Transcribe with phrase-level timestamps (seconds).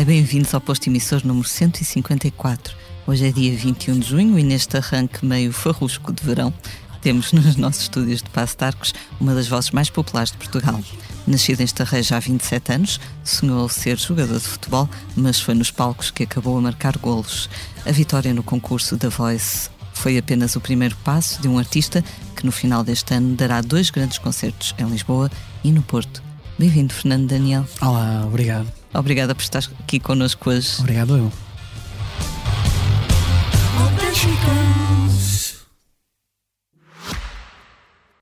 [0.00, 2.74] E bem-vindos ao posto emissor número 154.
[3.06, 6.54] Hoje é dia 21 de junho e neste arranque meio farrusco de verão
[7.02, 10.80] temos nos nossos estúdios de Passo de Arcos uma das vozes mais populares de Portugal.
[11.26, 16.10] Nascido em Estarreja há 27 anos, sonhou ser jogador de futebol, mas foi nos palcos
[16.10, 17.50] que acabou a marcar golos.
[17.84, 22.02] A vitória no concurso da Voice foi apenas o primeiro passo de um artista
[22.34, 25.30] que no final deste ano dará dois grandes concertos em Lisboa
[25.62, 26.22] e no Porto.
[26.58, 27.68] Bem-vindo, Fernando Daniel.
[27.82, 28.79] Olá, obrigado.
[28.92, 30.80] Obrigada por estar aqui connosco hoje.
[30.80, 31.32] Obrigado eu.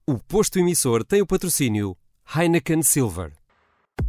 [0.06, 1.96] O posto emissor tem o patrocínio
[2.34, 3.37] Heineken Silver.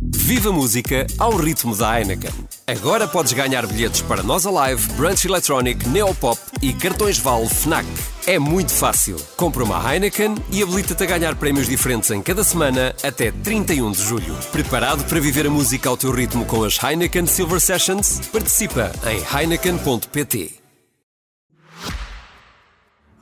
[0.01, 2.31] Viva música ao ritmo da Heineken.
[2.67, 7.87] Agora podes ganhar bilhetes para Nós Alive, Brunch Electronic, Neopop e cartões Vale Fnac.
[8.27, 9.17] É muito fácil.
[9.35, 14.01] Compra uma Heineken e habilita-te a ganhar prémios diferentes em cada semana até 31 de
[14.01, 14.35] julho.
[14.51, 18.21] Preparado para viver a música ao teu ritmo com as Heineken Silver Sessions?
[18.31, 20.59] Participa em heineken.pt.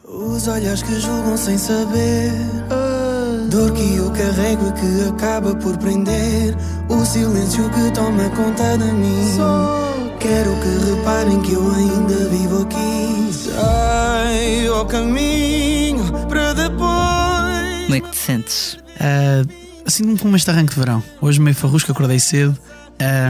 [0.04, 2.32] Os olhos que julgam sem saber.
[3.50, 6.56] Dor que eu carrego e que acaba por prender.
[6.90, 9.38] O silêncio que toma conta de mim.
[10.20, 13.34] Quero que reparem que eu ainda vivo aqui.
[13.34, 17.84] Sai ao caminho para depois.
[17.84, 18.73] Como é que te sentes?
[18.73, 19.48] Uh,
[19.86, 21.02] assim como este arranque de verão.
[21.22, 22.58] Hoje meio farrusco, acordei cedo,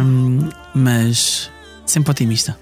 [0.03, 1.52] um, mas
[1.85, 2.57] sempre otimista.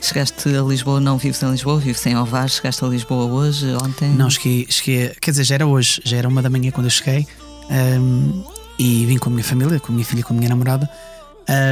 [0.00, 4.08] Chegaste a Lisboa, não vives em Lisboa, vives em Ovar, chegaste a Lisboa hoje, ontem?
[4.10, 6.90] Não, cheguei, cheguei, quer dizer, já era hoje, já era uma da manhã quando eu
[6.90, 7.26] cheguei
[7.68, 8.44] um,
[8.78, 10.88] e vim com a minha família, com a minha filha com a minha namorada.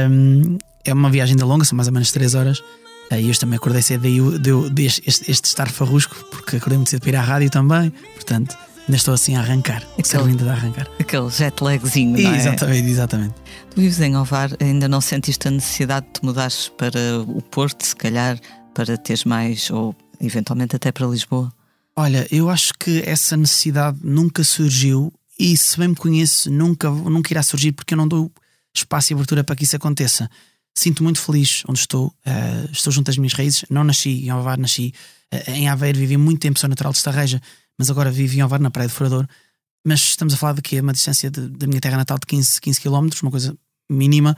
[0.09, 2.59] Um, é uma viagem ainda longa, são mais ou menos 3 horas.
[2.59, 6.89] Uh, e hoje também acordei cedo, daí deu este, este, estar farrusco, porque acordei muito
[6.89, 10.49] cedo para ir à rádio também, portanto ainda estou assim a arrancar, aquele, ainda de
[10.49, 10.87] arrancar.
[10.99, 12.37] Aquele jet lagzinho, não é?
[12.37, 13.35] Exatamente, exatamente.
[13.69, 17.85] Tu vives em Ovar, ainda não sentiste a necessidade de te mudares para o Porto,
[17.85, 18.39] se calhar,
[18.73, 21.51] para teres mais, ou eventualmente até para Lisboa?
[21.95, 27.33] Olha, eu acho que essa necessidade nunca surgiu e se bem me conheço, nunca, nunca
[27.33, 28.31] irá surgir porque eu não dou
[28.73, 30.29] espaço e abertura para que isso aconteça.
[30.73, 33.65] Sinto muito feliz onde estou, uh, estou junto às minhas raízes.
[33.69, 34.93] Não nasci em Ovar, nasci
[35.33, 37.41] uh, em Aveiro, vivi muito tempo, sou natural de Estarreja,
[37.77, 39.27] mas agora vivo em Ovar, na Praia do Furador.
[39.85, 42.25] Mas estamos a falar de que é uma distância de, da minha terra natal de
[42.25, 43.57] 15, 15 km, uma coisa
[43.89, 44.35] mínima.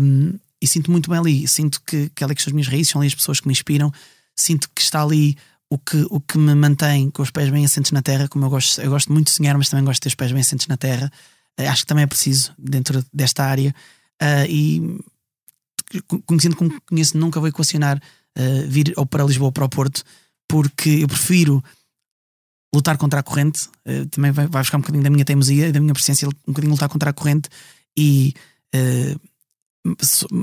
[0.00, 1.48] Um, e sinto muito bem ali.
[1.48, 3.52] Sinto que, que ali que são as minhas raízes, são ali as pessoas que me
[3.52, 3.92] inspiram.
[4.36, 5.36] Sinto que está ali
[5.68, 8.28] o que, o que me mantém com os pés bem assentes na terra.
[8.28, 10.32] Como eu gosto, eu gosto muito de sonhar, mas também gosto de ter os pés
[10.32, 11.10] bem assentes na terra.
[11.58, 13.74] Uh, acho que também é preciso dentro desta área.
[14.22, 15.00] Uh, e
[16.24, 20.04] conhecendo como conheço, nunca vou equacionar uh, vir ou para Lisboa ou para o Porto,
[20.48, 21.62] porque eu prefiro
[22.74, 25.72] lutar contra a corrente, uh, também vai, vai buscar um bocadinho da minha teimosia e
[25.72, 27.48] da minha presença, um bocadinho lutar contra a corrente
[27.96, 28.34] e
[28.74, 29.20] uh,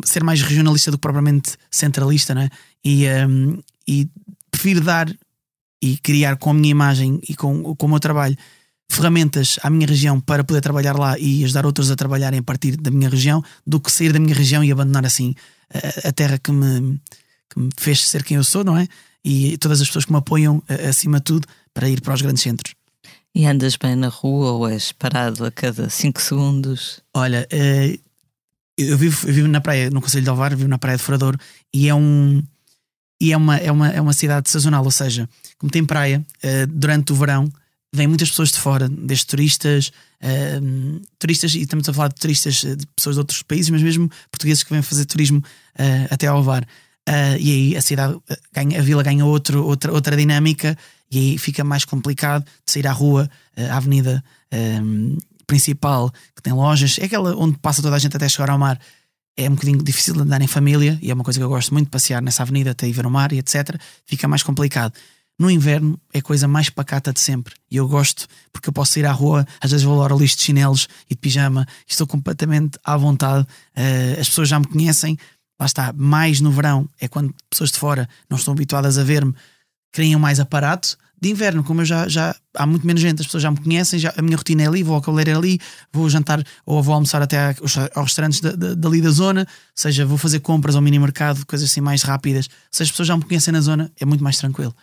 [0.05, 2.49] ser mais regionalista do que propriamente centralista, não é?
[2.83, 4.09] E, um, ehm, e
[4.51, 5.09] prefiro dar
[5.81, 8.37] e criar com a minha imagem e com, com o meu trabalho
[8.89, 12.75] ferramentas à minha região para poder trabalhar lá e ajudar outros a trabalharem a partir
[12.75, 15.35] da minha região do que sair da minha região e abandonar assim
[15.73, 16.99] a, a terra que me,
[17.49, 18.87] que me fez ser quem eu sou, não é?
[19.23, 22.43] E todas as pessoas que me apoiam acima de tudo para ir para os grandes
[22.43, 22.75] centros.
[23.33, 26.99] E andas bem na rua ou és parado a cada 5 segundos?
[27.13, 27.99] Olha, eh,
[28.77, 31.37] eu vivo, eu vivo na praia, no Conselho de Alvar, vivo na praia de Furador
[31.73, 32.43] e é um.
[33.21, 35.27] E é uma, é, uma, é uma cidade sazonal, ou seja,
[35.57, 37.51] como tem praia, eh, durante o verão
[37.93, 39.91] vêm muitas pessoas de fora, desde turistas,
[40.21, 44.09] uh, turistas, e estamos a falar de turistas de pessoas de outros países, mas mesmo
[44.31, 46.63] portugueses que vêm fazer turismo uh, até ao Alvar.
[47.07, 48.15] Uh, e aí a cidade
[48.53, 50.77] ganha, a vila ganha outro, outra, outra dinâmica
[51.11, 54.23] e aí fica mais complicado de sair à rua, à avenida
[54.81, 58.59] um, principal, que tem lojas, é aquela onde passa toda a gente até chegar ao
[58.59, 58.79] mar.
[59.35, 61.73] É um bocadinho difícil de andar em família e é uma coisa que eu gosto
[61.73, 63.79] muito de passear nessa avenida até ir ver o mar e etc.
[64.05, 64.93] Fica mais complicado.
[65.39, 67.55] No inverno é a coisa mais pacata de sempre.
[67.71, 70.43] E eu gosto porque eu posso ir à rua, às vezes vou ao lixo de
[70.43, 73.47] chinelos e de pijama, estou completamente à vontade.
[73.75, 75.17] Uh, as pessoas já me conhecem,
[75.57, 79.33] lá está, mais no verão é quando pessoas de fora não estão habituadas a ver-me,
[79.91, 83.43] criam mais aparato de inverno, como eu já, já há muito menos gente, as pessoas
[83.43, 85.59] já me conhecem, já, a minha rotina é ali, vou ao cabeleireiro ali,
[85.91, 89.45] vou jantar ou vou almoçar até aos, aos restaurantes da, da, dali da zona,
[89.75, 92.47] seja, vou fazer compras ao mini mercado, coisas assim mais rápidas.
[92.71, 94.73] Se as pessoas já me conhecem na zona, é muito mais tranquilo.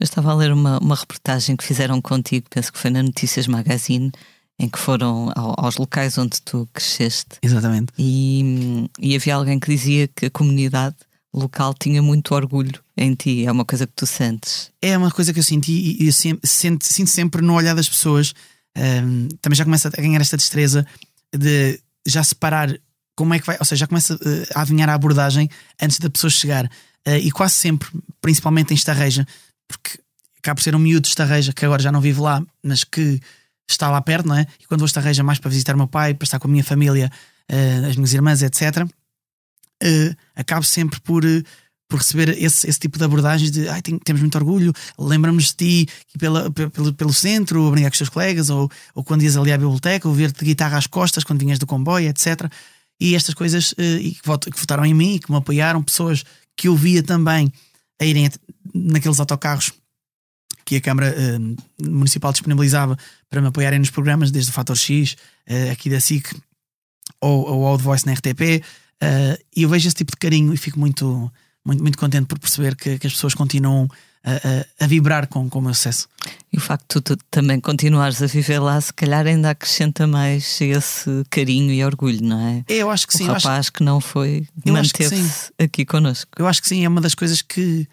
[0.00, 3.46] Eu estava a ler uma, uma reportagem que fizeram contigo, penso que foi na Notícias
[3.46, 4.10] Magazine,
[4.58, 7.38] em que foram ao, aos locais onde tu cresceste.
[7.40, 7.92] Exatamente.
[7.96, 10.96] E, e havia alguém que dizia que a comunidade
[11.40, 13.44] local tinha muito orgulho em ti.
[13.44, 14.70] É uma coisa que tu sentes?
[14.80, 18.34] É uma coisa que eu senti e, eu sinto, sinto sempre no olhar das pessoas.
[18.76, 20.86] Um, também já começa a ganhar esta destreza
[21.36, 22.72] de já separar
[23.16, 24.18] como é que vai, ou seja, já começa uh,
[24.54, 25.48] a adivinhar a abordagem
[25.80, 26.66] antes da pessoa chegar.
[27.06, 27.88] Uh, e quase sempre,
[28.20, 29.26] principalmente em Estarreja,
[29.68, 29.98] porque
[30.38, 33.20] acaba por ser um miúdo de Estarreja que agora já não vive lá, mas que
[33.68, 34.46] está lá perto, não é?
[34.60, 36.50] E quando vou a Estarreja mais para visitar o meu pai, para estar com a
[36.50, 37.10] minha família,
[37.50, 38.86] uh, as minhas irmãs, etc.,
[40.34, 41.24] acabo sempre por
[41.88, 45.54] por receber esse, esse tipo de abordagens de Ai, tem, temos muito orgulho, lembramos de
[45.54, 45.88] ti
[46.18, 49.52] pela, pelo, pelo centro, a brincar com os teus colegas, ou, ou quando ias ali
[49.52, 52.50] à biblioteca, ou ver-te guitarra às costas quando vinhas do comboio, etc.
[53.00, 56.24] E estas coisas uh, e que, que votaram em mim que me apoiaram, pessoas
[56.56, 57.52] que eu via também
[58.00, 58.28] a irem
[58.74, 59.72] naqueles autocarros
[60.64, 62.96] que a Câmara uh, Municipal disponibilizava
[63.28, 65.12] para me apoiarem nos programas, desde o Fator X,
[65.48, 66.34] uh, aqui da SIC,
[67.20, 68.64] ou, ao The Voice na RTP.
[69.56, 71.30] E eu vejo esse tipo de carinho e fico muito,
[71.64, 73.88] muito, muito contente por perceber que, que as pessoas continuam
[74.24, 76.08] a, a, a, vibrar com, com o meu sucesso.
[76.50, 80.06] E o facto de tu, tu, também continuares a viver lá, se calhar ainda acrescenta
[80.06, 82.64] mais esse carinho e orgulho, não é?
[82.66, 83.24] Eu acho que sim.
[83.24, 83.72] O rapaz acho...
[83.72, 86.30] que não foi, manteve-se aqui connosco.
[86.38, 87.86] Eu acho que sim, é uma das coisas que,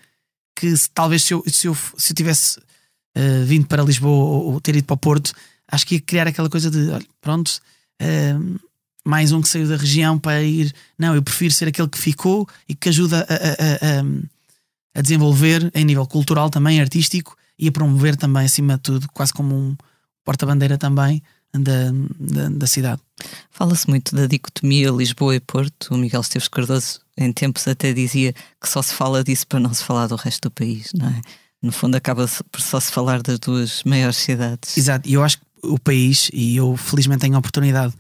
[0.56, 4.62] que talvez se eu, se eu, se eu tivesse uh, vindo para Lisboa ou, ou,
[4.62, 5.34] ter ido para o Porto,
[5.70, 7.60] acho que ia criar aquela coisa de, olha, pronto.
[8.02, 8.60] Uh,
[9.06, 10.74] mais um que saiu da região para ir.
[10.98, 15.72] Não, eu prefiro ser aquele que ficou e que ajuda a, a, a, a desenvolver
[15.74, 19.76] em nível cultural também, artístico e a promover também, acima de tudo, quase como um
[20.24, 21.22] porta-bandeira também
[21.54, 23.02] da, da, da cidade.
[23.50, 25.94] Fala-se muito da dicotomia Lisboa e Porto.
[25.94, 29.74] O Miguel Esteves Cardoso, em tempos, até dizia que só se fala disso para não
[29.74, 31.22] se falar do resto do país, não é?
[31.62, 34.76] No fundo, acaba por só se falar das duas maiores cidades.
[34.78, 37.94] Exato, e eu acho que o país, e eu felizmente tenho a oportunidade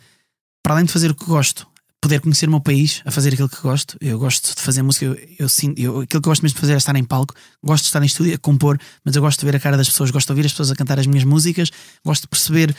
[0.63, 1.68] para além de fazer o que gosto,
[2.02, 3.96] poder conhecer o meu país a fazer aquilo que gosto.
[4.02, 5.48] Eu gosto de fazer música, eu, eu,
[5.78, 8.02] eu, aquilo que eu gosto mesmo de fazer é estar em palco, gosto de estar
[8.02, 10.31] em estúdio, a compor, mas eu gosto de ver a cara das pessoas, gosto de
[10.31, 11.69] ouvir as pessoas a cantar as minhas músicas,
[12.04, 12.75] gosto de perceber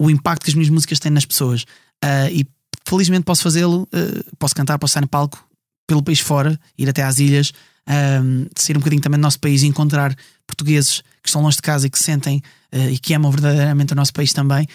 [0.00, 1.62] o impacto que as minhas músicas têm nas pessoas.
[2.04, 2.46] Uh, e
[2.84, 5.46] felizmente posso fazê-lo, uh, posso cantar, posso estar em palco
[5.86, 7.52] pelo país fora, ir até às ilhas,
[7.88, 10.14] um, ah, sair um bocadinho também do nosso país e encontrar
[10.46, 12.42] portugueses que estão longe de casa e que sentem
[12.74, 14.66] uh, e que amam verdadeiramente o nosso país também.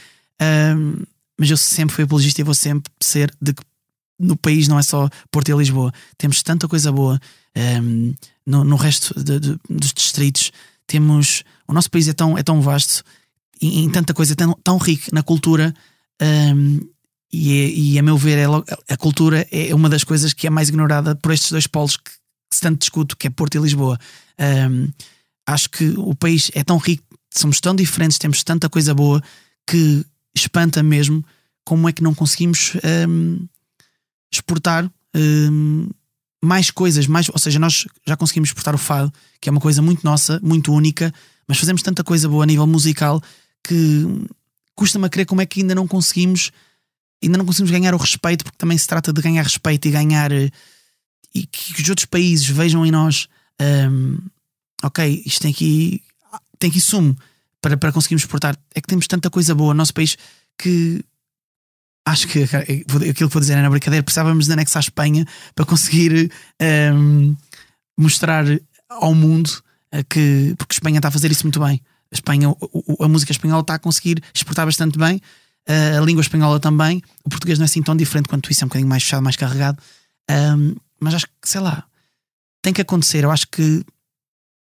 [0.42, 1.04] Um,
[1.40, 3.64] mas eu sempre fui apologista e vou sempre ser de que
[4.20, 5.92] no país não é só Porto e Lisboa.
[6.18, 7.20] Temos tanta coisa boa
[7.56, 8.14] um, ehm,
[8.46, 10.52] no, no, resto de, de, dos distritos.
[10.88, 11.44] Temos.
[11.68, 13.04] O nosso país é tão, é tão vasto
[13.62, 15.74] e em tanta coisa tão, tão rico na cultura.
[16.22, 16.80] Um, ehm,
[17.32, 18.46] e, é, e, a meu ver, é,
[18.94, 22.12] a cultura é uma das coisas que é mais ignorada por estes dois polos que,
[22.12, 23.98] que se tanto discute, que é Porto e Lisboa.
[24.40, 24.90] Um, ehm,
[25.48, 27.04] acho que o país é tão rico,
[27.34, 29.22] somos tão diferentes, temos tanta coisa boa
[29.68, 31.24] que espanta mesmo
[31.64, 32.74] como é que não conseguimos
[33.08, 33.48] um,
[34.32, 35.90] exportar um,
[36.44, 39.82] mais coisas, mais, ou seja, nós já conseguimos exportar o fado, que é uma coisa
[39.82, 41.14] muito nossa, muito única,
[41.48, 43.22] mas fazemos tanta coisa boa a nível musical
[43.64, 44.28] que
[44.76, 46.52] custa-me a crer como é que ainda não conseguimos
[47.24, 50.30] ainda não conseguimos ganhar o respeito, porque também se trata de ganhar respeito e ganhar
[50.34, 50.50] eh,
[51.34, 53.30] e que os outros países vejam em nós
[53.90, 54.18] um,
[54.84, 56.04] ok, isto tem aqui
[56.60, 57.18] tem aqui sumo
[57.64, 58.58] para, para conseguirmos exportar.
[58.76, 60.18] É que temos tanta coisa boa no nosso país
[60.58, 61.04] que
[62.06, 65.26] acho que aquilo que vou dizer é brincadeira, precisávamos de anexar a Espanha
[65.56, 66.30] para conseguir
[66.62, 67.38] um, ehm,
[67.98, 68.46] mostrar
[68.90, 69.50] ao mundo
[69.94, 71.82] eh, que porque a Espanha está a fazer isso muito bem.
[72.12, 72.54] A, Espanha,
[73.00, 75.22] a música espanhola está a conseguir exportar bastante bem,
[75.66, 77.02] eh, a língua espanhola também.
[77.24, 79.38] O português não é assim tão diferente quanto isso, é um bocadinho mais fechado, mais
[79.38, 79.82] carregado.
[80.30, 81.86] Um, ehm, mas acho que, sei lá,
[82.62, 83.24] tem que acontecer.
[83.24, 83.84] Eu acho que,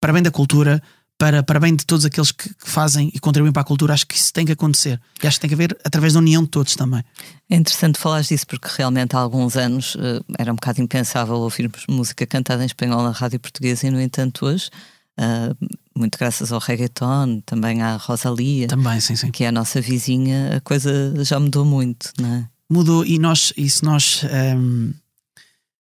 [0.00, 0.80] para bem da cultura,
[1.18, 4.06] para, para bem de todos aqueles que, que, fazem e contribuem para a cultura, acho
[4.06, 5.00] que isso tem que acontecer.
[5.22, 7.04] E acho que tem que haver através da união de todos também.
[7.48, 11.84] É interessante falar disso, porque realmente há alguns anos uh, era um bocado impensável ouvirmos
[11.88, 14.70] música cantada em espanhol na rádio portuguesa, e no entanto hoje.
[15.18, 19.30] Uh, muito graças ao reggaeton, também à Rosalia, também, sim, sim.
[19.30, 22.48] que é a nossa vizinha, a coisa já mudou muito, não é?
[22.68, 24.92] Mudou, e nós, e se nós, um, ehm,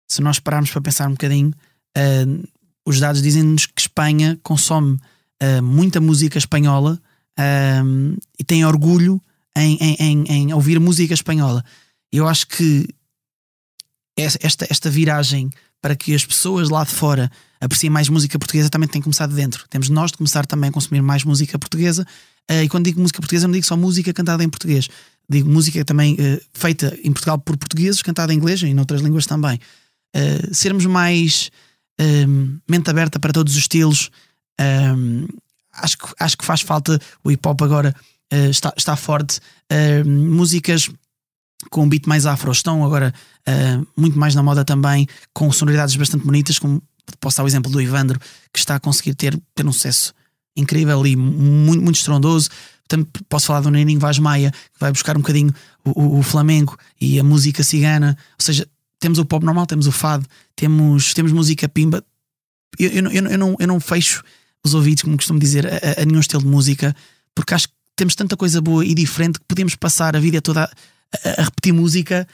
[0.08, 1.52] se nós pararmos para pensar um bocadinho,
[1.96, 2.48] uh,
[2.84, 4.98] os dados dizem-nos que Espanha consome
[5.42, 7.00] uh, muita música espanhola
[7.38, 9.20] uh, e tem orgulho
[9.56, 11.64] em, em, em, em, ouvir música espanhola.
[12.12, 12.88] Eu acho que
[14.16, 17.30] esta, esta viragem para que as pessoas lá de fora
[17.60, 19.64] apreciem mais música portuguesa também tem que começar de dentro.
[19.68, 22.06] Temos nós de começar também a consumir mais música portuguesa.
[22.50, 24.88] Uh, e quando digo música portuguesa, não digo só música cantada em português.
[25.28, 29.00] Digo música também uh, feita em Portugal por portugueses, cantada em inglês e em outras
[29.00, 29.58] línguas também.
[30.16, 31.50] Uh, sermos mais
[32.66, 34.10] mente aberta para todos os estilos,
[34.60, 35.26] um,
[35.72, 37.94] acho, que, acho que faz falta o hip hop agora
[38.32, 39.40] uh, está, está forte.
[39.70, 40.90] Uh, músicas
[41.70, 43.12] com um beat mais afro estão agora
[43.46, 46.82] uh, muito mais na moda também, com sonoridades bastante bonitas, como
[47.18, 48.18] posso dar o exemplo do Ivandro,
[48.52, 50.14] que está a conseguir ter, ter um sucesso
[50.56, 52.48] incrível e muito, muito estrondoso.
[53.28, 55.52] posso falar do Neninho Vaz Maia, que vai buscar um bocadinho
[55.84, 58.66] o, o, o flamengo e a música cigana, ou seja,
[58.98, 62.04] temos o pop normal, temos o fado, temos, temos música pimba.
[62.78, 64.22] Eu, eu, eu, eu, não, eu não fecho
[64.64, 66.94] os ouvidos, como costumo dizer, a, a, nenhum estilo de música,
[67.34, 70.64] porque acho que temos tanta coisa boa e diferente que podemos passar a vida toda
[70.64, 72.26] a, a, repetir música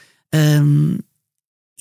[0.62, 0.98] um,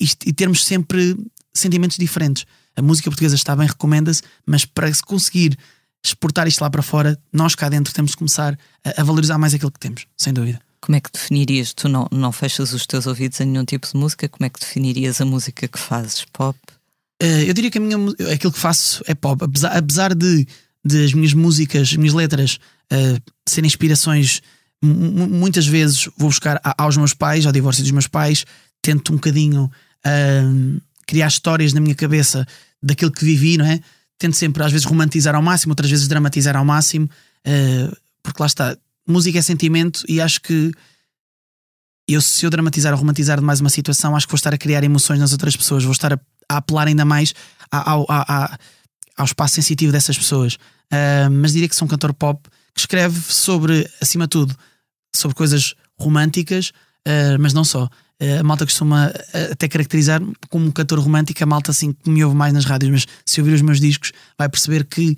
[0.00, 1.16] e, e termos sempre
[1.54, 2.44] sentimentos diferentes.
[2.76, 5.58] A música portuguesa está bem, recomenda-se, mas para se conseguir
[6.04, 9.54] exportar isto lá para fora, nós cá dentro temos de começar a, a valorizar mais
[9.54, 10.60] aquilo que temos, sem dúvida.
[10.80, 11.72] Como é que definirias?
[11.72, 14.60] Tu não, não fechas os teus ouvidos a nenhum tipo de música, como é que
[14.60, 16.24] definirias a música que fazes?
[16.32, 16.56] Pop?
[17.22, 17.96] Uh, eu diria que a minha,
[18.32, 20.46] aquilo que faço é pop, apesar, apesar de,
[20.84, 22.58] de as minhas músicas, as minhas letras
[22.92, 24.42] uh, serem inspirações,
[24.82, 28.44] muitas vezes vou buscar aos meus pais, ao divórcio dos meus pais,
[28.82, 32.46] tento um bocadinho uh, criar histórias na minha cabeça
[32.82, 33.80] daquilo que vivi, não é?
[34.18, 37.08] Tento sempre, às vezes, romantizar ao máximo, outras vezes dramatizar ao máximo,
[38.22, 40.72] porque lá está, música é sentimento e acho que
[42.08, 44.82] eu, se eu dramatizar ou romantizar demais uma situação, acho que vou estar a criar
[44.84, 46.20] emoções nas outras pessoas, vou estar a,
[46.50, 47.34] a apelar ainda mais
[47.70, 48.50] ao, ao,
[49.16, 50.54] ao, espaço sensitivo dessas pessoas.
[50.92, 54.56] Uh, mas diria que sou um cantor pop que escreve sobre, acima de tudo,
[55.14, 56.70] sobre coisas românticas,
[57.06, 57.84] uh, mas não só.
[58.22, 59.12] Uh, a malta costuma
[59.50, 62.90] até caracterizar como um cantor romântico, a malta assim que me ouve mais nas rádios,
[62.90, 65.16] mas se ouvir os meus discos vai perceber que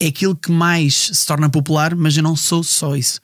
[0.00, 3.20] é aquilo que mais se torna popular, mas eu não sou só isso.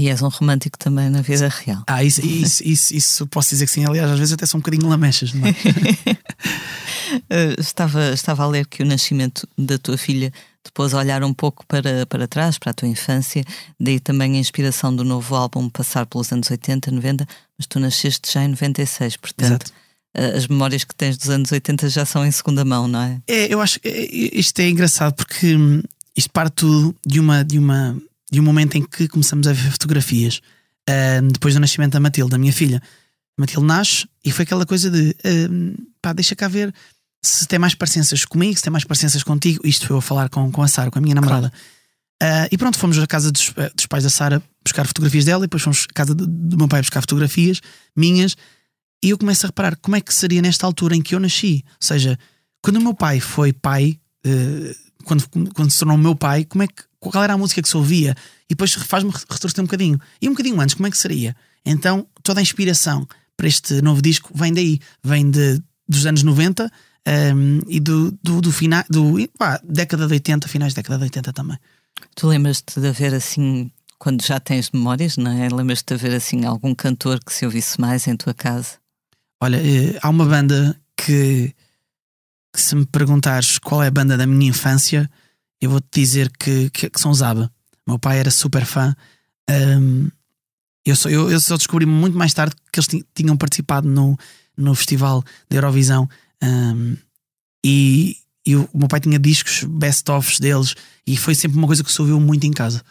[0.00, 1.82] E és um romântico também na vida real.
[1.86, 3.84] Ah, isso, isso, isso, isso posso dizer que sim.
[3.84, 5.54] Aliás, às vezes até sou um bocadinho lamechas, não é?
[7.28, 10.32] Eh, estava, estava a ler que o nascimento da tua filha
[10.64, 13.44] depois olhar um pouco para, para trás, para a tua infância,
[13.80, 17.26] daí também a inspiração do novo álbum passar pelos anos 80, 90,
[17.58, 19.66] mas tu nasceste já em 96, portanto.
[19.66, 19.72] Exato
[20.14, 23.20] eh, as memórias que tens dos anos 80 já são em segunda mão, não é?
[23.26, 25.82] É, eu acho que é, isto é engraçado porque hum,
[26.16, 29.70] isto parte tudo de uma, de uma de um momento em que começamos a ver
[29.72, 30.40] fotografias
[30.88, 32.80] uh, depois do nascimento da Matilde, da minha filha.
[33.38, 36.72] A Matilde nasce e foi aquela coisa de uh, pá, deixa cá ver
[37.22, 39.66] se tem mais parecenças comigo, se tem mais parecenças contigo.
[39.66, 41.50] Isto foi eu a falar com, com a Sara, com a minha namorada.
[41.50, 42.44] Claro.
[42.44, 45.46] Uh, e pronto, fomos à casa dos, dos pais da Sara buscar fotografias dela e
[45.46, 47.60] depois fomos à casa do, do meu pai buscar fotografias
[47.96, 48.36] minhas.
[49.02, 51.64] E eu começo a reparar como é que seria nesta altura em que eu nasci.
[51.66, 52.18] Ou seja,
[52.62, 56.66] quando o meu pai foi pai, uh, quando, quando se tornou meu pai, como é
[56.66, 58.14] que qual era a música que se ouvia,
[58.44, 59.98] e depois faz-me retorcer um bocadinho.
[60.20, 61.34] E um bocadinho antes, como é que seria?
[61.64, 66.70] Então, toda a inspiração para este novo disco vem daí, vem de, dos anos 90
[67.34, 71.04] um, e do, do, do final, do, pá, década de 80, finais da década de
[71.04, 71.58] 80 também.
[72.14, 75.48] Tu lembras-te de haver assim, quando já tens memórias, não é?
[75.48, 78.78] Lembras-te de haver assim algum cantor que se ouvisse mais em tua casa?
[79.40, 81.54] Olha, eh, há uma banda que,
[82.52, 85.10] que, se me perguntares qual é a banda da minha infância,
[85.60, 87.50] eu vou-te dizer que, que, que, são os ABBA.
[87.86, 88.94] Meu pai era super fã.
[89.48, 90.08] Um,
[90.84, 94.18] eu, só, eu, eu só descobri muito mais tarde que eles tinham participado no,
[94.56, 96.08] no festival da Eurovisão.
[96.42, 96.96] Um,
[97.64, 100.74] e, e o, meu pai tinha discos best-ofs deles
[101.06, 102.82] e foi sempre uma coisa que se ouviu muito em casa.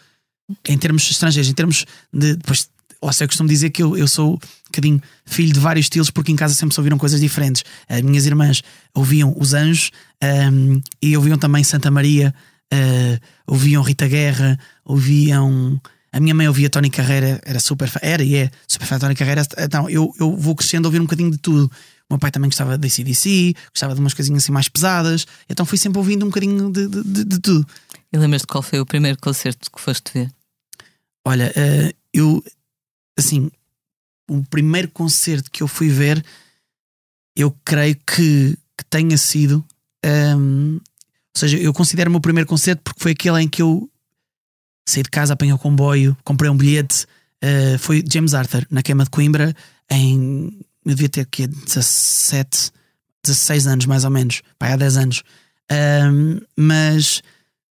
[0.68, 2.36] Em termos estrangeiros, em termos de.
[2.36, 2.68] Depois,
[3.02, 6.10] lá sei, eu costumo dizer que eu, eu sou um bocadinho filho de vários estilos,
[6.10, 7.64] porque em casa sempre se ouviram coisas diferentes.
[7.88, 8.62] As minhas irmãs
[8.94, 9.90] ouviam Os Anjos
[10.22, 12.34] um, e ouviam também Santa Maria,
[12.72, 15.80] uh, ouviam Rita Guerra, ouviam.
[16.12, 19.02] A minha mãe ouvia Tony Carreira, era super fã, era e é super fã de
[19.02, 19.42] Tony Carreira.
[19.58, 21.70] Então eu, eu vou crescendo a ouvir um bocadinho de tudo.
[22.08, 25.64] O meu pai também gostava de ACDC, gostava de umas coisinhas assim mais pesadas, então
[25.64, 27.64] fui sempre ouvindo um bocadinho de, de, de, de tudo.
[28.12, 30.32] E lembras-te qual foi o primeiro concerto que foste ver?
[31.24, 32.42] Olha, uh, eu,
[33.16, 33.48] assim,
[34.28, 36.24] o primeiro concerto que eu fui ver,
[37.36, 39.64] eu creio que, que tenha sido
[40.04, 40.80] um, ou
[41.40, 43.90] seja, eu considero o meu primeiro concerto porque foi aquele em que eu
[44.86, 47.06] saí de casa, apanhei o comboio, comprei um bilhete.
[47.42, 49.54] Uh, foi James Arthur, na queima de Coimbra,
[49.90, 50.58] em.
[50.84, 52.70] Eu devia ter aqui 17,
[53.22, 55.22] 16 anos mais ou menos, pai, há 10 anos.
[56.56, 57.22] Mas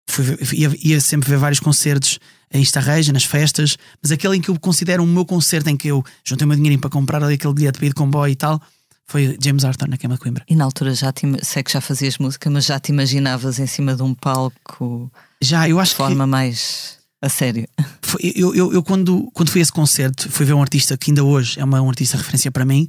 [0.10, 2.20] fui, ia, ia, sempre ver vários concertos
[2.52, 5.88] em Estarreja, nas festas, mas aquele em que eu considero o meu concerto em que
[5.88, 8.36] eu juntei o meu dinheirinho para comprar ali aquele bilhete para ir de comboio e
[8.36, 8.62] tal,
[9.08, 10.44] foi James Arthur na Queima de Coimbra.
[10.48, 13.68] E na altura já te, sei que já fazias música, mas já te imaginavas em
[13.68, 16.30] cima de um palco já, eu acho de forma que...
[16.30, 17.68] mais a sério?
[18.02, 21.12] Foi, eu, eu, eu, quando, quando fui a esse concerto, fui ver um artista que
[21.12, 22.88] ainda hoje é uma, um artista referência para mim,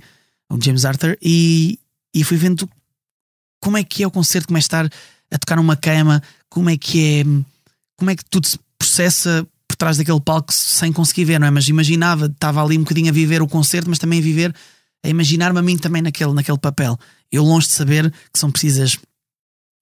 [0.50, 1.78] o James Arthur, e,
[2.14, 2.68] e fui vendo
[3.60, 4.86] como é que é o concerto, como é estar
[5.30, 7.24] a tocar numa cama, como é que é,
[7.96, 11.50] como é que tudo se processa por trás daquele palco sem conseguir ver, não é?
[11.50, 14.54] Mas imaginava, estava ali um bocadinho a viver o concerto, mas também a viver
[15.06, 16.98] a imaginar-me a mim também naquele, naquele papel.
[17.30, 18.98] Eu, longe de saber que são precisas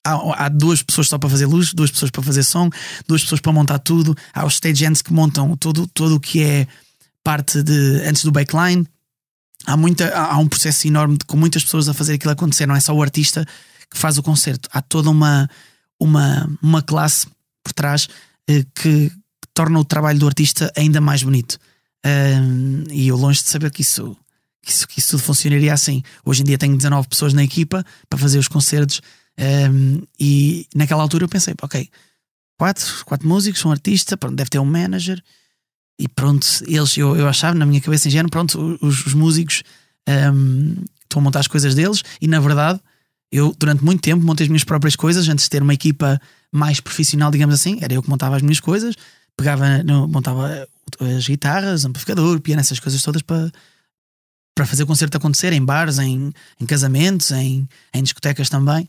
[0.04, 2.69] há, há, duas pessoas só para fazer luz, duas pessoas para fazer som,
[3.09, 4.16] duas pessoas para montar tudo.
[4.33, 6.66] Há os stagehands que montam tudo, tudo o que é
[7.23, 8.87] parte de antes do backline.
[9.66, 12.66] Há, muita, há um processo enorme de, com muitas pessoas a fazer aquilo acontecer.
[12.66, 13.47] Não é só o artista
[13.90, 14.69] que faz o concerto.
[14.73, 15.49] Há toda uma,
[15.99, 17.26] uma, uma classe
[17.62, 18.09] por trás
[18.49, 19.11] eh, que
[19.54, 21.59] torna o trabalho do artista ainda mais bonito.
[22.04, 24.14] Um, e eu longe de saber que isso,
[24.64, 26.02] que isso, isso tudo funcionaria assim.
[26.25, 29.00] Hoje em dia tenho 19 pessoas na equipa para fazer os concertos
[29.38, 31.88] um, e naquela altura eu pensei, ok,
[32.56, 35.23] quatro, quatro músicos, um artista, pronto, deve ter um manager.
[35.99, 39.62] E pronto, eles, eu, eu achava na minha cabeça ingênuo, pronto, os, os músicos
[40.09, 42.80] um, estão a montar as coisas deles e na verdade
[43.30, 46.21] eu durante muito tempo montei as minhas próprias coisas antes de ter uma equipa
[46.52, 48.94] mais profissional, digamos assim, era eu que montava as minhas coisas,
[49.37, 49.64] pegava,
[50.09, 50.68] montava
[51.00, 53.50] as guitarras, amplificador, piano, essas coisas todas para,
[54.54, 58.88] para fazer o concerto acontecer em bares, em, em casamentos, em, em discotecas também.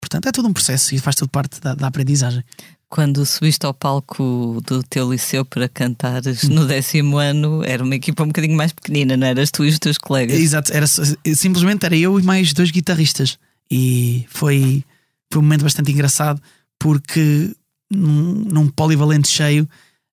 [0.00, 2.44] Portanto, é todo um processo e faz tudo parte da, da aprendizagem.
[2.88, 8.22] Quando subiste ao palco do teu liceu para cantares no décimo ano, era uma equipa
[8.22, 10.38] um bocadinho mais pequenina, não eras tu e os teus colegas?
[10.38, 13.38] Exato, era, simplesmente era eu e mais dois guitarristas.
[13.70, 14.84] E foi,
[15.32, 16.42] foi um momento bastante engraçado
[16.78, 17.54] porque
[17.90, 19.66] num, num polivalente cheio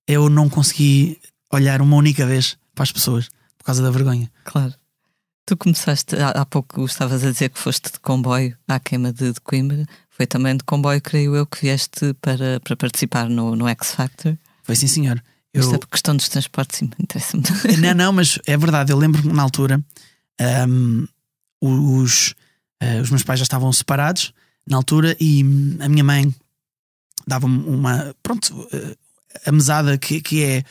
[0.08, 1.18] eu não consegui
[1.52, 3.30] olhar uma única vez para as pessoas
[3.60, 4.32] por causa da vergonha.
[4.44, 4.74] Claro.
[5.46, 9.42] Tu começaste, há, pouco estavas a dizer que foste de comboio à queima de, de
[9.42, 9.86] Coimbra.
[10.10, 14.38] Foi também de comboio, creio eu, que vieste para, para participar no, no X Factor.
[14.64, 15.22] Foi sim, senhor.
[15.54, 15.62] Eu...
[15.62, 17.44] Isto é questão dos transportes, sim, interessa-me.
[17.82, 18.92] Não, não, mas é verdade.
[18.92, 19.84] Eu lembro-me na altura,
[20.68, 21.08] um,
[21.62, 22.36] os,
[22.84, 24.34] uh, os meus pais já estavam separados
[24.68, 25.42] na altura e
[25.80, 26.34] a minha mãe
[27.28, 28.16] dava-me uma.
[28.22, 28.98] Pronto, uh,
[29.46, 30.64] a mesada que, que é.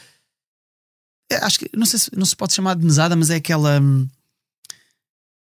[1.43, 3.81] Acho que não sei se não se pode chamar de mesada, mas é aquela.
[3.81, 4.09] Um,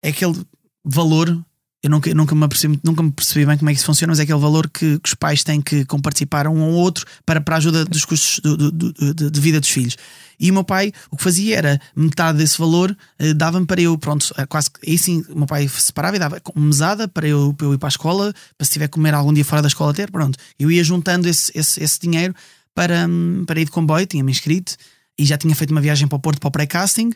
[0.02, 0.44] é aquele
[0.84, 1.38] valor.
[1.82, 4.18] Eu nunca, nunca, me apercebi, nunca me percebi bem como é que isso funciona, mas
[4.18, 7.54] é aquele valor que, que os pais têm que comparticipar um ao outro para, para
[7.54, 9.96] a ajuda dos custos do, do, do, de vida dos filhos.
[10.40, 13.96] E o meu pai o que fazia era metade desse valor eh, dava-me para eu,
[13.96, 17.66] pronto, eh, quase aí sim, o meu pai separava e dava mesada para eu, para
[17.66, 19.94] eu ir para a escola, para se tiver que comer algum dia fora da escola
[19.94, 20.36] ter, pronto.
[20.58, 22.34] Eu ia juntando esse, esse, esse dinheiro
[22.74, 24.76] para, hum, para ir de comboio, tinha-me inscrito
[25.18, 27.12] e já tinha feito uma viagem para o Porto para o pré-casting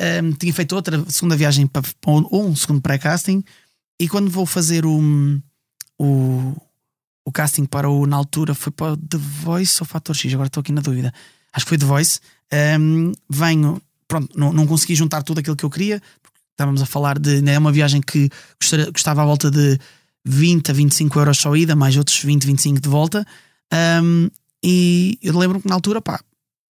[0.00, 3.44] um, tinha feito outra segunda viagem para, ou um segundo pré-casting.
[3.98, 5.00] E quando vou fazer o,
[5.98, 6.56] o,
[7.24, 10.48] o casting para o, na altura, foi para o The Voice ou Fator X, agora
[10.48, 11.12] estou aqui na dúvida.
[11.52, 12.20] Acho que foi The Voice.
[12.80, 16.02] Um, venho, pronto, não, não consegui juntar tudo aquilo que eu queria,
[16.50, 17.48] estávamos a falar de.
[17.48, 18.28] É uma viagem que
[18.92, 19.78] gostava à volta de
[20.24, 23.24] 20 a 25 euros só ida, mais outros 20, 25 de volta.
[24.02, 24.28] Um,
[24.62, 26.20] e eu lembro-me que na altura, pá,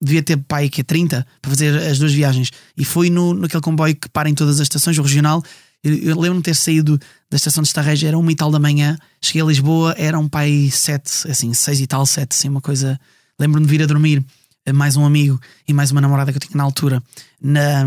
[0.05, 2.51] devia ter pai que é 30 para fazer as duas viagens.
[2.77, 5.43] E foi no, naquele comboio que para em todas as estações, o regional.
[5.83, 6.99] Eu, eu lembro-me de ter saído
[7.31, 8.97] da estação de Estarreja, era uma e tal da manhã.
[9.21, 12.99] Cheguei a Lisboa, era um pai 7, assim, 6 e tal, 7, assim, uma coisa.
[13.39, 14.25] Lembro-me de vir a dormir
[14.65, 17.03] eh, mais um amigo e mais uma namorada que eu tinha na altura
[17.41, 17.85] na,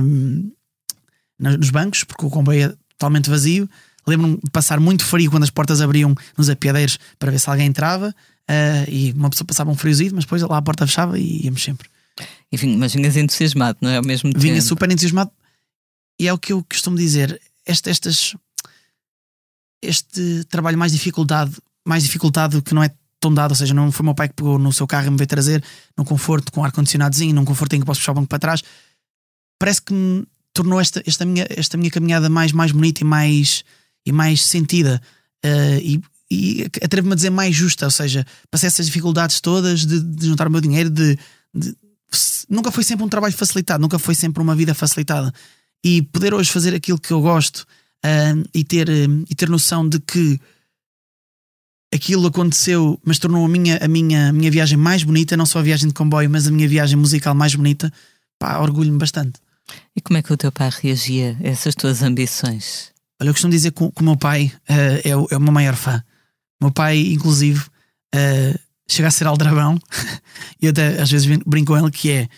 [1.39, 3.69] na nos bancos, porque o comboio é totalmente vazio.
[4.05, 7.67] Lembro-me de passar muito frio quando as portas abriam nos apiadeiros para ver se alguém
[7.67, 8.13] entrava.
[8.49, 11.61] Uh, e uma pessoa passava um friozinho, mas depois lá a porta fechava e íamos
[11.61, 11.89] sempre.
[12.51, 13.97] Enfim, mas vinhas entusiasmado, não é?
[13.97, 14.39] Ao mesmo tempo.
[14.39, 15.31] Vinha super entusiasmado.
[16.19, 18.35] E é o que eu costumo dizer: este, estas,
[19.81, 24.03] este trabalho mais dificuldade, mais dificultado que não é tão dado, ou seja, não foi
[24.03, 25.63] o meu pai que pegou no seu carro e me veio trazer
[25.97, 28.63] num conforto com ar-condicionadozinho, num conforto em que posso puxar o banco para trás.
[29.59, 33.63] Parece que me tornou esta, esta, minha, esta minha caminhada mais, mais bonita e mais,
[34.05, 35.01] e mais sentida.
[35.43, 39.99] Uh, e, e atrevo-me a dizer mais justa, ou seja, passei essas dificuldades todas de,
[39.99, 41.17] de juntar o meu dinheiro, de,
[41.53, 41.75] de
[42.49, 45.33] nunca foi sempre um trabalho facilitado, nunca foi sempre uma vida facilitada.
[45.83, 47.65] E poder hoje fazer aquilo que eu gosto
[48.05, 50.39] uh, e, ter, uh, e ter noção de que
[51.93, 55.59] aquilo aconteceu, mas tornou a minha, a minha, a minha viagem mais bonita, não só
[55.59, 57.91] a viagem de comboio, mas a minha viagem musical mais bonita,
[58.37, 59.39] pá, orgulho-me bastante.
[59.95, 62.91] E como é que o teu pai reagia a essas tuas ambições?
[63.19, 65.75] Olha, eu costumo dizer que, o meu pai uh, é, o, é o meu maior
[65.75, 66.03] fã.
[66.61, 67.59] O meu pai, inclusive,
[68.15, 69.79] uh, chega a ser aldrabão.
[70.61, 72.29] e até às vezes brinco com ele que é.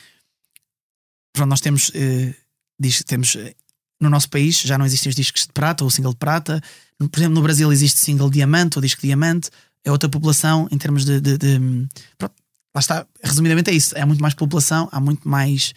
[1.33, 1.89] Pronto, nós temos.
[1.89, 2.33] Uh,
[2.79, 3.55] diz, temos uh,
[4.01, 6.61] no nosso país já não existem os discos de prata ou single de prata.
[6.97, 9.49] Por exemplo, no Brasil existe single diamante ou disco diamante.
[9.83, 11.19] É outra população em termos de.
[11.19, 12.33] de, de pronto,
[12.75, 13.05] lá está.
[13.23, 13.97] Resumidamente é isso.
[13.97, 15.73] É muito mais população, há muito mais,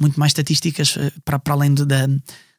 [0.00, 2.06] muito mais estatísticas uh, para, para além de, da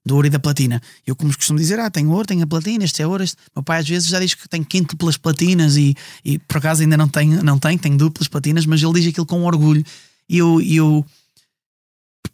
[0.05, 0.81] do ouro e da platina.
[1.05, 3.23] Eu, como costumo dizer, ah, tenho ouro, tenho a platina, este é ouro.
[3.23, 3.37] Este...
[3.55, 6.97] Meu pai às vezes já diz que tem quíntuplas platinas e, e por acaso ainda
[6.97, 9.83] não tem, não tem, tem duplas platinas, mas ele diz aquilo com orgulho.
[10.27, 11.05] E eu, eu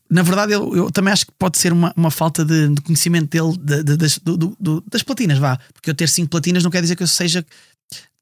[0.09, 3.29] na verdade, eu, eu, também acho que pode ser uma, uma falta de, de conhecimento
[3.29, 5.59] dele de, de, das, do, do, das platinas, vá.
[5.73, 7.45] Porque eu ter cinco platinas não quer dizer que eu seja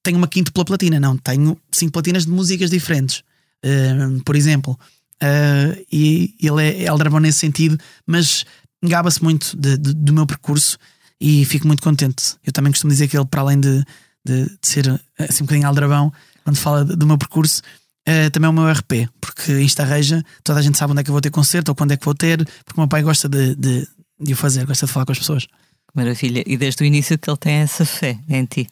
[0.02, 3.24] tenho uma quinta pela platina, não, tenho cinco platinas de músicas diferentes.
[3.66, 4.80] Uh, por exemplo,
[5.24, 8.46] uh, e ele é aldrabão nesse sentido, mas
[8.88, 10.78] gaba-se muito de, de, do meu percurso
[11.20, 12.36] e fico muito contente.
[12.46, 13.84] Eu também costumo dizer que ele, para além de,
[14.26, 16.12] de, de ser assim um bocadinho aldrabão,
[16.44, 17.62] quando fala do meu percurso,
[18.08, 21.04] uh, também é o meu RP, porque isto arreja, toda a gente sabe onde é
[21.04, 23.02] que eu vou ter concerto ou quando é que vou ter, porque o meu pai
[23.02, 23.88] gosta de, de,
[24.20, 25.48] de o fazer, gosta de falar com as pessoas.
[25.94, 26.44] Maravilha.
[26.46, 28.68] E desde o início que ele tem essa fé em ti.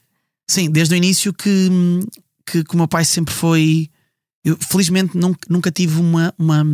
[0.48, 1.70] Sim, desde o início que,
[2.46, 3.90] que, que o meu pai sempre foi.
[4.44, 6.66] Eu, felizmente nunca, nunca tive uma, uma,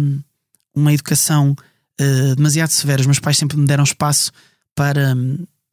[0.75, 1.55] uma educação
[1.99, 2.69] uh, demasiado.
[2.69, 4.31] Os meus pais sempre me deram espaço
[4.75, 5.15] para,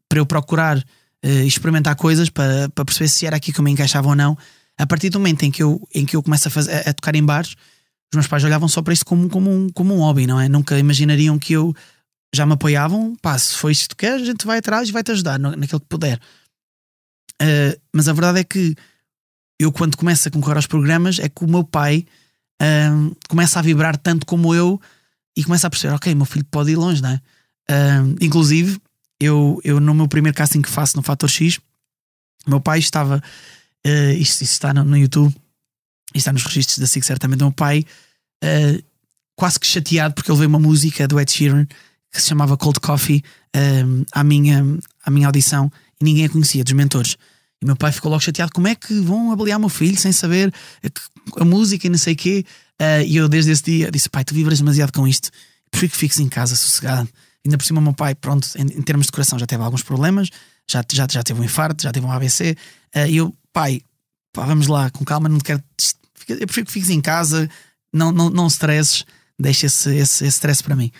[0.08, 3.70] para eu procurar uh, experimentar coisas, para, para perceber se era aqui que eu me
[3.70, 4.36] encaixava ou não.
[4.78, 6.92] A partir do momento em que eu, em que eu começo a, fazer, a, a
[6.92, 7.56] tocar em bares,
[8.12, 10.48] os meus pais olhavam só para isso como, como, um, como um hobby, não é?
[10.48, 11.74] Nunca imaginariam que eu
[12.34, 13.16] já me apoiavam.
[13.16, 15.38] Pá, se foi isto que tu queres, a gente vai atrás e vai te ajudar
[15.38, 16.20] no, naquilo que puder.
[17.42, 18.74] Uh, mas a verdade é que
[19.58, 22.06] eu, quando começo a concorrer aos programas, é que o meu pai
[22.62, 24.80] uh, começa a vibrar tanto como eu
[25.36, 27.20] e começa a perceber: ok, meu filho pode ir longe, não é?
[27.70, 28.80] Uh, inclusive,
[29.20, 31.60] eu, eu no meu primeiro casting que faço no Fator X,
[32.46, 33.22] meu pai estava.
[33.86, 35.34] Uh, isto, isto, está no, no, YouTube,
[36.14, 37.40] está nos registros da SIC, certamente.
[37.40, 37.84] O meu pai,
[39.36, 41.66] quase que chateado, porque ele veio uma música do Ed Sheeran
[42.12, 43.22] que se chamava Cold Coffee
[44.12, 44.64] à, minha,
[45.04, 45.70] à minha audição
[46.00, 47.16] e ninguém a conhecia, dos mentores.
[47.60, 50.52] E meu pai ficou logo chateado: como é que vão avaliar meu filho sem saber
[51.36, 52.44] a música e não sei o quê?
[52.80, 55.30] Uh, e eu, desde esse dia, disse: pai, tu vibras demasiado com isto,
[55.70, 57.08] prefiro que fiques em casa, sossegado.
[57.44, 60.28] Ainda por cima, meu pai, pronto, em, em, termos de coração, já teve alguns problemas,
[60.68, 62.56] já, já, já teve um infarto, já teve um ABC.
[62.94, 63.80] Uh, e eu, pai,
[64.32, 65.62] pá, vamos lá, com calma, não quero.
[66.28, 67.48] Eu prefiro que fiques em casa,
[67.92, 69.04] não, não, não stresses,
[69.38, 70.90] deixa esse, esse, esse stress para mim.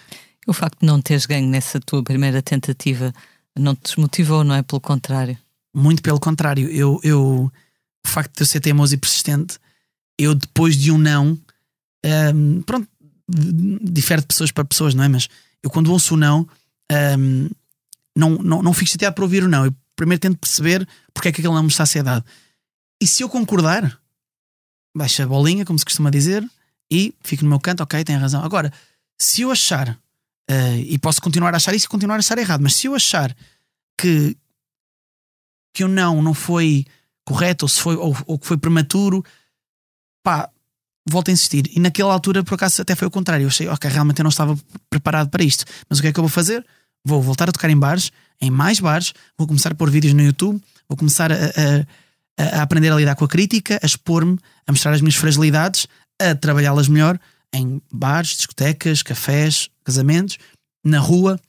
[0.47, 3.13] O facto de não teres ganho nessa tua primeira tentativa
[3.59, 4.63] não te desmotivou, não é?
[4.63, 5.37] Pelo contrário.
[5.75, 6.69] Muito pelo contrário.
[6.69, 7.51] Eu, eu,
[8.05, 9.59] o facto de eu ser teimoso e persistente,
[10.19, 11.39] eu depois de um não,
[12.35, 12.89] um, pronto,
[13.29, 15.09] difere de pessoas para pessoas, não é?
[15.09, 15.29] Mas
[15.63, 16.49] eu quando ouço o não,
[17.19, 17.49] um,
[18.17, 19.65] não, não, não fico chateado para ouvir o não.
[19.65, 22.25] Eu primeiro tento perceber porque é que aquele não me está a ser dado.
[23.01, 23.99] E se eu concordar,
[24.97, 26.49] baixa a bolinha, como se costuma dizer,
[26.91, 28.45] e fico no meu canto, ok, tem razão.
[28.45, 28.73] Agora,
[29.19, 29.99] se eu achar
[30.49, 32.61] Uh, e posso continuar a achar isso e continuar a achar errado.
[32.61, 33.37] Mas se eu achar
[34.01, 34.37] que,
[35.75, 36.87] que o não não foi
[37.25, 39.25] correto ou se foi ou, ou que foi prematuro,
[40.23, 40.49] pá,
[41.09, 41.71] volto a insistir.
[41.75, 43.45] E naquela altura, por acaso, até foi o contrário.
[43.45, 44.59] Eu achei, ok, realmente eu não estava
[44.91, 45.65] preparado para isto.
[45.89, 46.65] Mas o que é que eu vou fazer?
[47.05, 50.23] Vou voltar a tocar em bares, em mais bares, vou começar a pôr vídeos no
[50.23, 54.73] YouTube, vou começar a, a, a aprender a lidar com a crítica, a expor-me, a
[54.73, 55.87] mostrar as minhas fragilidades,
[56.21, 57.19] a trabalhá-las melhor
[57.55, 60.39] em bares, discotecas, cafés, casamentos,
[60.85, 61.41] na rua,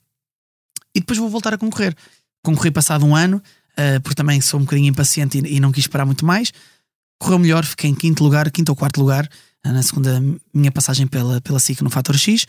[0.94, 1.94] e depois vou voltar a concorrer.
[2.42, 3.42] Concorri passado um ano,
[3.72, 6.52] uh, porque também sou um bocadinho impaciente e, não quis esperar muito mais.
[7.20, 9.28] Correu melhor, fiquei em quinto lugar, quinto ou quarto lugar,
[9.72, 12.46] na segunda minha passagem pela, pela SIC no Fator X.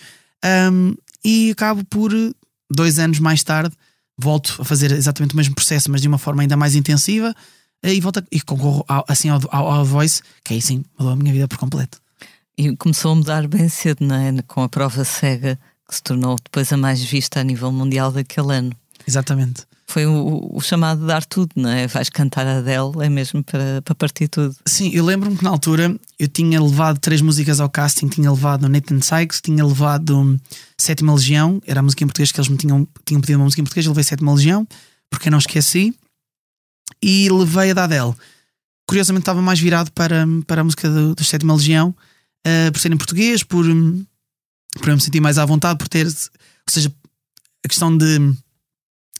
[0.72, 2.12] Um, e acabo por,
[2.70, 3.76] dois anos mais tarde,
[4.18, 7.36] volto a fazer exatamente o mesmo processo, mas de uma forma ainda mais intensiva,
[7.86, 10.84] uh, e volto a, e concorro ao, assim ao, ao, ao Voice, que aí sim
[10.98, 12.00] mudou a minha vida por completo.
[12.58, 14.42] E começou a mudar bem cedo, não é?
[14.42, 18.54] Com a prova cega, que se tornou depois a mais vista a nível mundial daquele
[18.54, 18.72] ano.
[19.08, 19.69] Exatamente.
[19.90, 21.88] Foi o, o chamado de dar tudo, não é?
[21.88, 24.56] Vais cantar a Adele, é mesmo para, para partir tudo.
[24.68, 28.70] Sim, eu lembro-me que na altura eu tinha levado três músicas ao casting, tinha levado
[28.70, 30.40] Nathan Sykes, tinha levado
[30.78, 33.62] Sétima Legião, era a música em português que eles me tinham, tinham pedido uma música
[33.62, 34.68] em português, eu levei Sétima Legião,
[35.10, 35.96] porque eu não esqueci,
[37.02, 38.14] e levei a da Adele.
[38.88, 41.96] Curiosamente estava mais virado para, para a música do, do Sétima Legião,
[42.46, 46.06] uh, por ser em português, por, por eu me sentir mais à vontade, por ter,
[46.06, 46.14] ou
[46.70, 46.94] seja,
[47.66, 48.36] a questão de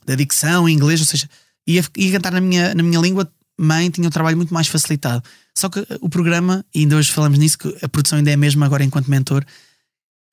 [0.10, 1.30] da dicção em inglês, ou seja,
[1.68, 5.24] ia, ia cantar na minha, na minha língua mãe, tinha o trabalho muito mais facilitado.
[5.56, 8.38] Só que o programa, e ainda hoje falamos nisso, que a produção ainda é a
[8.38, 9.46] mesma agora enquanto mentor,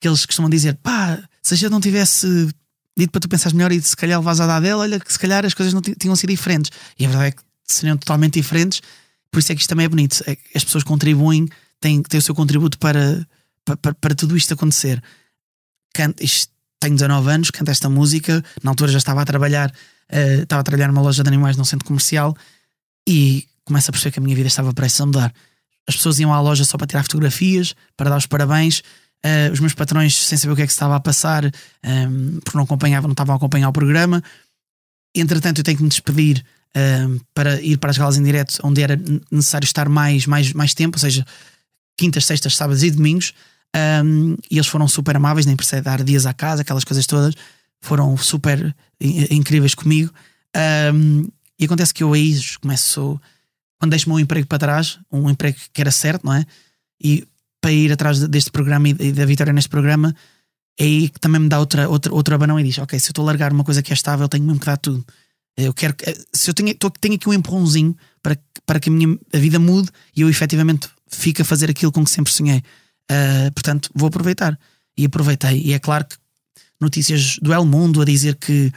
[0.01, 2.27] que eles costumam dizer: pá, se a gente não tivesse
[2.97, 5.19] dito para tu pensares melhor e se calhar levas a dar dela, olha que se
[5.19, 6.71] calhar as coisas não tinham sido diferentes.
[6.97, 8.81] E a verdade é que seriam totalmente diferentes,
[9.29, 10.23] por isso é que isto também é bonito.
[10.25, 11.47] É as pessoas contribuem
[11.79, 13.27] que ter o seu contributo para,
[13.63, 15.03] para, para tudo isto acontecer.
[15.93, 20.43] Canto, isto, tenho 19 anos, canto esta música, na altura já estava a trabalhar, uh,
[20.43, 22.35] estava a trabalhar numa loja de animais num centro comercial
[23.07, 25.33] e começo a perceber que a minha vida estava prestes a mudar.
[25.87, 28.81] As pessoas iam à loja só para tirar fotografias, para dar os parabéns.
[29.25, 31.49] Uh, os meus patrões, sem saber o que é que se estava a passar, um,
[31.83, 34.23] ehm, porque não acompanhavam, não estavam a acompanhar o programa.
[35.15, 38.59] Entretanto, eu tenho que me despedir um, ehm, para ir para as galas em direto,
[38.63, 38.99] onde era
[39.31, 41.25] necessário estar mais, mais, mais tempo, ou seja,
[41.97, 43.33] quintas, sextas, sábados e domingos.
[43.75, 47.35] Um, e eles foram super amáveis, nem precisa dar dias à casa, aquelas coisas todas.
[47.81, 50.11] Foram super incríveis comigo.
[50.93, 51.27] Um,
[51.59, 53.19] e acontece que eu aí começo
[53.79, 56.45] quando deixo o meu emprego para trás, um emprego que era certo, não é?
[56.99, 57.27] E
[57.61, 60.15] para ir atrás deste programa e da vitória neste programa,
[60.79, 63.11] é aí que também me dá outra, outra, outro abanão e diz: Ok, se eu
[63.11, 65.05] estou a largar uma coisa que é estável, tenho mesmo que dar tudo.
[65.55, 65.95] Eu quero
[66.31, 69.89] se eu tenho, tenho aqui um empurrãozinho para, para que a minha a vida mude
[70.15, 72.63] e eu efetivamente fique a fazer aquilo com que sempre sonhei.
[73.11, 74.57] Uh, portanto, vou aproveitar.
[74.97, 75.61] E aproveitei.
[75.61, 76.15] E é claro que
[76.79, 78.71] notícias do El Mundo a dizer que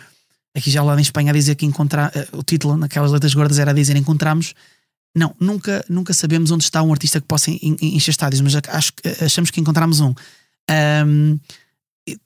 [0.55, 3.59] aqui já lá em Espanha a dizer que encontrar uh, o título naquelas letras gordas
[3.59, 4.55] era a dizer encontramos.
[5.17, 8.93] Não, nunca, nunca sabemos onde está um artista que possa encher estádios, mas acho,
[9.25, 10.15] achamos que encontramos um.
[10.71, 11.39] um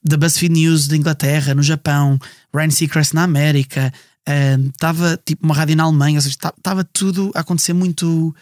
[0.03, 2.19] da BuzzFeed News da Inglaterra, no Japão,
[2.55, 3.93] Ryan Seacrest na América,
[4.73, 8.35] estava uh, tipo uma rádio na Alemanha, estava tudo a acontecer muito,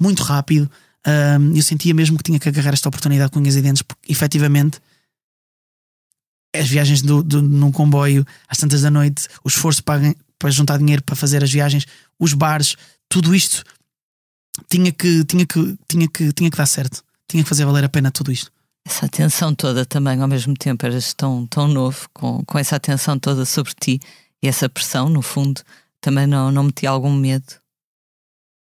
[0.00, 0.70] muito rápido.
[1.08, 4.12] Um, eu sentia mesmo que tinha que agarrar esta oportunidade com unhas e dentes, porque
[4.12, 4.78] efetivamente
[6.54, 10.76] as viagens do, do, num comboio às tantas da noite, o esforço para, para juntar
[10.76, 11.86] dinheiro para fazer as viagens,
[12.18, 12.76] os bares,
[13.08, 13.64] tudo isto
[14.68, 17.88] tinha que, tinha que, tinha que, tinha que dar certo, tinha que fazer valer a
[17.88, 18.50] pena tudo isto.
[18.84, 23.18] Essa atenção toda também, ao mesmo tempo, eras tão, tão novo, com, com essa atenção
[23.18, 24.00] toda sobre ti
[24.42, 25.62] e essa pressão, no fundo,
[26.00, 27.54] também não, não metia algum medo?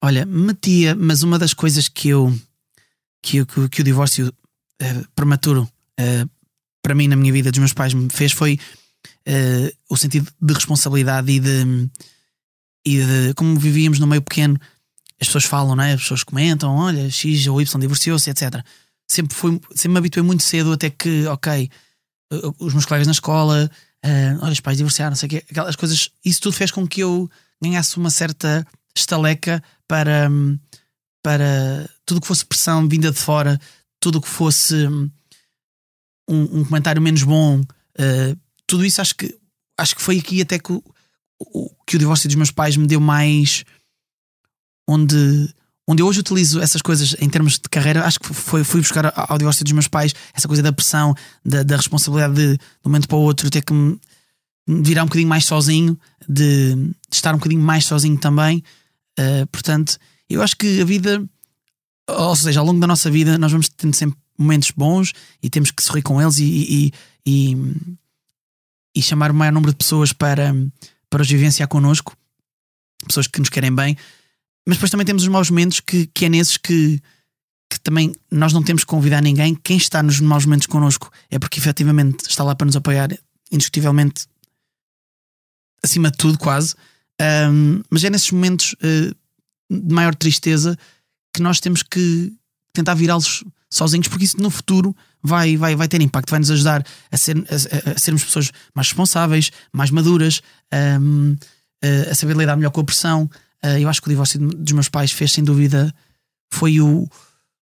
[0.01, 2.33] Olha, metia, mas uma das coisas que eu
[3.21, 5.63] que, que, que o divórcio uh, prematuro
[5.99, 6.29] uh,
[6.81, 8.57] para mim na minha vida dos meus pais me fez foi
[9.27, 11.89] uh, o sentido de responsabilidade e de,
[12.85, 14.57] e de como vivíamos no meio pequeno,
[15.19, 15.93] as pessoas falam, não é?
[15.93, 18.63] as pessoas comentam, olha, X ou Y divorciou-se, etc.
[19.05, 21.69] Sempre, foi, sempre me habituei muito cedo até que, ok,
[22.59, 23.69] os meus colegas na escola,
[24.39, 27.01] olha, os pais divorciaram, não sei o quê, aquelas coisas, isso tudo fez com que
[27.01, 27.29] eu
[27.61, 28.65] ganhasse uma certa
[28.99, 30.29] estaleca para,
[31.23, 33.59] para tudo que fosse pressão vinda de fora,
[33.99, 34.75] tudo que fosse
[36.29, 39.37] um, um comentário menos bom, uh, tudo isso acho que
[39.77, 40.83] acho que foi aqui até que o,
[41.39, 43.63] o, que o divórcio dos meus pais me deu mais
[44.87, 45.53] onde
[45.87, 49.11] onde eu hoje utilizo essas coisas em termos de carreira, acho que foi, fui buscar
[49.15, 52.89] ao divórcio dos meus pais essa coisa da pressão, da, da responsabilidade de, de um
[52.89, 53.99] momento para o outro ter que me
[54.83, 58.63] virar um bocadinho mais sozinho, de, de estar um bocadinho mais sozinho também.
[59.19, 59.97] Uh, portanto,
[60.29, 61.21] eu acho que a vida,
[62.07, 65.11] ou seja, ao longo da nossa vida, nós vamos tendo sempre momentos bons
[65.43, 66.93] e temos que sorrir com eles e, e,
[67.25, 67.57] e,
[68.95, 70.55] e chamar o maior número de pessoas para,
[71.09, 72.15] para os vivenciar connosco,
[73.05, 73.97] pessoas que nos querem bem,
[74.65, 77.01] mas depois também temos os maus momentos que, que é nesses que,
[77.69, 79.55] que também nós não temos que convidar ninguém.
[79.55, 83.09] Quem está nos maus momentos connosco é porque efetivamente está lá para nos apoiar,
[83.51, 84.27] indiscutivelmente,
[85.83, 86.75] acima de tudo, quase.
[87.21, 89.15] Um, mas é nesses momentos uh,
[89.69, 90.77] de maior tristeza
[91.33, 92.33] que nós temos que
[92.73, 96.83] tentar virá-los sozinhos, porque isso no futuro vai, vai, vai ter impacto, vai nos ajudar
[97.11, 100.41] a, ser, a, a sermos pessoas mais responsáveis, mais maduras,
[101.03, 101.35] um,
[102.09, 103.29] a saber lidar melhor com a pressão.
[103.63, 105.93] Uh, eu acho que o divórcio dos meus pais fez, sem dúvida,
[106.51, 107.07] foi, o,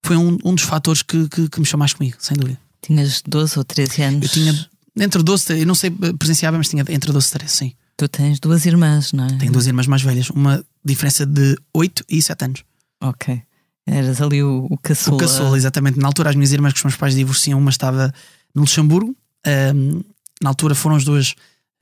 [0.04, 2.58] foi um, um dos fatores que, que, que mexeu mais comigo, sem dúvida.
[2.82, 4.22] Tinhas 12 ou 13 anos?
[4.22, 7.72] Eu tinha entre 12, eu não sei presenciava, mas tinha entre 12 e 13, sim.
[7.96, 9.38] Tu tens duas irmãs, não é?
[9.38, 12.64] Tenho duas irmãs mais velhas, uma diferença de 8 e 7 anos.
[13.00, 13.40] Ok.
[13.86, 15.16] Eras ali o, o caçula.
[15.16, 15.98] O caçula, exatamente.
[15.98, 18.12] Na altura, as minhas irmãs, que os meus pais divorciam, uma estava
[18.54, 19.14] no Luxemburgo.
[19.46, 20.00] Um,
[20.42, 21.34] na altura foram as duas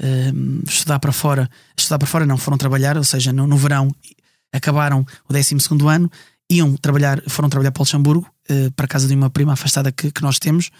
[0.02, 1.48] um, estudar para fora.
[1.76, 3.94] Estudar para fora não, foram trabalhar, ou seja, no, no verão
[4.52, 5.56] acabaram o 12
[5.88, 6.10] ano,
[6.50, 9.90] iam trabalhar, foram trabalhar para o Luxemburgo, uh, para a casa de uma prima afastada
[9.90, 10.70] que, que nós temos.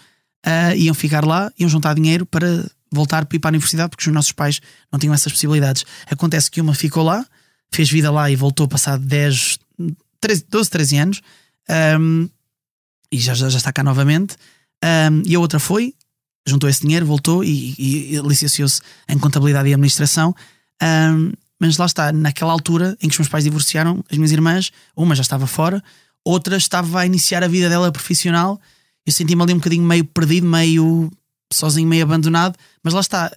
[0.45, 4.07] Uh, iam ficar lá, iam juntar dinheiro para voltar para ir para a universidade porque
[4.07, 5.85] os nossos pais não tinham essas possibilidades.
[6.09, 7.25] Acontece que uma ficou lá,
[7.73, 9.59] fez vida lá e voltou passado 10,
[10.21, 11.21] 13, 12, 13 anos
[11.99, 12.29] um,
[13.11, 14.35] e já, já, está cá novamente.
[14.83, 15.93] Um, e a outra foi,
[16.47, 20.35] juntou esse dinheiro, voltou e, e, e licenciou-se em contabilidade e administração.
[20.81, 24.71] Um, mas lá está, naquela altura em que os meus pais divorciaram, as minhas irmãs,
[24.95, 25.81] uma já estava fora,
[26.25, 28.59] outra estava a iniciar a vida dela profissional.
[29.05, 31.11] Eu senti-me ali um bocadinho meio perdido, meio
[31.51, 33.31] sozinho, meio abandonado, mas lá está.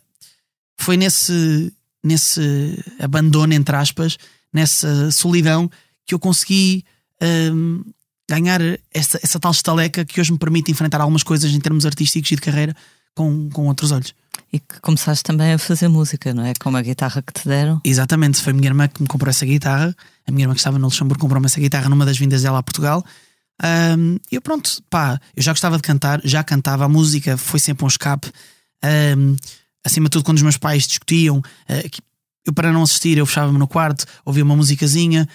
[0.79, 1.73] Foi nesse,
[2.05, 4.19] nesse abandono, entre aspas,
[4.53, 5.71] nessa solidão,
[6.07, 6.85] que eu consegui
[7.23, 7.83] um,
[8.29, 8.61] ganhar
[8.93, 12.37] essa, essa tal estaleca que hoje me permite enfrentar algumas coisas em termos artísticos e
[12.37, 12.77] de carreira
[13.15, 14.15] com, com outros olhos.
[14.53, 16.53] E que começaste também a fazer música, não é?
[16.61, 17.81] Com uma guitarra que te deram.
[17.85, 19.95] Exatamente, foi a minha irmã que me comprou essa guitarra.
[20.27, 22.63] A minha irmã que estava no Luxemburgo comprou-me essa guitarra numa das vindas dela a
[22.63, 23.05] Portugal.
[23.63, 27.85] Um, eu pronto, pá, eu já gostava de cantar, já cantava, a música foi sempre
[27.85, 28.31] um escape.
[29.17, 29.37] Um,
[29.85, 32.03] acima de tudo, quando os meus pais discutiam, uh,
[32.45, 35.29] eu para não assistir, eu fechava-me no quarto, ouvia uma musicazinha,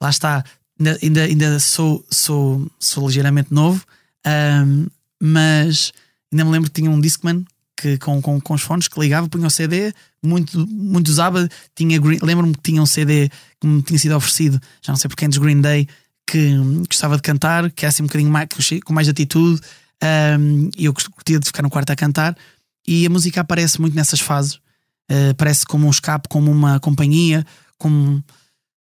[0.00, 0.44] lá está,
[0.78, 3.84] ainda, ainda, ainda sou, sou, sou ligeiramente novo,
[4.26, 4.86] um,
[5.20, 5.92] mas
[6.32, 7.44] ainda me lembro que tinha um Discman
[7.76, 11.48] que, com, com, com os fones que ligava, punha o CD, muito, muito usava.
[11.76, 15.28] Tinha Lembro-me que tinha um CD que me tinha sido oferecido, já não sei porquê,
[15.28, 15.88] dos Green Day,
[16.28, 16.54] que
[16.86, 18.48] gostava de cantar, que era assim um bocadinho mais,
[18.84, 19.60] com mais atitude,
[20.38, 22.36] um, eu curtia de ficar no quarto a cantar.
[22.86, 24.54] E a música aparece muito nessas fases,
[25.10, 27.44] uh, parece como um escape, como uma companhia,
[27.78, 28.22] como,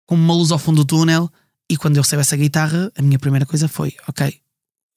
[0.07, 1.31] como uma luz ao fundo do túnel.
[1.69, 4.41] E quando eu recebo essa guitarra, a minha primeira coisa foi: ok,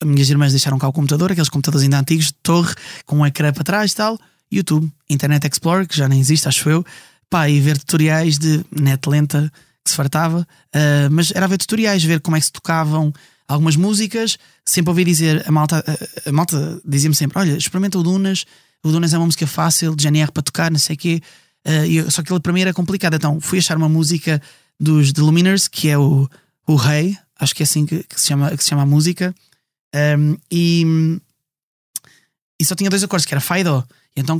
[0.01, 2.73] as minhas irmãs deixaram cá o computador, aqueles computadores ainda antigos, de torre,
[3.05, 4.19] com um ecrã para trás e tal.
[4.51, 6.85] YouTube, Internet Explorer, que já nem existe, acho eu.
[7.29, 9.51] Pá, e ver tutoriais de net lenta
[9.85, 10.45] que se fartava.
[10.75, 13.13] Uh, mas era ver tutoriais, ver como é que se tocavam
[13.47, 14.37] algumas músicas.
[14.65, 18.45] Sempre ouvi dizer, a malta, a, a malta dizia-me sempre: Olha, experimenta o Dunas.
[18.83, 21.21] O Dunas é uma música fácil, de GNR para tocar, não sei o quê.
[21.65, 23.15] Uh, eu, só que ele para mim era complicado.
[23.15, 24.41] Então fui achar uma música
[24.79, 26.27] dos The Luminers, que é o,
[26.67, 29.33] o Rei, acho que é assim que, que, se, chama, que se chama a música.
[30.17, 31.19] Um, e,
[32.59, 33.59] e só tinha dois acordes, que era Fá.
[33.59, 33.63] E
[34.15, 34.39] então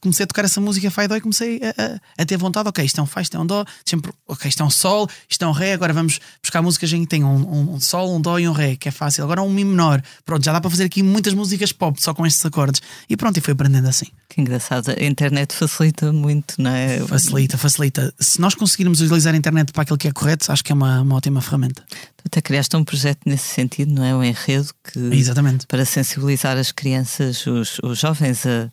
[0.00, 2.68] comecei a tocar essa música Fá e Dó e comecei a, a, a, ter vontade.
[2.68, 5.08] Ok, isto é um Fá, isto é um Dó, sempre, ok, isto é um Sol,
[5.28, 5.72] isto é um Ré.
[5.72, 8.52] Agora vamos buscar músicas em que tem um, um, um, Sol, um Dó e um
[8.52, 9.24] Ré, que é fácil.
[9.24, 10.02] Agora um Mi menor.
[10.24, 12.82] Pronto, já dá para fazer aqui muitas músicas pop só com estes acordes.
[13.08, 14.06] E pronto, e fui aprendendo assim.
[14.28, 14.90] Que engraçado.
[14.90, 16.98] A internet facilita muito, não é?
[17.06, 18.12] Facilita, facilita.
[18.18, 21.02] Se nós conseguirmos utilizar a internet para aquilo que é correto, acho que é uma,
[21.02, 21.82] uma ótima ferramenta.
[22.16, 24.14] Tu até criaste um projeto nesse sentido, não é?
[24.14, 24.98] Um enredo que.
[24.98, 25.66] Exatamente.
[25.66, 28.70] Para sensibilizar as crianças, os, os jovens a,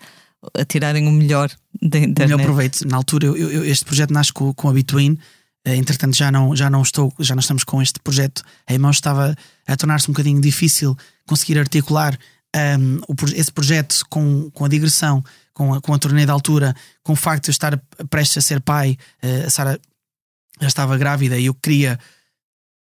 [0.57, 1.49] a tirarem o melhor
[1.81, 2.33] da internet.
[2.33, 2.87] O melhor proveito.
[2.87, 5.17] Na altura, eu, eu, este projeto nasce com, com a Between.
[5.65, 8.43] Eh, entretanto, já não, já não estou, já não estamos com este projeto.
[8.67, 9.35] A irmão estava
[9.67, 10.97] a tornar-se um bocadinho difícil
[11.27, 12.17] conseguir articular
[12.79, 12.99] um,
[13.35, 15.23] esse projeto com, com a digressão,
[15.53, 17.77] com a, com a turnê de altura, com o facto de eu estar
[18.09, 19.79] prestes a ser pai, uh, a Sara
[20.59, 21.99] já estava grávida e eu queria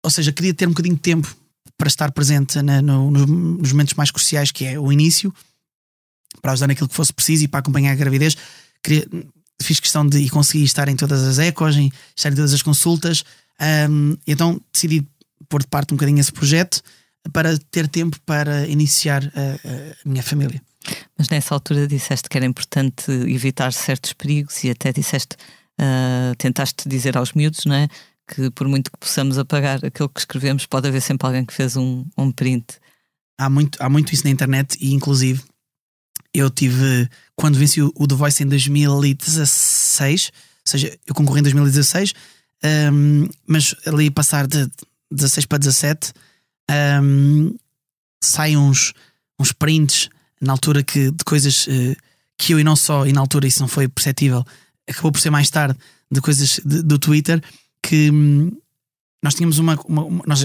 [0.04, 1.36] ou seja, queria ter um bocadinho de tempo
[1.78, 5.34] para estar presente na, no, nos momentos mais cruciais, que é o início,
[6.42, 8.36] para ajudar naquilo que fosse preciso e para acompanhar a gravidez.
[8.84, 9.08] Queria,
[9.62, 12.62] fiz questão de e consegui estar em todas as ecos, em, estar em todas as
[12.62, 13.24] consultas.
[13.90, 15.08] Um, então decidi
[15.50, 16.82] pôr de parte um bocadinho esse projeto
[17.34, 20.62] para ter tempo para iniciar a, a minha família.
[21.18, 25.36] Mas nessa altura disseste que era importante evitar certos perigos e até disseste,
[25.80, 27.88] uh, tentaste dizer aos miúdos, não é?
[28.28, 31.78] que por muito que possamos apagar aquilo que escrevemos, pode haver sempre alguém que fez
[31.78, 32.78] um, um print.
[33.38, 35.42] Há muito, há muito isso na internet e inclusive
[36.34, 42.14] eu tive, quando venci o, The Voice em 2016, ou seja, eu concorri em 2016,
[42.92, 44.70] um, mas ali passar de
[45.12, 46.14] 16 para 17,
[47.02, 47.56] um,
[48.24, 48.94] saem uns,
[49.40, 50.10] uns prints
[50.42, 51.96] na altura que, de coisas uh,
[52.38, 54.46] que eu e não só, e na altura isso não foi perceptível,
[54.88, 55.78] acabou por ser mais tarde,
[56.12, 57.42] de coisas de, do Twitter
[57.82, 58.52] que hum,
[59.24, 60.44] nós tínhamos uma, uma, uma nós,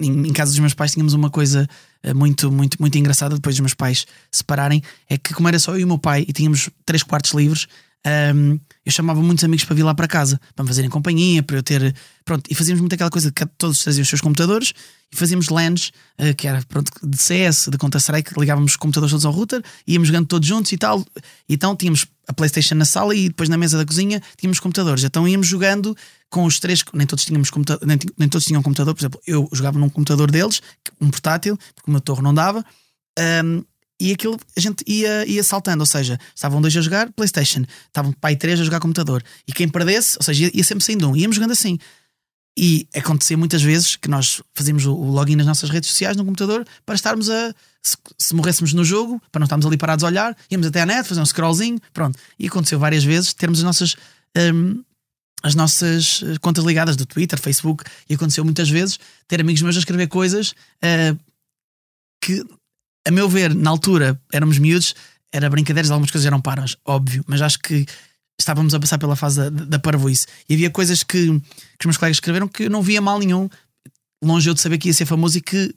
[0.00, 1.68] em, em, casa dos meus pais tínhamos uma coisa
[2.14, 4.82] muito, muito, muito engraçada depois dos meus pais separarem.
[5.08, 7.68] É que, como era só eu e o meu pai e tínhamos três quartos livres,
[8.04, 11.56] um, eu chamava muitos amigos para vir lá para casa, para me fazerem companhia, para
[11.56, 11.94] eu ter.
[12.24, 14.72] Pronto, e fazíamos muito aquela coisa que todos traziam os seus computadores
[15.12, 19.24] e fazíamos LANs, uh, que era pronto, de CS, de Counter-Strike, ligávamos os computadores todos
[19.24, 21.04] ao router, íamos jogando todos juntos e tal.
[21.48, 25.04] Então tínhamos a PlayStation na sala e depois na mesa da cozinha tínhamos computadores.
[25.04, 25.96] Então íamos jogando
[26.30, 29.48] com os três, nem todos tínhamos computador, nem, nem todos tinham computador, por exemplo, eu
[29.52, 30.62] jogava num computador deles,
[31.00, 32.64] um portátil, porque o meu torre não dava.
[33.44, 33.62] Um,
[34.00, 38.12] e aquilo a gente ia, ia saltando, ou seja, estavam dois a jogar PlayStation, estavam
[38.12, 41.16] pai três a jogar computador, e quem perdesse, ou seja, ia, ia sempre saindo um,
[41.16, 41.78] íamos jogando assim.
[42.56, 46.66] E acontecia muitas vezes que nós fazíamos o login nas nossas redes sociais no computador
[46.84, 47.54] para estarmos a.
[47.82, 50.86] Se, se, morrêssemos no jogo, para não estarmos ali parados a olhar, íamos até à
[50.86, 52.18] net, fazer um scrollzinho, pronto.
[52.38, 53.96] E aconteceu várias vezes termos as nossas.
[54.36, 54.82] Um,
[55.44, 59.80] as nossas contas ligadas do Twitter, Facebook, e aconteceu muitas vezes ter amigos meus a
[59.80, 61.18] escrever coisas uh,
[62.20, 62.46] que
[63.06, 64.94] a meu ver, na altura éramos miúdos,
[65.32, 67.86] era brincadeiras, algumas coisas eram paras, óbvio, mas acho que
[68.42, 70.26] estávamos a passar pela fase da, da parvoíce.
[70.48, 73.48] E havia coisas que, que os meus colegas escreveram que eu não via mal nenhum,
[74.22, 75.74] longe eu de saber que ia ser famoso e que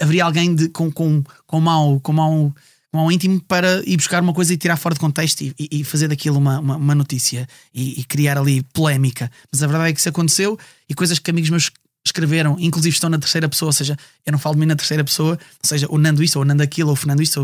[0.00, 2.54] haveria alguém de, com, com, com, mau, com, mau,
[2.92, 6.08] com íntimo para ir buscar uma coisa e tirar fora de contexto e, e fazer
[6.08, 9.30] daquilo uma, uma, uma notícia e, e, criar ali polémica.
[9.50, 11.70] Mas a verdade é que isso aconteceu e coisas que amigos meus
[12.06, 15.02] escreveram, inclusive estão na terceira pessoa, ou seja, eu não falo de mim na terceira
[15.02, 17.40] pessoa, ou seja, o Nando isto, ou o Nando aquilo, ou o Fernando isto,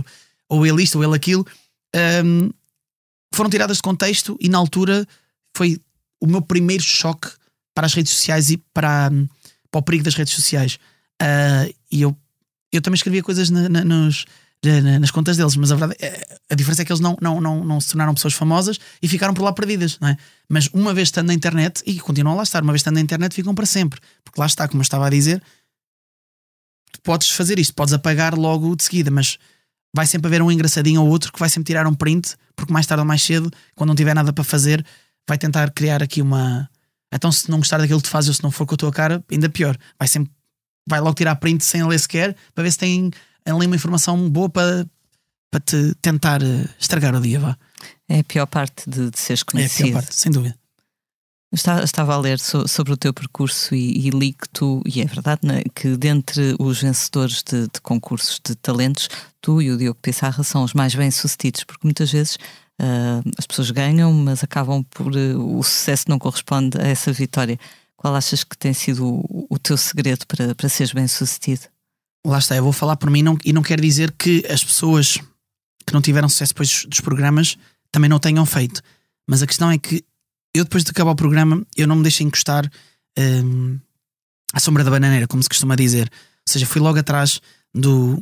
[0.48, 1.46] ou, ou ele isto, ou ele aquilo,
[2.24, 2.50] um,
[3.34, 5.06] foram tiradas de contexto e na altura
[5.56, 5.80] foi
[6.20, 7.28] o meu primeiro choque
[7.74, 9.10] para as redes sociais e para,
[9.70, 10.78] para o perigo das redes sociais.
[11.20, 12.16] Uh, e eu,
[12.72, 14.26] eu também escrevia coisas na, na, nos,
[14.98, 17.64] nas contas deles, mas a verdade é, a diferença é que eles não, não, não,
[17.64, 20.16] não se tornaram pessoas famosas e ficaram por lá perdidas, não é?
[20.48, 23.00] Mas uma vez estando na internet, e continuam a lá estar, uma vez estando na
[23.00, 25.42] internet, ficam para sempre, porque lá está, como eu estava a dizer,
[27.02, 29.38] podes fazer isto, podes apagar logo de seguida, mas
[29.94, 32.86] vai sempre haver um engraçadinho ou outro que vai sempre tirar um print, porque mais
[32.86, 34.84] tarde ou mais cedo, quando não tiver nada para fazer,
[35.28, 36.68] vai tentar criar aqui uma.
[37.12, 38.92] Então, se não gostar daquilo que tu fazes ou se não for com a tua
[38.92, 39.76] cara, ainda pior.
[39.98, 40.32] Vai sempre.
[40.88, 43.10] Vai logo tirar print sem ler sequer para ver se tem
[43.44, 44.86] ali uma informação boa para,
[45.50, 47.38] para te tentar eh, estragar o dia.
[47.38, 47.56] Vá.
[48.08, 49.86] É a pior parte de, de seres conhecido.
[49.86, 50.59] É a pior parte, sem dúvida.
[51.52, 55.04] Estava, a ler so, sobre o teu percurso e, e, li que tu, e é
[55.04, 59.08] verdade, né, que dentre os vencedores de, de, concursos de talentos,
[59.40, 62.36] tu e o Diogo Pissarra são os mais bem-sucedidos, porque muitas vezes
[62.80, 65.08] uh, as pessoas ganham, mas acabam por.
[65.08, 67.58] Uh, o sucesso não corresponde a essa vitória.
[67.96, 71.62] Qual achas que tem sido o, o teu segredo para, para seres bem-sucedido?
[72.24, 75.18] Lá está, eu vou falar por mim não, e não quero dizer que as pessoas
[75.84, 77.58] que não tiveram sucesso depois dos programas
[77.90, 78.80] também não tenham feito.
[79.28, 80.04] Mas a questão é que
[80.54, 82.70] eu depois de acabar o programa, eu não me deixei encostar
[83.18, 83.78] um,
[84.52, 86.10] à sombra da bananeira, como se costuma dizer.
[86.12, 87.40] Ou seja, fui logo atrás
[87.74, 88.18] do,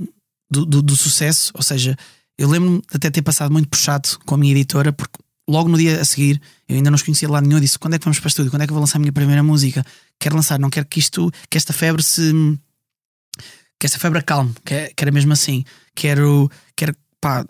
[0.51, 1.53] do, do, do sucesso.
[1.55, 1.97] Ou seja,
[2.37, 5.18] eu lembro-me de até ter passado muito puxado com a minha editora, porque
[5.49, 7.57] logo no dia a seguir eu ainda não os conhecia lá nenhum.
[7.57, 8.51] Eu disse: quando é que vamos para o estúdio?
[8.51, 9.85] Quando é que eu vou lançar a minha primeira música?
[10.20, 12.33] Quero lançar, não quero que isto, que esta febre se.
[13.81, 15.64] que esta febre acalme, que, é, que era mesmo assim.
[15.95, 17.47] Quero, quero, pá,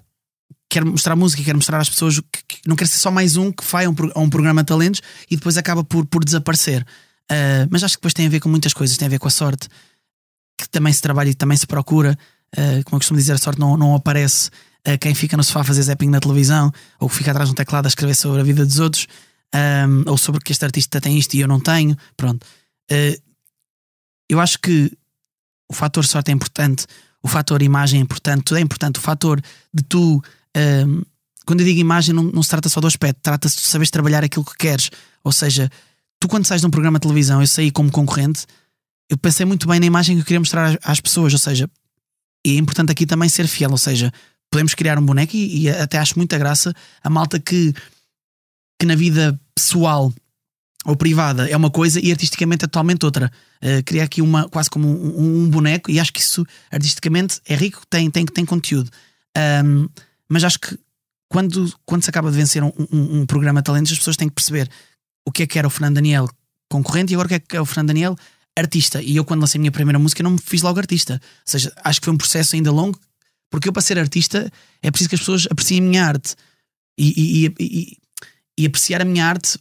[0.68, 3.50] quer mostrar música, quer mostrar às pessoas que, que não quer ser só mais um
[3.50, 5.00] que vai a um, a um, programa de talentos
[5.30, 6.86] e depois acaba por, por desaparecer.
[7.30, 9.28] Uh, mas acho que depois tem a ver com muitas coisas, tem a ver com
[9.28, 9.68] a sorte,
[10.58, 12.18] que também se trabalha e também se procura.
[12.56, 14.50] Uh, como eu costumo dizer, a sorte não, não aparece
[14.84, 17.52] a quem fica no sofá a fazer zapping na televisão ou que fica atrás de
[17.52, 19.06] um teclado a escrever sobre a vida dos outros
[19.54, 21.96] um, ou sobre que este artista tem isto e eu não tenho.
[22.16, 22.44] Pronto.
[22.90, 23.20] Uh,
[24.28, 24.92] eu acho que
[25.70, 26.86] o fator sorte é importante,
[27.22, 28.98] o fator imagem é importante, tudo é importante.
[28.98, 29.40] O fator
[29.72, 30.22] de tu
[30.56, 31.02] um,
[31.46, 34.22] quando eu digo imagem, não, não se trata só do aspecto, trata-se de saberes trabalhar
[34.22, 34.90] aquilo que queres.
[35.24, 35.70] Ou seja,
[36.20, 38.44] tu quando sais de um programa de televisão, eu saí como concorrente,
[39.08, 41.32] eu pensei muito bem na imagem que eu queria mostrar às, pessoas.
[41.32, 41.70] Ou seja,
[42.46, 43.70] é importante aqui também ser fiel.
[43.70, 44.12] Ou seja,
[44.50, 47.72] podemos criar um boneco e, e até acho muita graça a malta que,
[48.78, 50.12] que na vida pessoal
[50.84, 53.32] ou privada é uma coisa e artisticamente é totalmente outra.
[53.62, 57.54] Uh, criar aqui uma, quase como um, um, boneco e acho que isso artisticamente é
[57.54, 58.90] rico, tem, tem, tem conteúdo.
[59.64, 59.88] Um,
[60.28, 60.78] mas acho que
[61.30, 64.28] quando, quando se acaba de vencer um, um, um, programa de talentos, as pessoas têm
[64.28, 64.70] que perceber
[65.26, 66.28] o que é que era o Fernando Daniel
[66.70, 68.16] concorrente e agora o que é que é o Fernando Daniel
[68.58, 69.00] artista.
[69.02, 71.14] E eu, quando lancei a minha primeira música, não me fiz logo artista.
[71.14, 72.98] Ou seja, acho que foi um processo ainda longo,
[73.50, 74.50] porque eu, para ser artista,
[74.82, 76.34] é preciso que as pessoas apreciem a minha arte.
[76.98, 77.98] E, e, e,
[78.58, 79.58] e apreciar a minha arte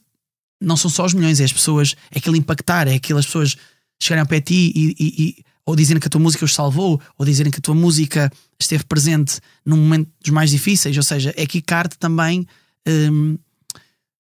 [0.59, 3.55] não são só os milhões, é as pessoas, é aquele impactar, é aquelas pessoas
[4.01, 7.26] chegarem ao pé de ti e, ou dizerem que a tua música os salvou, ou
[7.26, 10.95] dizerem que a tua música esteve presente num momento dos mais difíceis.
[10.95, 12.47] Ou seja, é que Carte também
[12.88, 13.38] um,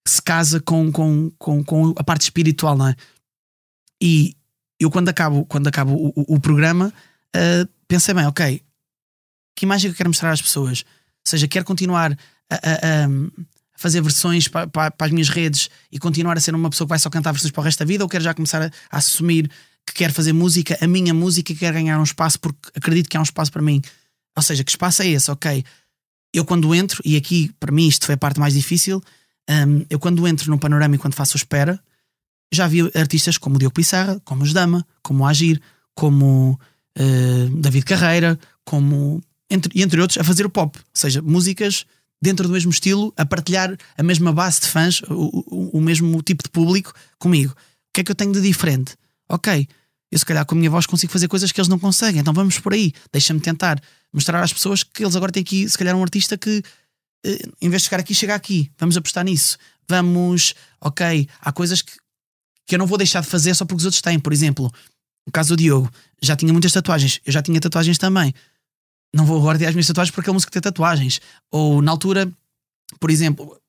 [0.05, 2.95] se casa com, com, com, com, a parte espiritual, não é?
[4.01, 4.35] E
[4.77, 6.93] eu, quando acabo, quando acabo o, o, o programa,
[7.33, 8.61] uh, pensei bem, ok,
[9.55, 10.83] que imagem eu quero mostrar às pessoas?
[10.85, 12.11] Ou seja, quero continuar
[12.51, 13.09] a, a, a
[13.77, 14.69] fazer versões para,
[14.99, 17.61] as minhas redes e continuar a ser uma pessoa que vai só cantar versões para
[17.61, 19.49] o resto da vida ou quero já começar a, a assumir
[19.87, 23.21] que quer fazer música, a minha música quer ganhar um espaço porque acredito que há
[23.21, 23.81] um espaço para mim.
[24.35, 25.31] Ou seja, que espaço é esse?
[25.31, 25.63] Ok,
[26.33, 29.01] eu quando entro, e aqui para mim isto foi a parte mais difícil,
[29.49, 31.79] um, eu quando entro no panorama e quando faço espera,
[32.51, 35.61] já vi artistas como o Diogo Pissarra, como os Dama, como o Agir,
[35.95, 36.59] como
[36.99, 41.85] uh, David Carreira, como entre, entre outros, a fazer o pop, ou seja, músicas
[42.21, 46.21] dentro do mesmo estilo, a partilhar a mesma base de fãs, o, o, o mesmo
[46.21, 47.53] tipo de público comigo.
[47.53, 48.95] O que é que eu tenho de diferente?
[49.29, 49.67] Ok,
[50.11, 52.33] eu se calhar com a minha voz consigo fazer coisas que eles não conseguem, então
[52.33, 53.81] vamos por aí, deixa-me tentar
[54.13, 56.63] mostrar às pessoas que eles agora têm aqui, se calhar, um artista que
[57.25, 59.57] eh, em vez de chegar aqui, chega aqui, vamos apostar nisso,
[59.87, 61.91] vamos, ok, há coisas que,
[62.65, 64.71] que eu não vou deixar de fazer só porque os outros têm, por exemplo,
[65.25, 68.33] o caso do Diogo, já tinha muitas tatuagens, eu já tinha tatuagens também,
[69.13, 71.19] não vou agora as minhas tatuagens porque aquele músico tem tatuagens,
[71.51, 72.31] ou na altura,
[72.99, 73.59] por exemplo,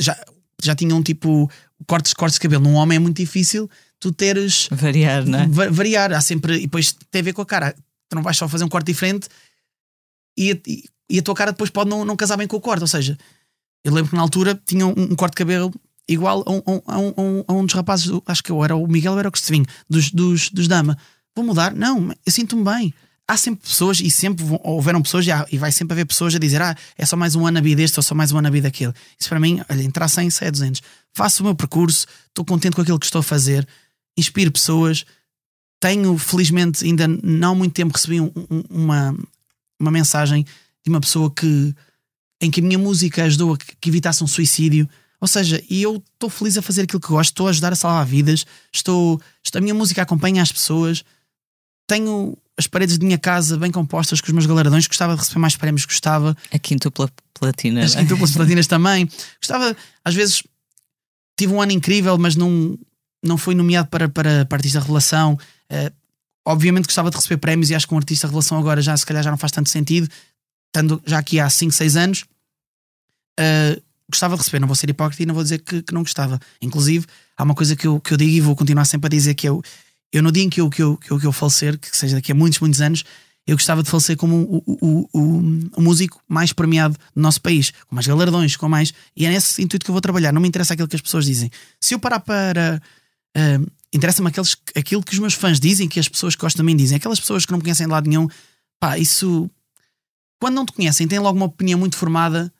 [0.00, 0.16] já,
[0.62, 1.50] já tinha um tipo
[1.86, 3.68] cortes, cortes de cabelo, num homem é muito difícil
[4.00, 4.68] tu teres.
[4.70, 5.46] Variar, não é?
[5.46, 6.12] variar.
[6.12, 6.56] Há sempre.
[6.56, 7.74] E depois tem a ver com a cara.
[8.08, 9.28] Tu não vais só fazer um corte diferente
[10.36, 10.56] e a,
[11.08, 12.82] e a tua cara depois pode não, não casar bem com o corte.
[12.82, 13.16] Ou seja,
[13.84, 15.72] eu lembro que na altura tinha um, um corte de cabelo
[16.08, 18.62] igual a um, a um, a um, a um dos rapazes, do, acho que eu
[18.62, 20.98] era o Miguel ou era o Cristovinho, dos, dos, dos Dama.
[21.34, 21.74] Vou mudar?
[21.74, 22.94] Não, eu sinto-me bem.
[23.26, 26.76] Há sempre pessoas, e sempre houveram pessoas, e, vai sempre haver pessoas a dizer: Ah,
[26.96, 28.68] é só mais um ano a vida deste ou só mais um ano a vida
[28.68, 28.92] daquele.
[29.18, 30.82] Isso para mim, olha, entrar 100, sai a 200.
[31.14, 33.66] Faço o meu percurso, estou contente com aquilo que estou a fazer
[34.16, 35.04] inspiro pessoas.
[35.80, 39.16] Tenho, felizmente, ainda não há muito tempo recebi um, um, uma,
[39.78, 40.44] uma mensagem
[40.82, 41.74] de uma pessoa que
[42.40, 44.88] em que a minha música ajudou a que evitasse um suicídio.
[45.20, 47.76] Ou seja, e eu estou feliz a fazer aquilo que gosto, estou a ajudar a
[47.76, 51.02] salvar vidas, estou, estou, a minha música acompanha as pessoas.
[51.86, 54.86] Tenho, as paredes de minha casa bem compostas com os meus galardões.
[54.86, 56.36] Gostava de receber mais prémios, gostava.
[56.50, 57.84] A quintupla platina.
[57.84, 59.08] As quintuplas platinas também.
[59.40, 60.42] Gostava, às vezes,
[61.38, 62.78] tive um ano incrível, mas não,
[63.24, 65.38] não fui nomeado para, para, para artista revelação.
[65.70, 65.92] Uh,
[66.44, 69.22] obviamente gostava de receber prémios e acho que um artista revelação agora já se calhar
[69.22, 70.08] já não faz tanto sentido,
[70.66, 72.24] estando já aqui há 5, 6 anos.
[73.40, 76.02] Uh, gostava de receber, não vou ser hipócrita e não vou dizer que, que, não
[76.02, 76.38] gostava.
[76.60, 77.06] Inclusive,
[77.36, 79.48] há uma coisa que eu, que eu digo e vou continuar sempre a dizer que
[79.48, 79.62] eu,
[80.12, 82.16] eu no dia em que eu, que eu, que eu, que eu falecer, que seja
[82.16, 83.04] daqui a muitos, muitos anos,
[83.46, 85.38] eu gostava de falecer como o, o, o,
[85.76, 88.92] o, músico mais premiado do nosso país, com mais galardões, com mais.
[89.14, 90.32] E é nesse intuito que eu vou trabalhar.
[90.32, 91.50] Não me interessa aquilo que as pessoas dizem.
[91.78, 92.80] Se eu parar para.
[93.36, 94.28] Uh, Interessa-me
[94.74, 96.96] aquilo que os meus fãs dizem, que as pessoas que gostam de mim dizem.
[96.96, 98.28] Aquelas pessoas que não me conhecem de lado nenhum,
[98.80, 99.48] pá, isso.
[100.40, 102.52] Quando não te conhecem, têm logo uma opinião muito formada,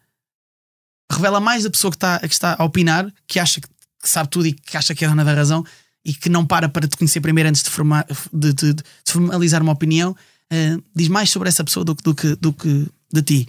[1.11, 3.69] revela mais a pessoa que está, que está a opinar, que acha que
[4.05, 5.65] sabe tudo e que acha que é dona da razão
[6.05, 9.61] e que não para para te conhecer primeiro antes de, formar, de, de, de formalizar
[9.61, 13.49] uma opinião, uh, diz mais sobre essa pessoa do, do, que, do que de ti.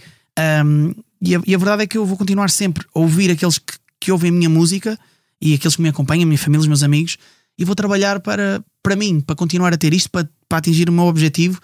[0.64, 3.58] Um, e, a, e, a, verdade é que eu vou continuar sempre a ouvir aqueles
[3.58, 4.98] que, que ouvem a minha música
[5.40, 7.18] e aqueles que me acompanham, a minha família, os meus amigos,
[7.58, 10.92] e vou trabalhar para, para mim, para continuar a ter isto, para, para atingir o
[10.92, 11.60] meu objetivo.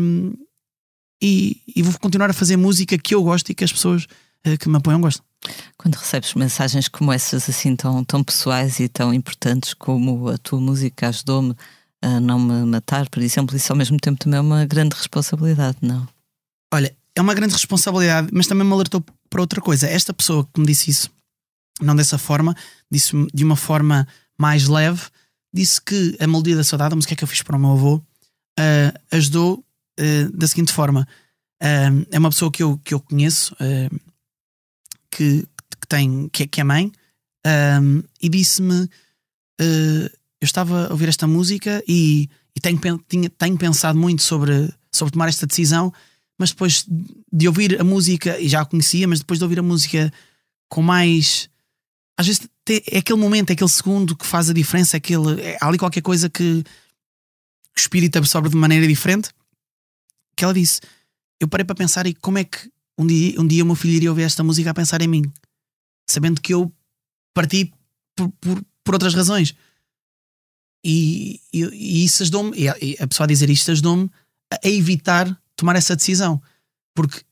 [0.00, 0.32] Um,
[1.22, 4.04] e, e, vou continuar a fazer música que eu gosto e que as pessoas
[4.46, 5.24] uh, que me apoiam gostam.
[5.76, 10.60] Quando recebes mensagens como essas, assim tão, tão pessoais e tão importantes como a tua
[10.60, 11.54] música ajudou-me
[12.02, 15.76] a não me matar, por exemplo, isso ao mesmo tempo também é uma grande responsabilidade,
[15.82, 16.08] não?
[16.72, 19.86] Olha, é uma grande responsabilidade, mas também me alertou para outra coisa.
[19.86, 21.10] Esta pessoa que me disse isso,
[21.80, 22.54] não dessa forma,
[22.90, 24.06] disse-me de uma forma
[24.38, 25.02] mais leve,
[25.52, 27.96] disse que a melodia da saudade, a música que eu fiz para o meu avô,
[27.96, 29.64] uh, ajudou
[29.98, 31.06] uh, da seguinte forma.
[31.62, 33.54] Uh, é uma pessoa que eu, que eu conheço,
[35.10, 35.46] que,
[35.80, 36.90] que, tem, que, é, que é mãe,
[38.22, 38.88] e disse-me:
[39.58, 40.08] Eu
[40.40, 45.28] estava a ouvir esta música e, e tenho, tinha, tenho pensado muito sobre, sobre tomar
[45.28, 45.92] esta decisão,
[46.38, 46.86] mas depois
[47.30, 50.10] de ouvir a música, e já a conhecia, mas depois de ouvir a música
[50.70, 51.49] com mais
[52.16, 52.48] às vezes
[52.90, 55.78] é aquele momento, é aquele segundo que faz a diferença, é aquele, é, há ali
[55.78, 56.64] qualquer coisa que,
[57.76, 59.30] o espírito absorve de maneira diferente.
[60.36, 60.80] Que ela disse:
[61.38, 63.94] Eu parei para pensar e como é que um dia, um dia o meu filho
[63.94, 65.32] iria ouvir esta música a pensar em mim,
[66.08, 66.72] sabendo que eu
[67.32, 67.72] parti
[68.14, 69.54] por, por, por outras razões.
[70.84, 74.10] E, e, e isso ajudou-me, e a pessoa a dizer isto ajudou-me
[74.52, 76.42] a, a evitar tomar essa decisão.
[76.94, 77.22] Porque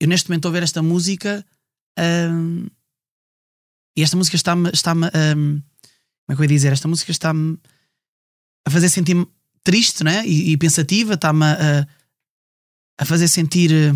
[0.00, 1.44] eu neste momento a ouvir esta música.
[1.98, 2.66] Hum,
[3.98, 4.70] e esta música está-me.
[4.72, 5.62] Está um, como
[6.30, 6.72] é que eu ia dizer?
[6.72, 7.58] Esta música está-me
[8.64, 9.26] a fazer sentir-me
[9.64, 10.24] triste né?
[10.24, 11.84] e, e pensativa, está-me a,
[12.96, 13.92] a fazer sentir eh,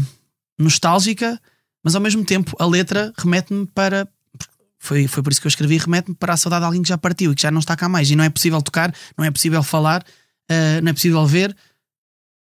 [0.59, 1.41] nostálgica,
[1.85, 4.09] mas ao mesmo tempo a letra remete-me para.
[4.77, 6.99] Foi, foi por isso que eu escrevi, remete-me para a saudade de alguém que já
[6.99, 8.11] partiu e que já não está cá mais.
[8.11, 11.57] E não é possível tocar, não é possível falar, uh, não é possível ver.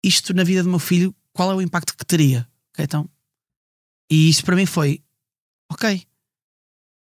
[0.04, 2.46] Isto na vida do meu filho, qual é o impacto que teria?
[2.74, 3.08] Okay, então,
[4.10, 5.02] e isso para mim foi:
[5.72, 6.06] ok,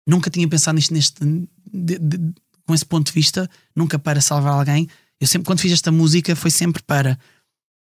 [0.06, 1.24] nunca tinha pensado nisto neste,
[1.72, 2.34] de, de,
[2.66, 4.88] com esse ponto de vista, nunca para salvar alguém.
[5.20, 7.18] Eu sempre, quando fiz esta música, foi sempre para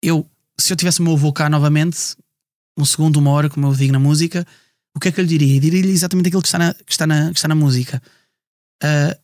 [0.02, 2.16] eu, se eu tivesse o meu avô cá novamente,
[2.76, 4.46] um segundo, uma hora, como eu digo na música,
[4.94, 5.60] o que é que eu lhe diria?
[5.60, 8.02] Diria-lhe exatamente aquilo que está na, que está na, que está na música.
[8.82, 9.16] Uh,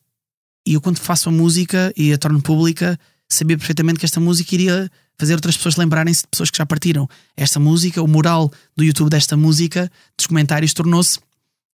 [0.67, 4.55] e eu, quando faço a música e a torno pública, sabia perfeitamente que esta música
[4.55, 7.09] iria fazer outras pessoas lembrarem-se de pessoas que já partiram.
[7.37, 11.19] Esta música, o moral do YouTube desta música, dos comentários, tornou-se.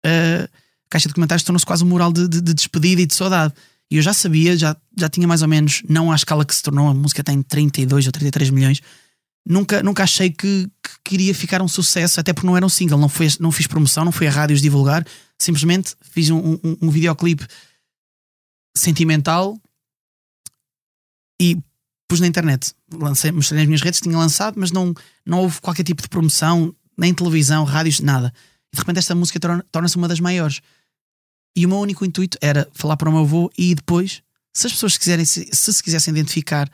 [0.05, 0.47] Uh,
[0.91, 3.53] caixa de comentários tornou-se quase um mural de, de, de, despedida e de saudade.
[3.89, 6.61] E eu já sabia, já, já tinha mais ou menos, não à escala que se
[6.61, 8.81] tornou, a música tem 32 ou 33 milhões.
[9.45, 12.99] Nunca, nunca achei que, que queria ficar um sucesso, até porque não era um single,
[12.99, 15.05] não, foi, não fiz promoção, não fui a rádios divulgar,
[15.39, 17.45] simplesmente fiz um, um, um videoclipe
[18.77, 19.59] sentimental
[21.41, 21.57] e
[22.07, 22.73] pus na internet.
[22.93, 24.93] Lancei, mostrei nas minhas redes, tinha lançado, mas não,
[25.25, 28.31] não houve qualquer tipo de promoção, nem televisão, rádios, nada.
[28.71, 29.39] E de repente esta música
[29.71, 30.61] torna-se uma das maiores.
[31.55, 34.21] E o meu único intuito era falar para o meu avô e depois,
[34.53, 36.69] se as pessoas quiserem, se se, se quisessem identificar,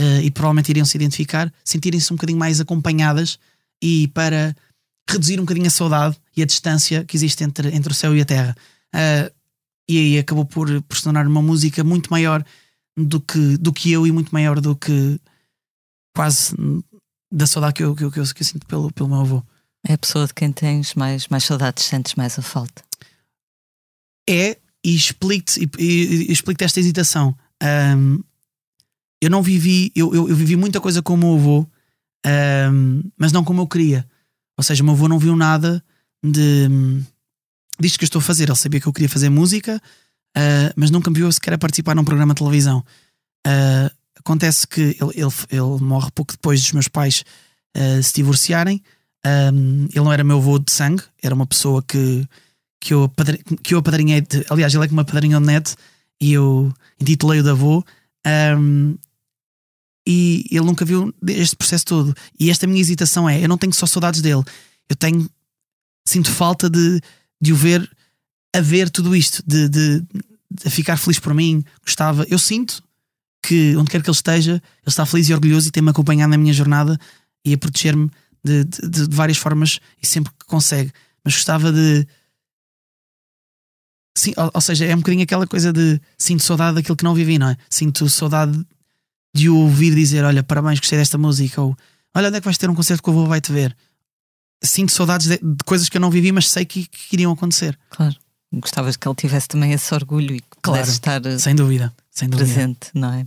[0.00, 3.38] uh, e provavelmente iriam se identificar, sentirem-se um bocadinho mais acompanhadas
[3.82, 4.54] e para
[5.08, 8.20] reduzir um bocadinho a saudade e a distância que existe entre, entre o céu e
[8.20, 8.56] a terra.
[8.94, 9.32] Uh,
[9.88, 12.44] e aí acabou por, por se uma música muito maior
[12.96, 15.20] do que, do que eu e muito maior do que
[16.14, 16.54] quase
[17.30, 19.42] da saudade que eu, que eu, que eu, que eu sinto pelo, pelo meu avô.
[19.86, 22.82] É a pessoa de quem tens mais, mais saudades, sentes mais a falta
[24.28, 27.36] é, e e, e, explico esta hesitação.
[27.62, 28.22] Um,
[29.20, 31.66] eu não vivi, eu, eu, eu, vivi muita coisa com o meu avô,
[32.72, 34.06] um, mas não como eu queria.
[34.56, 35.82] Ou seja, o meu avô não viu nada
[36.22, 36.68] de
[37.78, 38.44] disto que eu estou a fazer.
[38.44, 39.80] Ele sabia que eu queria fazer música,
[40.36, 42.84] uh, mas nunca me viu sequer a participar num programa de televisão.
[43.46, 47.24] Uh, acontece que ele, ele, ele morre pouco depois dos meus pais
[47.76, 48.82] uh, se divorciarem.
[49.24, 52.26] Um, ele não era meu avô de sangue, era uma pessoa que,
[52.80, 53.10] que, eu,
[53.62, 54.20] que eu apadrinhei.
[54.20, 55.74] De, aliás, ele é que me apadrinhou net
[56.20, 57.84] e eu intitulei-o de avô.
[58.58, 58.96] Um,
[60.06, 62.14] e ele nunca viu este processo todo.
[62.38, 64.44] E esta minha hesitação é: eu não tenho só saudades dele,
[64.88, 65.28] eu tenho.
[66.06, 67.00] Sinto falta de,
[67.40, 67.90] de o ver
[68.54, 70.00] a ver tudo isto, de, de,
[70.50, 71.62] de ficar feliz por mim.
[71.84, 72.82] Gostava, eu sinto
[73.42, 76.38] que onde quer que ele esteja, ele está feliz e orgulhoso e tem-me acompanhado na
[76.38, 76.98] minha jornada
[77.44, 78.10] e a proteger-me
[78.42, 80.90] de, de, de, várias formas e sempre que consegue.
[81.22, 82.06] Mas gostava de.
[84.16, 87.14] Sim, ou, ou, seja, é um bocadinho aquela coisa de sinto saudade daquilo que não
[87.14, 87.56] vivi, não é?
[87.68, 88.58] Sinto saudade
[89.34, 91.76] de o ouvir dizer: Olha, parabéns, gostei desta música, ou
[92.16, 93.76] Olha, onde é que vais ter um concerto que o avô vai te ver?
[94.64, 97.78] Sinto saudades de, de, coisas que eu não vivi, mas sei que, que iriam acontecer.
[97.90, 98.16] Claro.
[98.54, 102.26] Gostavas que ele tivesse também esse orgulho e que claro, pudesse estar sem dúvida, sem
[102.26, 102.50] dúvida.
[102.50, 103.26] presente, não é?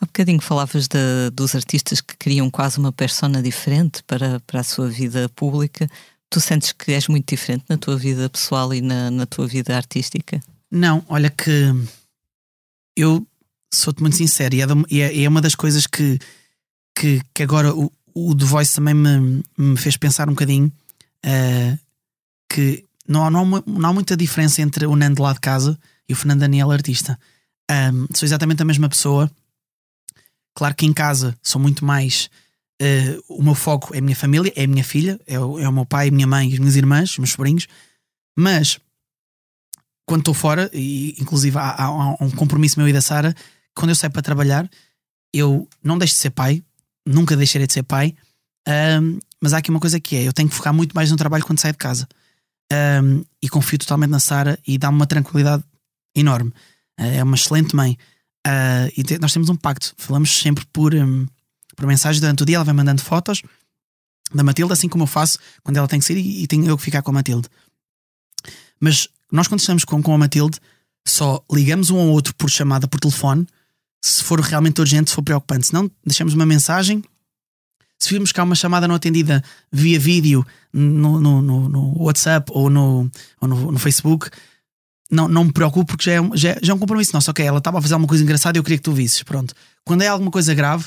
[0.00, 4.64] Há bocadinho falavas de, dos artistas que criam quase uma persona diferente para, para a
[4.64, 5.88] sua vida pública.
[6.30, 9.76] Tu sentes que és muito diferente na tua vida pessoal e na, na tua vida
[9.76, 10.40] artística?
[10.70, 11.72] Não, olha que
[12.96, 13.26] eu
[13.72, 16.18] sou-te muito sincero e é, é, é, uma das coisas que,
[16.94, 20.72] que, que agora o, o The Voice também me, me fez pensar um bocadinho
[21.24, 21.78] uh,
[22.48, 26.16] que não, não, não há muita diferença entre o Nando lá de casa e o
[26.16, 27.18] Fernando Daniel artista.
[27.70, 29.30] Um, sou exatamente a mesma pessoa.
[30.54, 32.30] Claro que em casa sou muito mais.
[32.80, 35.68] Uh, o meu foco é a minha família, é a minha filha, é o, é
[35.68, 37.66] o meu pai, a minha mãe, as minhas irmãs, os meus sobrinhos.
[38.36, 38.78] Mas
[40.06, 43.34] quando estou fora, e inclusive há, há, um compromisso meu e da Sara,
[43.74, 44.70] quando eu saio para trabalhar,
[45.32, 46.62] eu não deixo de ser pai,
[47.04, 48.14] nunca deixarei de ser pai.
[48.68, 51.16] Um, mas há aqui uma coisa que é: eu tenho que focar muito mais no
[51.16, 52.08] trabalho quando saio de casa
[53.02, 55.64] um, e confio totalmente na Sara e dá-me uma tranquilidade
[56.14, 56.50] enorme.
[57.00, 57.98] Uh, é uma excelente mãe.
[58.46, 61.26] Uh, e te, nós temos um pacto, falamos sempre por, um,
[61.76, 63.42] por mensagem durante o dia, ela vai mandando fotos
[64.34, 66.76] da Matilde, assim como eu faço quando ela tem que sair e, e tenho eu
[66.76, 67.48] que ficar com a Matilde.
[68.80, 70.58] Mas nós, quando estamos com, com a Matilde,
[71.06, 73.46] só ligamos um ao outro por chamada por telefone
[74.02, 75.68] se for realmente urgente, se for preocupante.
[75.68, 77.02] Se não, deixamos uma mensagem
[77.98, 82.50] se virmos que há uma chamada não atendida via vídeo no, no, no, no WhatsApp
[82.54, 83.10] ou, no,
[83.40, 84.28] ou no, Facebook,
[85.10, 87.30] não, não me preocupo porque já é, já, já é um compromisso nosso.
[87.30, 89.22] Ok, ela estava a fazer alguma coisa engraçada e eu queria que tu visses.
[89.22, 89.54] Pronto.
[89.84, 90.86] Quando é alguma coisa grave,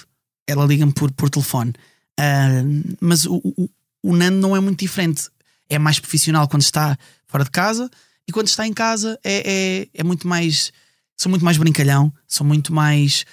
[0.49, 1.73] ela liga-me por, por telefone.
[2.19, 3.69] Uh, mas o, o,
[4.03, 5.29] o Nando não é muito diferente.
[5.69, 6.97] É mais profissional quando está
[7.27, 7.89] fora de casa
[8.27, 10.71] e quando está em casa é, é, é muito mais.
[11.17, 13.25] Sou muito mais brincalhão, sou muito mais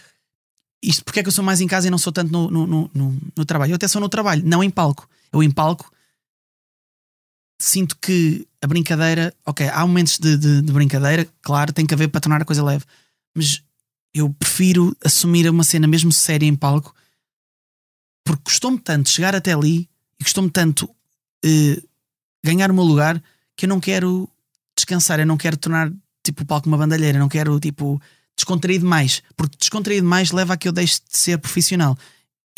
[0.82, 2.90] isto porque é que eu sou mais em casa e não sou tanto no, no,
[2.92, 3.72] no, no, trabalho?
[3.72, 5.08] Eu até sou no trabalho, não em palco.
[5.32, 5.90] Eu em palco
[7.60, 12.08] sinto que a brincadeira, ok, há momentos de, de, de brincadeira, claro, tem que haver
[12.08, 12.84] para tornar a coisa leve,
[13.34, 13.62] mas
[14.14, 16.94] eu prefiro assumir uma cena mesmo séria em palco
[18.26, 21.88] porque custou-me tanto chegar até ali e custou-me tanto uh,
[22.44, 23.22] ganhar o meu lugar
[23.56, 24.28] que eu não quero
[24.76, 25.90] descansar, eu não quero tornar
[26.24, 28.02] tipo o palco uma bandalheira, eu não quero tipo
[28.36, 31.96] descontraído mais, porque descontraído mais leva a que eu deixe de ser profissional.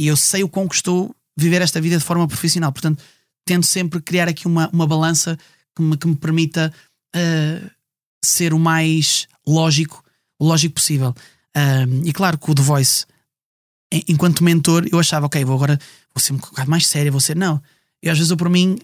[0.01, 2.73] E eu sei o quão custou viver esta vida de forma profissional.
[2.73, 3.05] Portanto,
[3.45, 5.39] tento sempre criar aqui uma, uma balança
[5.77, 6.73] que me, que me permita
[7.15, 7.71] uh,
[8.25, 10.03] ser o mais lógico,
[10.41, 11.15] lógico possível.
[12.05, 13.05] E claro que o The Voice,
[14.09, 15.79] enquanto mentor, eu achava, ok, vou agora
[16.15, 17.37] vou ser um bocado mais sério, vou ser.
[17.37, 17.61] Não.
[18.03, 18.79] E às vezes eu, por mim,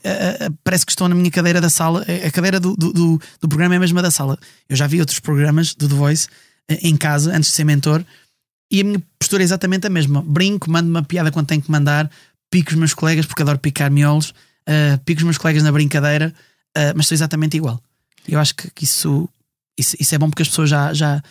[0.64, 2.04] parece que estou na minha cadeira da sala.
[2.26, 4.36] A cadeira do, do, do, do programa é a mesma da sala.
[4.68, 6.26] Eu já vi outros programas do The Voice
[6.82, 8.04] em casa antes de ser mentor
[8.70, 10.22] e a minha postura é exatamente a mesma.
[10.22, 12.10] Brinco, mando uma piada quando tenho que mandar,
[12.50, 16.34] pico os meus colegas, porque adoro picar miolos, uh, pico os meus colegas na brincadeira,
[16.76, 17.80] uh, mas sou exatamente igual.
[18.26, 19.28] Eu acho que, que isso,
[19.78, 21.22] isso, isso, é bom porque as pessoas já, já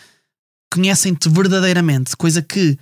[0.72, 2.78] conhecem-te verdadeiramente, coisa que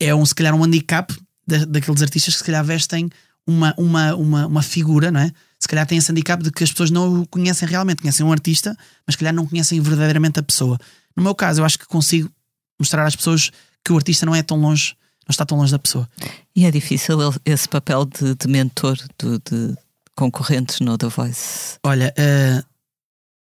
[0.00, 1.14] é um, se calhar um handicap
[1.46, 3.10] da, daqueles artistas que se calhar vestem
[3.46, 5.32] uma, uma, uma, uma figura, não é?
[5.58, 8.30] Se calhar tem esse handicap de que as pessoas não o conhecem realmente, conhecem um
[8.30, 8.76] artista,
[9.06, 10.78] mas se calhar não conhecem verdadeiramente a pessoa.
[11.16, 12.30] No meu caso, eu acho que consigo
[12.78, 13.50] mostrar às pessoas
[13.84, 14.94] que o artista não é tão longe,
[15.26, 16.08] não está tão longe da pessoa.
[16.54, 19.76] E é difícil esse papel de, de mentor de, de,
[20.14, 21.78] concorrentes no The Voice?
[21.82, 22.64] Olha, uh,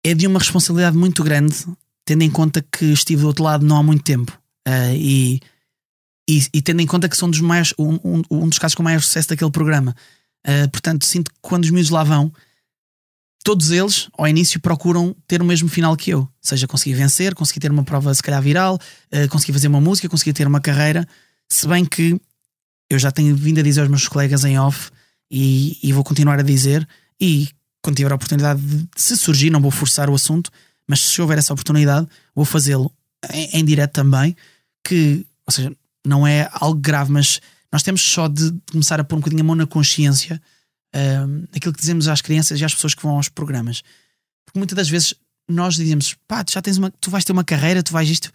[0.04, 1.66] é de uma responsabilidade muito grande,
[2.06, 4.32] tendo em conta que estive do outro lado não há muito tempo.
[4.68, 5.42] Uh, e,
[6.28, 8.82] e, e, tendo em conta que são dos mais, um, um, um, dos casos com
[8.82, 9.96] maior sucesso daquele programa.
[10.46, 12.32] Uh, portanto, sinto que quando os miúdos lá vão,
[13.44, 16.20] todos eles, ao início, procuram ter o mesmo final que eu.
[16.20, 19.80] Ou seja, conseguir vencer, conseguir ter uma prova, se calhar, viral, uh, conseguir fazer uma
[19.80, 21.08] música, conseguir ter uma carreira.
[21.48, 22.20] Se bem que
[22.90, 24.90] eu já tenho vindo a dizer aos meus colegas em off
[25.30, 26.88] e, e vou continuar a dizer.
[27.20, 27.50] E
[27.82, 30.50] quando tiver a oportunidade de, se surgir, não vou forçar o assunto,
[30.88, 32.92] mas se houver essa oportunidade, vou fazê-lo
[33.32, 34.36] em, em direto também.
[34.84, 35.72] Que, ou seja,
[36.08, 37.40] não é algo grave, mas
[37.72, 40.42] nós temos só de começar a pôr um bocadinho a mão na consciência
[41.56, 43.82] aquilo que dizemos às crianças e às pessoas que vão aos programas.
[44.46, 45.14] Porque muitas das vezes
[45.48, 48.32] nós dizemos, pá, tu já tens uma, tu vais ter uma carreira, tu vais isto.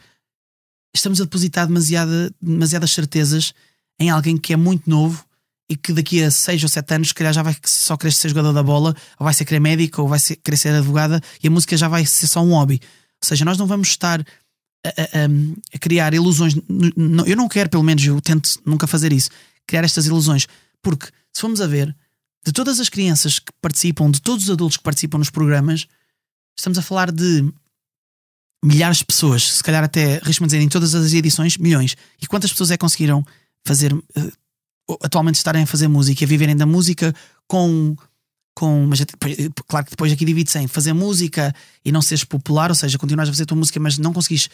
[0.94, 3.54] Estamos a depositar demasiada, demasiadas certezas
[3.98, 5.24] em alguém que é muito novo
[5.68, 8.28] e que daqui a 6 ou 7 anos, se calhar, já vai só querer ser
[8.28, 11.46] jogador da bola, ou vai ser querer médico, ou vai ser, querer ser advogada, e
[11.46, 12.80] a música já vai ser só um hobby.
[13.22, 14.24] Ou seja, nós não vamos estar
[14.84, 16.54] a, a, a criar ilusões.
[17.26, 19.30] Eu não quero, pelo menos, eu tento nunca fazer isso,
[19.66, 20.46] criar estas ilusões,
[20.82, 21.94] porque se formos a ver,
[22.44, 25.86] de todas as crianças que participam, de todos os adultos que participam nos programas,
[26.56, 27.52] estamos a falar de
[28.64, 31.96] milhares de pessoas, se calhar até, risco-me dizer, em todas as edições, milhões.
[32.20, 33.24] E quantas pessoas é que conseguiram
[33.64, 34.32] fazer, uh,
[35.02, 37.14] atualmente estarem a fazer música, a viverem da música
[37.46, 37.96] com.
[38.54, 39.04] com mas
[39.66, 41.54] claro que depois aqui divide-se em fazer música
[41.84, 44.48] e não seres popular, ou seja, continuas a fazer a tua música, mas não conseguis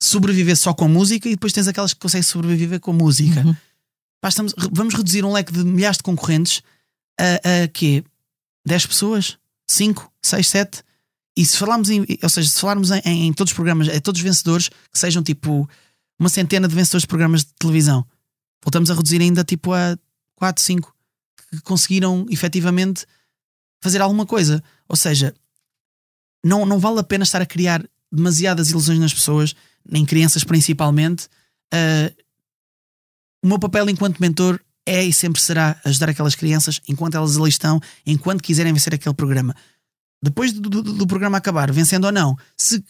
[0.00, 3.40] sobreviver só com música, e depois tens aquelas que conseguem sobreviver com música.
[3.40, 3.54] Uhum.
[4.20, 6.62] Pá, estamos, vamos reduzir um leque de milhares de concorrentes
[7.18, 8.02] a, a quê?
[8.66, 9.38] 10 pessoas?
[9.68, 10.82] 5, 6, 7?
[11.36, 14.20] E se falarmos em, ou seja, se falarmos em, em, todos os programas, a todos
[14.20, 15.68] os vencedores, que sejam tipo
[16.18, 18.04] uma centena de vencedores de programas de televisão,
[18.62, 19.96] voltamos a reduzir ainda tipo a
[20.36, 20.94] 4, 5
[21.50, 23.06] que conseguiram efetivamente
[23.82, 24.62] fazer alguma coisa.
[24.88, 25.34] Ou seja,
[26.44, 29.54] não, não vale a pena estar a criar demasiadas ilusões nas pessoas,
[29.88, 31.26] nem crianças principalmente.
[31.72, 32.14] Uh,
[33.42, 37.48] o meu papel enquanto mentor é e sempre será ajudar aquelas crianças enquanto elas ali
[37.48, 39.54] estão, enquanto quiserem vencer aquele programa.
[40.22, 42.84] Depois do, do, do programa acabar, vencendo ou não, se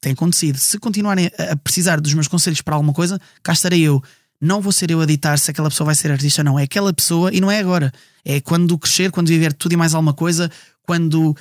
[0.00, 4.02] tem acontecido, se continuarem a precisar dos meus conselhos para alguma coisa, cá estarei eu.
[4.40, 6.58] Não vou ser eu a ditar se aquela pessoa vai ser artista ou não.
[6.58, 7.92] É aquela pessoa e não é agora.
[8.24, 10.50] É quando crescer, quando viver tudo e mais alguma coisa,
[10.82, 11.34] quando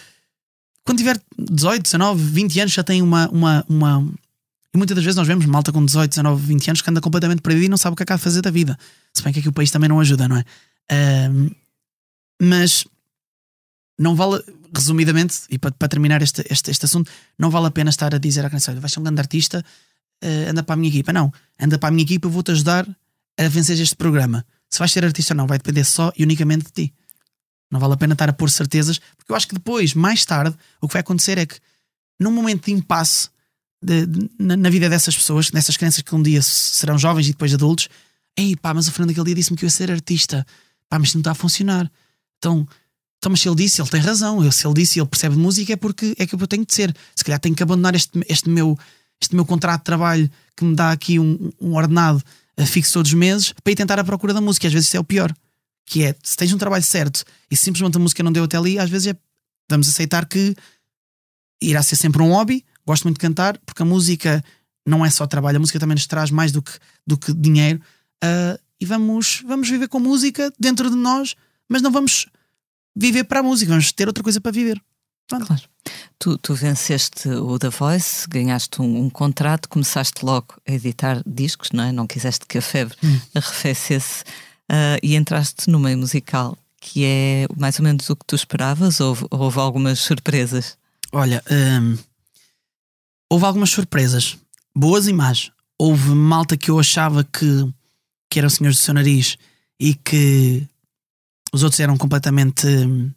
[0.86, 4.08] quando tiver 18, 19, 20 anos já tem uma, uma, uma,
[4.76, 7.41] e muitas das vezes nós vemos malta com 18, 19, 20 anos que anda completamente
[7.41, 8.78] perdido e não sabe o que é que de fazer da vida.
[9.13, 10.43] Se bem que aqui o país também não ajuda, não é?
[12.41, 12.86] Mas
[13.97, 14.43] não vale,
[14.76, 17.09] resumidamente, e para, para terminar este, este, este assunto,
[17.39, 19.63] não vale a pena estar a dizer à criança: vais ser um grande artista,
[20.21, 21.13] uh, anda para a minha equipa.
[21.13, 22.86] Não, anda para a minha equipa, eu vou-te ajudar
[23.38, 24.45] a vencer este programa.
[24.69, 26.93] Se vais ser artista ou não, vai depender só e unicamente de ti.
[27.71, 30.53] Não vale a pena estar a pôr certezas, porque eu acho que depois, mais tarde,
[30.82, 31.55] o que vai acontecer é que,
[32.19, 33.30] num momento de impasse,
[33.86, 37.53] de, na, na, vida dessas pessoas, dessas crianças que um dia serão jovens e depois
[37.53, 37.88] adultos.
[38.36, 40.45] Ei, pá, mas o Fernando aquele dia disse-me que eu ia ser artista.
[40.89, 41.89] Pá, mas não está a funcionar.
[42.38, 42.67] Então,
[43.17, 44.43] então, mas se ele disse, ele tem razão.
[44.43, 46.73] Eu, se ele disse, ele percebe de música, é porque é que eu tenho de
[46.73, 46.95] ser.
[47.15, 48.77] Se calhar tenho que abandonar este, este, meu,
[49.19, 52.23] este meu contrato de trabalho que me dá aqui um, um ordenado
[52.65, 54.67] fixo todos os meses para ir tentar a procura da música.
[54.67, 55.33] Às vezes isso é o pior.
[55.86, 58.79] Que é, se tens um trabalho certo e simplesmente a música não deu até ali,
[58.79, 59.17] às vezes é,
[59.69, 60.55] vamos aceitar que
[61.61, 64.43] irá ser sempre um hobby, gosto muito de cantar porque a música
[64.86, 66.73] não é só trabalho, a música também nos traz mais do que,
[67.05, 67.81] do que dinheiro.
[68.23, 71.36] Uh, e vamos, vamos viver com música dentro de nós,
[71.67, 72.27] mas não vamos
[72.95, 74.81] viver para a música, vamos ter outra coisa para viver.
[75.27, 75.47] Pronto.
[75.47, 75.63] Claro.
[76.19, 81.71] Tu, tu venceste o The Voice, ganhaste um, um, contrato, começaste logo a editar discos,
[81.71, 81.91] não é?
[81.91, 83.19] Não quiseste que a febre hum.
[83.33, 84.23] arrefecesse
[84.71, 88.99] uh, e entraste no meio musical, que é mais ou menos o que tu esperavas
[88.99, 90.77] ou houve, houve algumas surpresas?
[91.11, 91.97] Olha, um,
[93.30, 94.38] houve algumas surpresas,
[94.76, 95.51] boas e más.
[95.78, 97.73] Houve malta que eu achava que,
[98.30, 99.38] que eram senhores do seu nariz
[99.80, 100.67] e que
[101.51, 103.11] os outros eram completamente hum,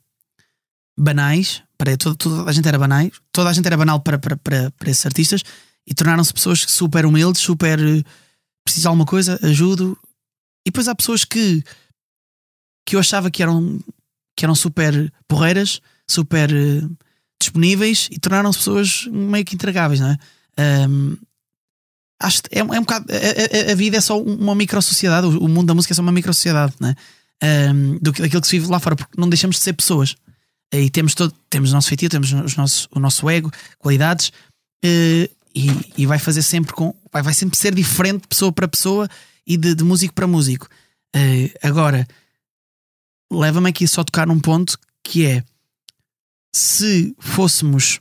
[0.98, 1.62] banais.
[1.76, 4.70] Para, toda, toda, a gente era banais, toda a gente era banal para, para, para,
[4.72, 5.44] para esses artistas
[5.86, 8.02] e tornaram-se pessoas super humildes, super eh,
[8.64, 9.96] preciso de alguma coisa, ajudo.
[10.66, 11.62] E depois há pessoas que,
[12.84, 13.78] que eu achava que eram,
[14.36, 16.82] que eram super porreiras, super eh,
[17.40, 20.18] disponíveis e tornaram-se pessoas meio que entregáveis, não é?
[20.88, 21.16] Um,
[22.20, 23.06] acho é, é um bocado.
[23.12, 26.02] A, a, a, vida é só uma micro-sociedade, o, o, mundo da música é só
[26.02, 26.94] uma micro-sociedade, não é?
[27.72, 30.16] Um, do, daquilo que se vive lá fora, porque não deixamos de ser pessoas.
[30.72, 34.28] E temos, todo, temos o nosso feitiço, temos os nossos, o nosso ego, qualidades,
[34.84, 36.94] uh, e, e, vai fazer sempre com.
[37.10, 39.08] Vai, vai sempre ser diferente de pessoa para pessoa
[39.46, 40.68] e de, de músico para músico.
[41.16, 42.06] Uh, agora,
[43.32, 45.42] leva-me aqui só a tocar num ponto que é
[46.54, 48.00] se fôssemos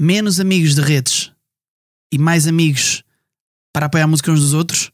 [0.00, 1.32] menos amigos de redes
[2.12, 3.02] e mais amigos
[3.72, 4.90] para apoiar a música uns dos outros,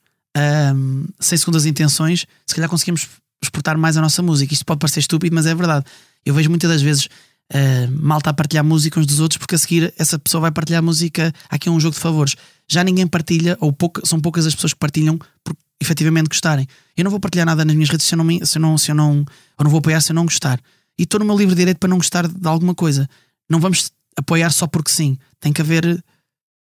[0.74, 3.09] um, sem segundas intenções, se calhar conseguimos
[3.42, 4.53] exportar mais a nossa música.
[4.53, 5.84] Isto pode parecer estúpido, mas é verdade.
[6.24, 9.59] Eu vejo muitas das vezes uh, malta a partilhar música uns dos outros, porque a
[9.59, 11.32] seguir essa pessoa vai partilhar música.
[11.48, 12.34] Aqui é um jogo de favores.
[12.68, 16.66] Já ninguém partilha, ou pouca, são poucas as pessoas que partilham por efetivamente gostarem.
[16.96, 18.90] Eu não vou partilhar nada nas minhas redes se eu não, se eu não, se
[18.90, 19.24] eu não,
[19.61, 20.61] não vou apoiar se eu não gostar
[20.99, 23.09] e estou no meu livre direito para não gostar de alguma coisa.
[23.49, 25.18] Não vamos apoiar só porque sim.
[25.40, 26.03] Tem que haver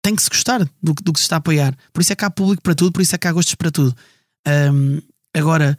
[0.01, 1.75] tem que se gostar do, do que se está a apoiar.
[1.91, 3.71] Por isso é que há público para tudo, por isso é que há gostos para
[3.71, 3.95] tudo.
[4.47, 5.01] Um,
[5.33, 5.77] agora,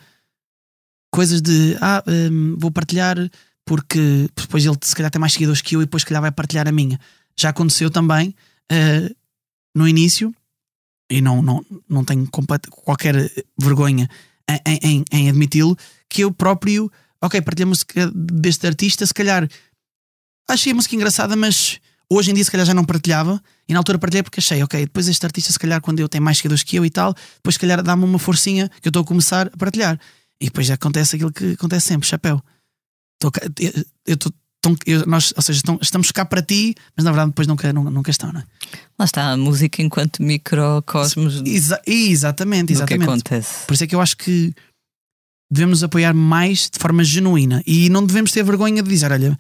[1.11, 3.17] coisas de ah, um, vou partilhar
[3.65, 6.33] porque depois ele se calhar tem mais seguidores que eu e depois se calhar vai
[6.33, 6.99] partilhar a minha.
[7.39, 8.35] Já aconteceu também
[8.71, 9.17] uh,
[9.75, 10.35] no início,
[11.11, 13.15] e não, não, não tenho qualquer
[13.59, 14.09] vergonha
[14.67, 15.77] em, em, em admiti-lo,
[16.09, 16.91] que eu próprio,
[17.23, 19.49] ok, partilhei a música deste artista, se calhar
[20.49, 21.79] achei a música engraçada, mas
[22.11, 24.81] hoje em dia se calhar já não partilhava, e na altura partilhei porque achei, ok,
[24.81, 27.55] depois este artista, se calhar, quando eu tenho mais seguidores que eu e tal, depois
[27.55, 29.99] se calhar dá-me uma forcinha que eu estou a começar a partilhar.
[30.41, 32.43] E depois já acontece aquilo que acontece sempre, chapéu.
[33.21, 33.31] Tô,
[34.07, 34.33] eu estou
[35.07, 38.33] nós, ou seja, estamos cá para ti, mas na verdade depois nunca, nunca, nunca estão,
[38.33, 38.45] não é?
[38.99, 41.43] Lá está a música enquanto microcosmos.
[41.47, 42.99] Exa exatamente, exatamente.
[42.99, 43.67] que acontece.
[43.67, 44.55] Por isso é que eu acho que
[45.51, 49.39] devemos apoiar mais de forma genuína e não devemos ter vergonha de dizer: olha,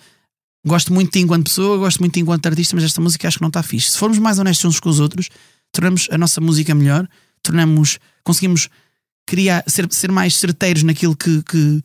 [0.66, 3.28] gosto muito de ti enquanto pessoa, gosto muito de ti enquanto artista, mas esta música
[3.28, 3.92] acho que não está fixe.
[3.92, 5.28] Se formos mais honestos uns com os outros,
[5.72, 7.08] tornamos a nossa música melhor,
[7.42, 8.68] tornamos, conseguimos
[9.26, 11.82] criar, ser, ser mais certeiros naquilo que, que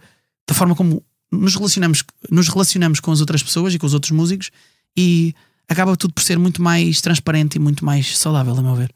[0.48, 4.12] da forma como nos relacionamos, nos relacionamos com as outras pessoas e com os outros
[4.12, 4.50] músicos
[4.98, 5.34] e
[5.68, 8.92] acaba tudo por ser muito mais transparente e muito mais saudável, a meu ver.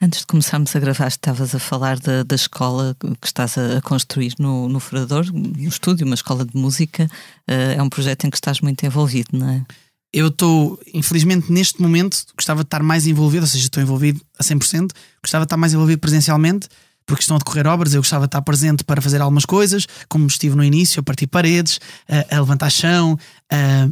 [0.00, 4.34] Antes de começarmos a gravar, estavas a falar da, da escola que estás a, construir
[4.38, 7.08] no, no Furador, no estúdio, uma escola de música.
[7.48, 9.64] Uh, é um projeto em que estás muito envolvido, não é?
[10.12, 14.44] Eu estou, infelizmente, neste momento, gostava de estar mais envolvido, ou seja, estou envolvido a
[14.44, 14.90] 100%,
[15.20, 16.68] gostava de estar mais envolvido presencialmente,
[17.06, 20.26] porque estão a decorrer obras, eu gostava de estar presente para fazer algumas coisas, como
[20.26, 23.18] estive no início, a partir paredes, a, a levantar chão,
[23.50, 23.88] a,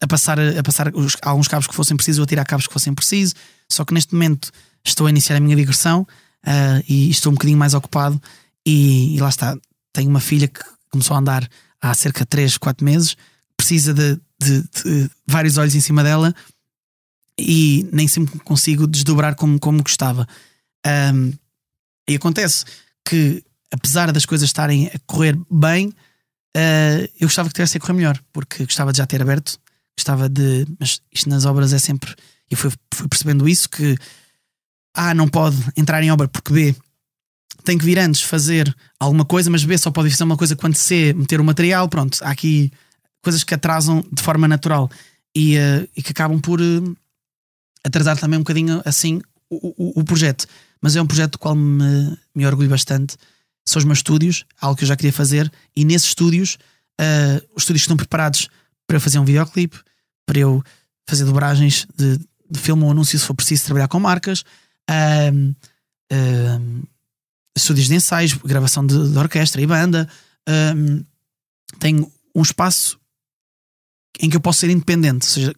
[0.00, 2.72] a passar, a passar os, alguns cabos que fossem precisos ou a tirar cabos que
[2.72, 3.34] fossem precisos.
[3.68, 4.50] Só que neste momento
[4.84, 8.20] estou a iniciar a minha digressão uh, e estou um bocadinho mais ocupado.
[8.66, 9.56] E, e, lá está,
[9.92, 10.60] tenho uma filha que
[10.90, 11.48] começou a andar
[11.80, 13.16] há cerca de 3, 4 meses,
[13.56, 16.34] precisa de, de, de vários olhos em cima dela
[17.38, 20.26] e nem sempre consigo desdobrar como, como gostava.
[20.86, 21.32] Um,
[22.08, 22.64] e acontece
[23.04, 27.94] que, apesar das coisas estarem a correr bem, uh, eu gostava que tivesse a correr
[27.94, 29.58] melhor, porque gostava de já ter aberto,
[29.96, 30.66] gostava de.
[30.78, 32.14] Mas isto nas obras é sempre.
[32.50, 33.96] E fui, fui percebendo isso que
[34.94, 36.76] A não pode entrar em obra porque B
[37.64, 40.74] tem que vir antes fazer alguma coisa, mas B só pode fazer uma coisa quando
[40.74, 41.88] C meter o material.
[41.88, 42.72] Pronto, há aqui
[43.22, 44.90] coisas que atrasam de forma natural
[45.34, 46.96] e, uh, e que acabam por uh,
[47.84, 50.46] atrasar também um bocadinho assim o, o, o projeto
[50.82, 53.16] mas é um projeto do qual me, me orgulho bastante.
[53.64, 56.58] São os meus estúdios, algo que eu já queria fazer, e nesses estúdios,
[57.00, 58.48] uh, os estúdios estão preparados
[58.84, 59.78] para eu fazer um videoclipe,
[60.26, 60.62] para eu
[61.08, 62.18] fazer dobragens de,
[62.50, 64.42] de filme ou anúncio se for preciso trabalhar com marcas,
[64.90, 65.56] uh,
[66.12, 66.88] uh,
[67.56, 70.08] estúdios de ensaios, gravação de, de orquestra e banda.
[71.78, 72.98] tenho um espaço
[74.20, 75.54] em que eu posso ser independente, ou seja,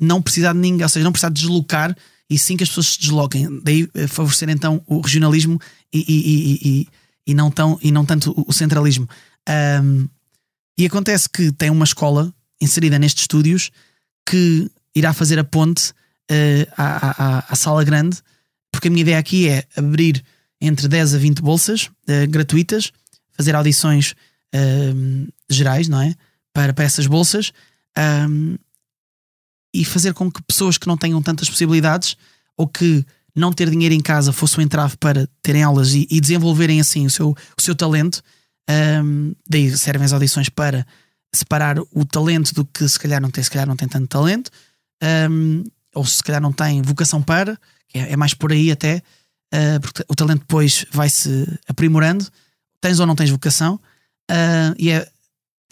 [0.00, 1.96] não precisar de ninguém, ou seja, não precisar deslocar
[2.28, 3.60] e sim que as pessoas se desloquem.
[3.62, 5.60] Daí eh, favorecer então o regionalismo
[5.92, 6.88] e, e, e,
[7.26, 9.08] e, não, tão, e não tanto o centralismo.
[9.82, 10.08] Um,
[10.78, 13.70] e acontece que tem uma escola inserida nestes estúdios
[14.28, 15.92] que irá fazer a ponte
[16.30, 18.18] uh, à, à, à, sala grande,
[18.72, 20.24] porque a minha ideia aqui é abrir
[20.60, 22.92] entre 10 a 20 bolsas uh, gratuitas,
[23.32, 24.14] fazer audições
[24.54, 26.14] uh, gerais, não é?
[26.52, 27.52] Para, para essas bolsas.
[27.98, 28.56] Um,
[29.74, 32.16] e fazer com que pessoas que não tenham tantas possibilidades
[32.56, 33.04] ou que
[33.34, 37.04] não ter dinheiro em casa fosse um entrave para terem aulas e, e desenvolverem assim
[37.04, 38.22] o seu, o seu talento.
[38.70, 40.86] Um, daí servem as audições para
[41.34, 44.50] separar o talento do que se calhar não tem, se calhar não tem tanto talento,
[45.28, 45.64] um,
[45.94, 47.58] ou se calhar não tem vocação para,
[47.92, 49.02] é, é mais por aí até,
[49.52, 52.26] uh, porque o talento depois vai-se aprimorando,
[52.80, 53.74] tens ou não tens vocação,
[54.30, 55.08] uh, e é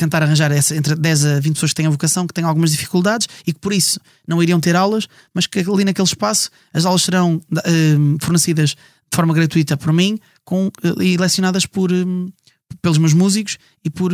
[0.02, 2.72] tentar arranjar essa, entre 10 a 20 pessoas que têm a vocação, que têm algumas
[2.72, 6.84] dificuldades e que por isso não iriam ter aulas, mas que ali naquele espaço as
[6.84, 12.32] aulas serão uh, fornecidas de forma gratuita por mim com, uh, e lecionadas por, uh,
[12.80, 14.12] pelos meus músicos e por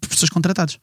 [0.00, 0.78] professores contratados.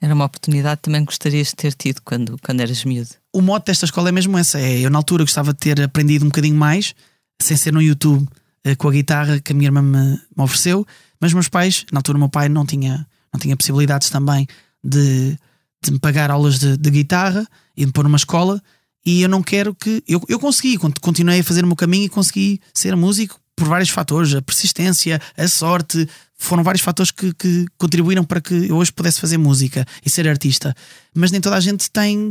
[0.00, 3.19] Era uma oportunidade que também gostarias de ter tido quando, quando eras miúdo.
[3.32, 4.58] O mote desta escola é mesmo essa.
[4.58, 6.94] É, eu na altura gostava de ter aprendido um bocadinho mais,
[7.40, 8.28] sem ser no YouTube,
[8.76, 10.86] com a guitarra que a minha irmã me, me ofereceu
[11.20, 14.48] mas meus pais, na altura, o meu pai não tinha, não tinha possibilidades também
[14.82, 15.36] de,
[15.84, 18.60] de me pagar aulas de, de guitarra e de me pôr numa escola.
[19.04, 20.02] E eu não quero que.
[20.08, 23.90] Eu, eu consegui, continuei a fazer o meu caminho e consegui ser músico por vários
[23.90, 24.34] fatores.
[24.34, 29.20] A persistência, a sorte, foram vários fatores que, que contribuíram para que eu hoje pudesse
[29.20, 30.74] fazer música e ser artista.
[31.14, 32.30] Mas nem toda a gente tem.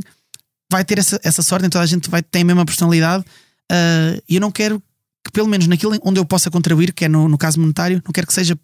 [0.71, 3.23] Vai ter essa, essa sorte, toda a gente vai ter a mesma personalidade.
[3.71, 4.81] Uh, e eu não quero
[5.23, 8.11] que, pelo menos naquilo onde eu possa contribuir, que é no, no caso monetário, não
[8.11, 8.57] quero que seja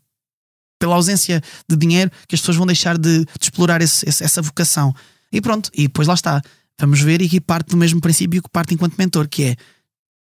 [0.79, 4.41] pela ausência de dinheiro que as pessoas vão deixar de, de explorar esse, esse, essa
[4.41, 4.93] vocação.
[5.31, 6.41] E pronto, e depois lá está.
[6.79, 9.55] Vamos ver e que parte do mesmo princípio que parte enquanto mentor, que é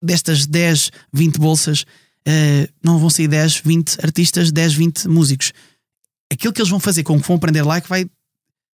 [0.03, 5.53] destas 10, 20 bolsas, uh, não vão sair 10, 20 artistas, 10, 20 músicos.
[6.31, 8.07] Aquilo que eles vão fazer com o que vão aprender lá é que vai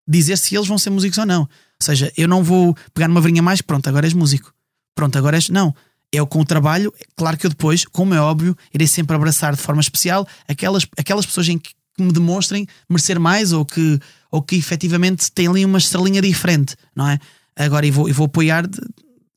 [0.08, 1.48] dizer se eles vão ser músicos ou não.
[1.82, 4.52] Seja, eu não vou pegar numa varinha mais, pronto, agora és músico.
[4.94, 5.48] Pronto, agora és.
[5.48, 5.74] Não.
[6.12, 9.62] É com o trabalho, claro que eu depois, como é óbvio, irei sempre abraçar de
[9.62, 13.96] forma especial aquelas, aquelas pessoas em que, que me demonstrem merecer mais ou que,
[14.28, 17.16] ou que efetivamente têm ali uma estrelinha diferente, não é?
[17.54, 18.80] Agora, e vou, vou apoiar de,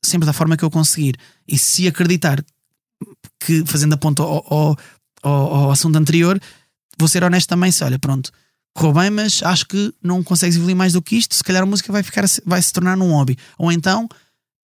[0.04, 1.16] sempre da forma que eu conseguir.
[1.46, 2.44] E se acreditar
[3.38, 4.76] que, fazendo a ponta ao, ao,
[5.22, 6.40] ao, ao assunto anterior,
[6.98, 7.70] vou ser honesto também.
[7.70, 8.32] Se olha, pronto,
[8.74, 11.34] correu bem, mas acho que não consegues evoluir mais do que isto.
[11.34, 13.38] Se calhar a música vai, ficar, vai se tornar num hobby.
[13.56, 14.08] Ou então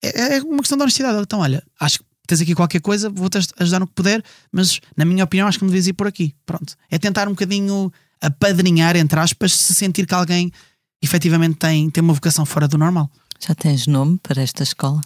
[0.03, 1.19] é, é uma questão de honestidade.
[1.19, 5.05] Então, olha, acho que tens aqui qualquer coisa, vou-te ajudar no que puder, mas na
[5.05, 6.35] minha opinião acho que me devias ir por aqui.
[6.45, 6.75] Pronto.
[6.91, 10.53] É tentar um bocadinho apadrinhar, entre aspas, se sentir que alguém
[11.03, 13.11] efetivamente tem, tem uma vocação fora do normal.
[13.39, 15.01] Já tens nome para esta escola?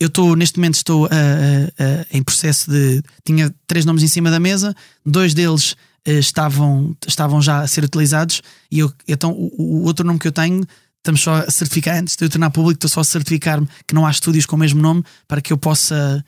[0.00, 3.02] Eu estou, neste momento, estou uh, uh, uh, em processo de.
[3.24, 4.74] Tinha três nomes em cima da mesa,
[5.04, 5.76] dois deles
[6.12, 10.32] estavam, estavam já a ser utilizados, e eu, então o, o, outro nome que eu
[10.32, 10.64] tenho,
[10.98, 14.06] estamos só a certificar, antes de eu tornar público, estou só a certificar-me que não
[14.06, 16.24] há estúdios com o mesmo nome para que eu possa.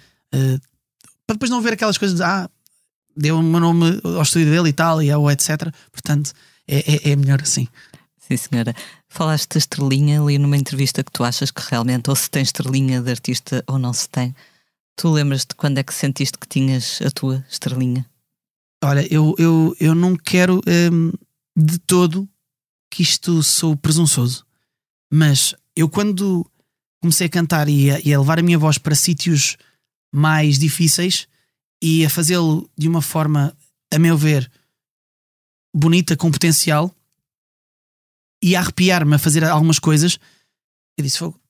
[1.27, 2.22] para depois não ver aquelas coisas de.
[2.22, 2.49] Ah,
[3.16, 5.72] deu o meu nome ao estúdio dele e tal, e ou etc.
[5.91, 6.33] Portanto,
[6.68, 7.66] é, é, é melhor assim.
[8.18, 8.74] Sim, senhora.
[9.09, 13.01] Falaste de estrelinha ali numa entrevista que tu achas que realmente ou se tem estrelinha
[13.01, 14.35] de artista ou não se tem.
[14.97, 18.05] Tu lembras-te quando é que sentiste que tinhas a tua estrelinha?
[18.83, 20.61] Olha, eu, eu, eu não quero
[20.93, 21.12] hum,
[21.57, 22.29] de todo
[22.91, 24.47] que isto sou presunçoso,
[25.12, 26.49] mas eu quando
[27.01, 29.57] comecei a cantar e a, e a levar a minha voz para sítios
[30.14, 31.27] mais difíceis
[31.83, 33.57] e a fazê-lo de uma forma,
[33.93, 34.51] a meu ver,
[35.74, 36.95] bonita, com potencial,
[38.43, 40.18] e a arrepiar-me a fazer algumas coisas.
[40.99, 41.41] Eu disse: Fogo.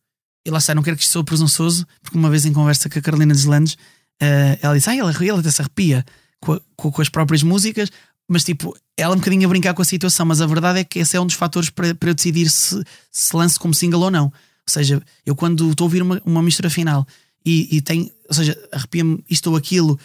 [0.44, 2.98] E lá está, não quero que isto sou presunçoso, porque uma vez em conversa com
[2.98, 6.04] a Carolina Deslandes, uh, ela disse: Ah, ela, ela até se arrepia
[6.40, 7.90] com, com, com, as próprias músicas,
[8.28, 10.26] mas tipo, ela um bocadinho a brincar com a situação.
[10.26, 12.82] Mas a verdade é que esse é um dos fatores para, para eu decidir se,
[13.10, 14.24] se como single ou não.
[14.26, 14.32] Ou
[14.68, 17.06] seja, eu quando estou a ouvir uma, uma mistura final
[17.44, 19.98] e, e tem, ou seja, arrepia-me isto ou aquilo,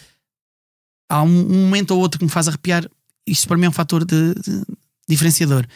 [1.08, 2.88] há um, um, momento ou outro que me faz arrepiar,
[3.26, 4.62] isto para mim é um fator de, de
[5.08, 5.66] diferenciador.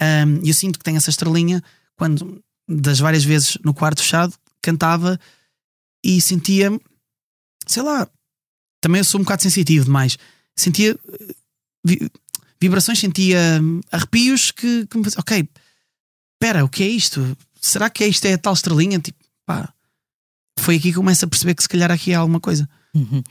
[0.00, 1.62] Um, eu sinto que tenho essa estrelinha
[1.96, 5.18] quando, das várias vezes no quarto fechado, cantava
[6.04, 6.78] e sentia,
[7.66, 8.06] sei lá,
[8.84, 10.18] também eu sou um bocado sensitivo demais.
[10.54, 10.94] Sentia
[11.82, 12.10] vi,
[12.60, 13.38] vibrações, sentia
[13.90, 15.48] arrepios que, que me ok,
[16.34, 17.34] espera, o que é isto?
[17.58, 18.98] Será que isto é a tal estrelinha?
[18.98, 19.72] Tipo, pá,
[20.58, 22.68] foi aqui que começo a perceber que se calhar aqui há alguma coisa.
[22.94, 23.22] Uhum.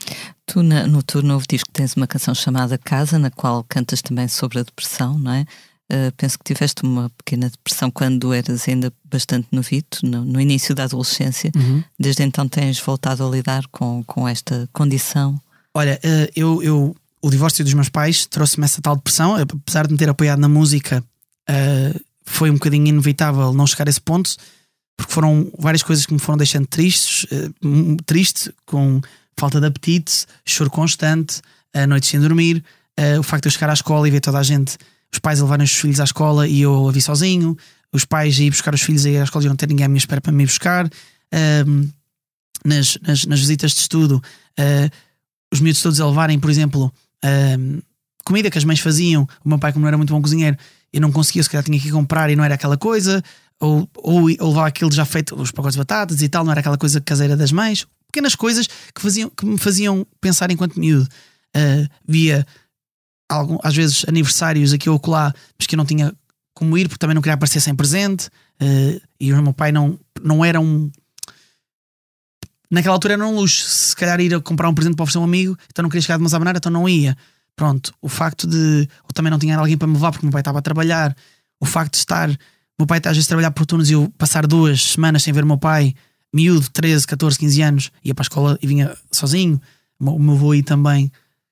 [0.44, 4.26] Tu, na, no teu novo disco, tens uma canção chamada Casa, na qual cantas também
[4.26, 5.46] sobre a depressão, não é?
[5.92, 10.74] Uh, penso que tiveste uma pequena depressão quando eras ainda bastante novito, no, no início
[10.74, 11.52] da adolescência.
[11.54, 11.84] Uhum.
[11.98, 15.38] Desde então tens voltado a lidar com, com esta condição?
[15.74, 19.92] Olha, uh, eu, eu, o divórcio dos meus pais trouxe-me essa tal depressão, apesar de
[19.92, 21.04] me ter apoiado na música,
[21.50, 24.34] uh, foi um bocadinho inevitável não chegar a esse ponto,
[24.96, 27.26] porque foram várias coisas que me foram deixando tristes,
[28.06, 29.02] triste, com
[29.36, 31.42] falta de apetite, choro constante,
[31.74, 32.64] a noite sem dormir,
[33.18, 34.78] o facto de eu chegar à escola e ver toda a gente
[35.14, 37.56] os pais a levarem os filhos à escola e eu a vir sozinho,
[37.92, 39.88] os pais a ir buscar os filhos a à escola e não ter ninguém à
[39.88, 40.90] minha espera para me ir buscar.
[41.66, 41.88] Um,
[42.64, 44.22] nas, nas, nas, visitas de estudo,
[44.58, 44.90] uh,
[45.52, 46.92] os miúdos todos a levarem, por exemplo,
[47.24, 47.82] uh,
[48.24, 49.28] comida que as mães faziam.
[49.44, 50.56] O meu pai, como não era muito bom cozinheiro,
[50.92, 53.22] eu não conseguia, se calhar tinha que comprar e não era aquela coisa.
[53.60, 56.60] Ou, ou, ou levar aquilo já feito, os pacotes de batatas e tal, não era
[56.60, 57.86] aquela coisa caseira das mães.
[58.10, 61.08] Pequenas coisas que, faziam, que me faziam pensar enquanto miúdo.
[61.56, 62.44] Uh, via
[63.28, 66.14] algum, às vezes aniversários aqui ou lá, mas que eu não tinha
[66.54, 68.28] como ir porque também não queria aparecer sem presente.
[68.62, 70.90] Uh, e o meu pai não, não era um.
[72.70, 73.64] Naquela altura era um luxo.
[73.66, 76.16] Se calhar ir a comprar um presente para oferecer um amigo, então não queria chegar
[76.16, 77.16] de maneira, então não ia.
[77.56, 78.88] Pronto, o facto de.
[79.02, 81.16] Ou também não tinha alguém para me levar porque o meu pai estava a trabalhar.
[81.60, 82.30] O facto de estar.
[82.30, 85.44] O meu pai às vezes trabalhar por turnos e eu passar duas semanas sem ver
[85.44, 85.94] o meu pai,
[86.32, 89.60] miúdo, 13, 14, 15 anos, ia para a escola e vinha sozinho.
[90.00, 91.10] O meu avô aí também,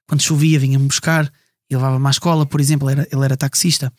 [0.09, 1.33] quando chovia, vinha-me buscar
[1.73, 3.93] e levava-me à escola, por exemplo, ele era, ele era taxista.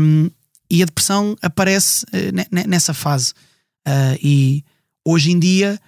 [0.00, 0.30] Um,
[0.70, 3.32] e a depressão aparece uh, nessa fase.
[3.86, 4.64] Uh, e
[5.04, 5.80] hoje em dia,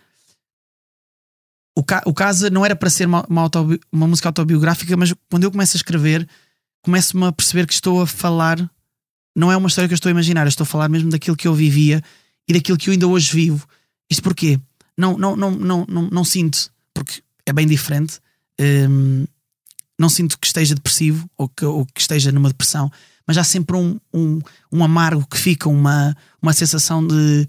[1.75, 2.15] o, ca o
[2.51, 3.51] não era para ser uma, uma,
[3.93, 6.29] uma, música autobiográfica, mas quando eu começo a escrever,
[6.83, 8.59] começo-me a perceber que estou a falar.
[9.35, 11.37] Não é uma história que eu estou a imaginar, eu estou a falar mesmo daquilo
[11.37, 12.03] que eu vivia
[12.49, 13.67] e daquilo que eu ainda hoje vivo.
[14.09, 14.59] Isto porquê?
[14.97, 18.21] Não, não, não, não, não, não sinto, porque é bem diferente.
[18.59, 19.27] Um,
[19.99, 22.91] não sinto que esteja depressivo ou que, ou que esteja numa depressão,
[23.27, 24.41] mas há sempre um, um,
[24.73, 27.49] um amargo que fica, uma, uma sensação de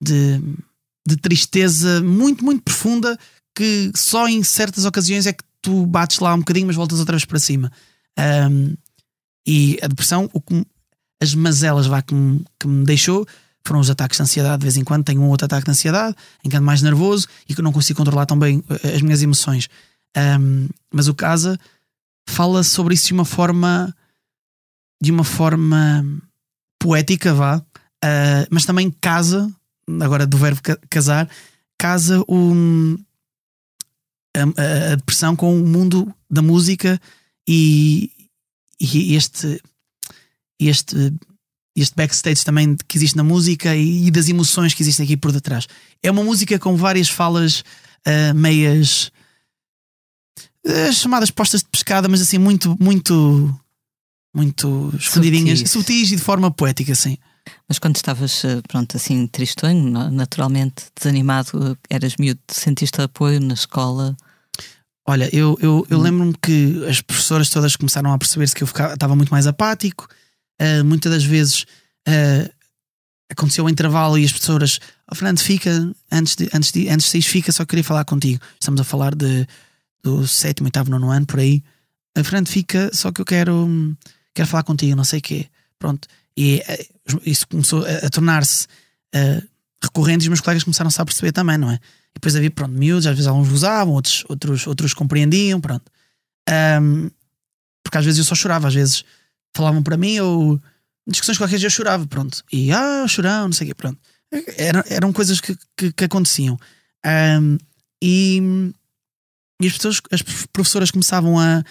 [0.00, 0.40] de,
[1.06, 3.18] de tristeza muito, muito profunda
[3.54, 7.14] que só em certas ocasiões é que tu bates lá um bocadinho, mas voltas outra
[7.14, 7.72] vez para cima.
[8.50, 8.74] Um,
[9.46, 10.64] e a depressão, o que,
[11.20, 13.26] as mazelas vá, que, me, que me deixou
[13.66, 14.58] foram os ataques de ansiedade.
[14.58, 17.26] De vez em quando tenho um outro ataque de ansiedade, em que ando mais nervoso
[17.48, 19.68] e que não consigo controlar tão bem eh, as minhas emoções.
[20.16, 21.58] Um, mas o Casa
[22.28, 23.94] fala sobre isso de uma forma
[25.00, 26.04] de uma forma
[26.78, 29.52] poética, vá, uh, mas também casa,
[30.00, 31.28] agora do verbo casar,
[31.78, 32.24] casa
[34.36, 37.00] a, a, depressão com o mundo da música
[37.46, 38.10] e,
[38.80, 39.60] e este
[40.58, 41.12] este
[41.76, 45.30] este backstage também que existe na música e, e, das emoções que existem aqui por
[45.30, 45.66] detrás.
[46.02, 49.12] É uma música com várias falas uh, meias
[50.66, 53.58] uh, chamadas postas de pescada, mas assim muito, muito,
[54.34, 55.72] muito escondidinhas, sutis.
[55.72, 57.16] sutis e de forma poética, assim.
[57.68, 64.16] Mas quando estavas, eh, pronto, assim, tristonho, naturalmente desanimado, eras miúdo, sentiste apoio na escola?
[65.06, 66.02] Olha, eu, eu, eu hum.
[66.02, 70.08] lembro-me que as professoras todas começaram a perceber-se que eu ficava, estava muito mais apático.
[70.60, 71.62] Uh, muitas das vezes
[72.08, 72.50] uh,
[73.30, 75.70] aconteceu o intervalo e as professoras, oh, Fernando, fica,
[76.10, 78.40] antes de, antes de, antes de sair, fica, só queria falar contigo.
[78.60, 79.46] Estamos a falar de,
[80.06, 81.62] do sétimo, oitavo, nono ano, por aí.
[82.16, 83.96] Uh, Fernando, fica, só que eu quero,
[84.34, 85.46] quero falar contigo, não sei o quê.
[85.78, 86.08] Pronto.
[86.36, 86.62] E
[87.24, 88.66] isso começou a, a tornar-se
[89.82, 91.74] recorrente e os meus colegas começaram-se a perceber também, não é?
[91.74, 95.84] E depois havia, pronto, miúdos, às vezes alguns gozavam, outros, outros, outros compreendiam, pronto.
[96.80, 97.10] Um,
[97.82, 99.04] porque às vezes eu só chorava, às vezes
[99.54, 100.60] falavam para mim ou
[101.06, 102.42] discussões qualquer dia eu chorava, pronto.
[102.52, 103.98] E ah, chorão, não sei o quê, pronto.
[104.56, 106.58] Eram, eram coisas que, que, que aconteciam.
[107.04, 107.58] Um,
[108.02, 108.72] e,
[109.60, 111.64] e as pessoas, as professoras começavam a,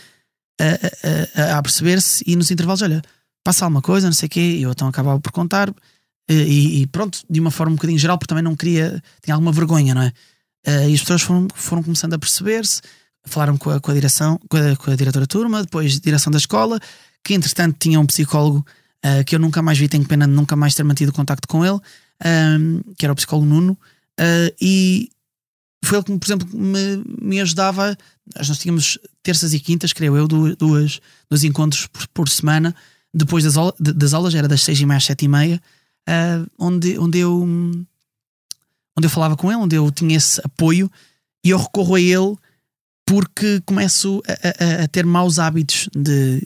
[0.60, 3.02] a, a, a perceber-se e nos intervalos, olha,
[3.44, 5.74] passa alguma coisa, não sei o quê, e eu então acabava por contar.
[6.28, 9.52] E, e, pronto, de uma forma um bocadinho geral, porque também não queria, tinha alguma
[9.52, 10.12] vergonha, não é?
[10.68, 12.82] Uh, e as pessoas foram, foram começando a perceber-se,
[13.24, 16.40] falaram com a, com a direção, com a, com a diretora turma, depois direção da
[16.40, 16.80] escola,
[17.24, 18.66] que entretanto tinha um psicólogo
[19.06, 21.64] uh, que eu nunca mais vi, tenho pena de nunca mais ter mantido contacto com
[21.64, 21.80] ele,
[22.26, 23.74] um, que era o psicólogo Nuno,
[24.20, 25.12] uh, e
[25.86, 27.98] foi ele que, por exemplo, me, me ajudava.
[28.36, 32.76] Nós tínhamos terças e quintas, creio eu, duas, dois encontros por, por semana,
[33.14, 35.62] depois das, das aulas, era das seis e meia às sete e meia,
[36.58, 37.44] onde, onde eu
[38.98, 40.90] onde eu falava com ele, onde eu tinha esse apoio
[41.44, 42.36] e eu recorro a ele
[43.06, 46.42] porque começo a, a, a ter maus hábitos de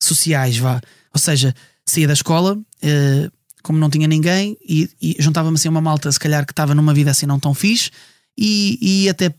[0.00, 0.80] sociais, vá.
[1.12, 3.32] Ou seja, saía da escola, uh,
[3.62, 6.94] como não tinha ninguém, e, e juntava-me assim uma malta, se calhar que estava numa
[6.94, 7.90] vida assim não tão fixe,
[8.36, 9.34] e, e até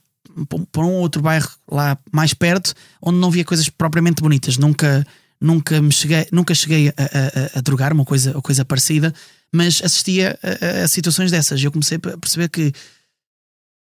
[0.72, 4.58] para um outro bairro lá mais perto, onde não via coisas propriamente bonitas.
[4.58, 5.06] Nunca,
[5.42, 9.14] nunca me cheguei, nunca cheguei a, a, a drogar uma coisa, uma coisa parecida
[9.52, 11.64] mas assistia a, a situações dessas.
[11.64, 12.74] Eu comecei a perceber que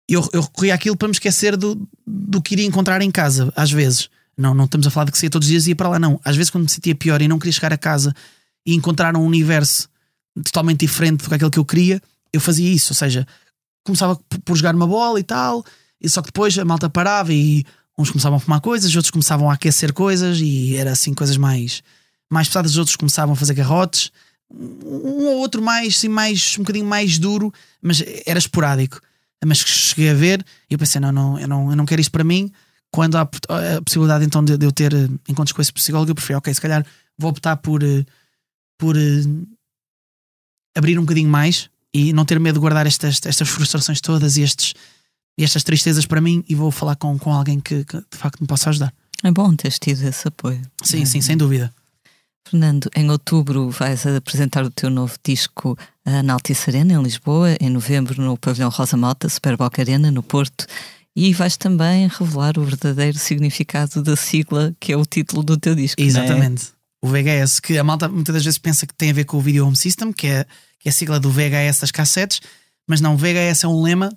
[0.08, 3.72] eu, eu recorria àquilo para me esquecer do, do que iria encontrar em casa, às
[3.72, 4.10] vezes.
[4.38, 5.99] Não, não estamos a falar de que saía todos os dias e ia para lá,
[5.99, 6.20] não.
[6.24, 8.14] Às vezes, quando me sentia pior e não queria chegar a casa
[8.66, 9.88] e encontrar um universo
[10.43, 12.01] totalmente diferente do que aquele que eu queria,
[12.34, 12.91] eu fazia isso.
[12.91, 13.26] Ou seja,
[13.86, 15.64] começava por jogar uma bola e tal,
[16.02, 17.64] e só que depois a malta parava e
[17.98, 21.82] uns começavam a fumar coisas, outros começavam a aquecer coisas e era assim coisas mais,
[22.30, 24.12] mais pesadas, os outros começavam a fazer garrotes
[24.52, 29.02] um ou outro mais, assim, mais um bocadinho mais duro, mas era esporádico.
[29.46, 32.12] Mas cheguei a ver e eu pensei: não, não, eu não, eu não quero isto
[32.12, 32.52] para mim.
[32.92, 36.16] Quando há a possibilidade então de, de eu ter eh, encontros com esse psicólogo, eu
[36.16, 36.86] prefiro, ok, se calhar
[37.18, 38.06] vou optar por, eh,
[38.78, 39.48] por uh,
[40.76, 44.41] abrir um bocadinho mais e não ter medo de guardar estas, estas frustrações todas e,
[44.41, 44.73] estes,
[45.39, 48.41] e estas tristezas para mim e vou falar com, com alguém que, que de facto
[48.41, 48.93] me possa ajudar.
[49.23, 50.61] É bom teres tido esse apoio.
[50.84, 51.05] Sim, é.
[51.05, 51.73] sim, sem dúvida.
[52.45, 57.69] Fernando, em outubro vais apresentar o teu novo disco na Altice Arena, em Lisboa, em
[57.69, 60.67] novembro no Pavilhão Rosa Malta, Superboc Arena, no Porto,
[61.15, 65.73] e vais também revelar o verdadeiro significado da sigla que é o título do teu
[65.73, 66.01] disco.
[66.01, 66.05] É?
[66.05, 66.74] Exatamente.
[67.06, 69.40] O VHS, que a malta muitas das vezes pensa que tem a ver com o
[69.40, 70.44] Video Home System, que é,
[70.80, 72.41] que é a sigla do VHS das cassetes,
[72.88, 74.11] mas não, VHS é um lema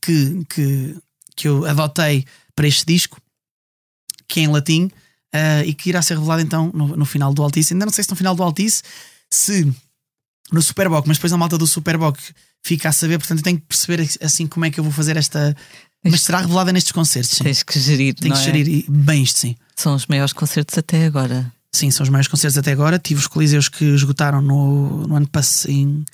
[0.00, 0.96] que, que,
[1.34, 3.20] que eu adotei para este disco,
[4.28, 4.84] que é em latim,
[5.34, 7.74] uh, e que irá ser revelado então no, no, final do Altice.
[7.74, 8.84] Ainda não sei se no final do Altice,
[9.28, 9.68] se
[10.52, 12.16] no Superboc, mas depois a malta do Superboc
[12.62, 15.16] fica a saber, portanto eu tenho que perceber assim como é que eu vou fazer
[15.16, 15.56] esta.
[16.04, 17.32] Mas será revelada nestes concertos.
[17.32, 17.44] Sim.
[17.44, 18.14] Tens que gerir.
[18.14, 18.44] Tenho que é?
[18.44, 19.56] gerir bem isto, sim.
[19.74, 21.52] São os maiores concertos até agora.
[21.72, 22.98] Sim, são os maiores concertos até agora.
[22.98, 26.04] Tive os Coliseus que esgotaram no, no ano passado, em,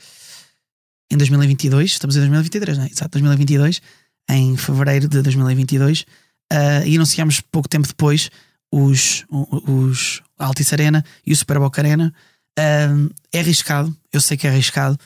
[1.10, 1.92] em 2022.
[1.92, 2.88] Estamos em 2023, não é?
[2.88, 3.80] Exato, 2022.
[4.28, 6.00] Em fevereiro de 2022.
[6.00, 6.04] Uh,
[6.52, 8.30] eh, e anunciámos pouco tempo depois
[8.70, 12.12] os, os Altice Arena e o Super Boca Arena.
[12.58, 14.98] Um, é arriscado, eu sei que é arriscado.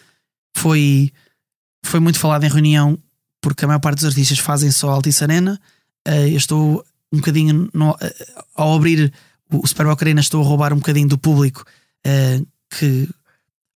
[0.57, 1.13] Foi
[1.85, 2.99] foi muito falado em reunião
[3.41, 5.61] porque a maior parte dos artistas fazem só Altice Arena.
[6.07, 7.97] Uh, eu estou um bocadinho no, uh,
[8.55, 9.13] ao abrir
[9.51, 11.65] o, Super Bowl Arena, estou a roubar um bocadinho do público
[12.07, 12.47] uh,
[12.77, 13.09] que.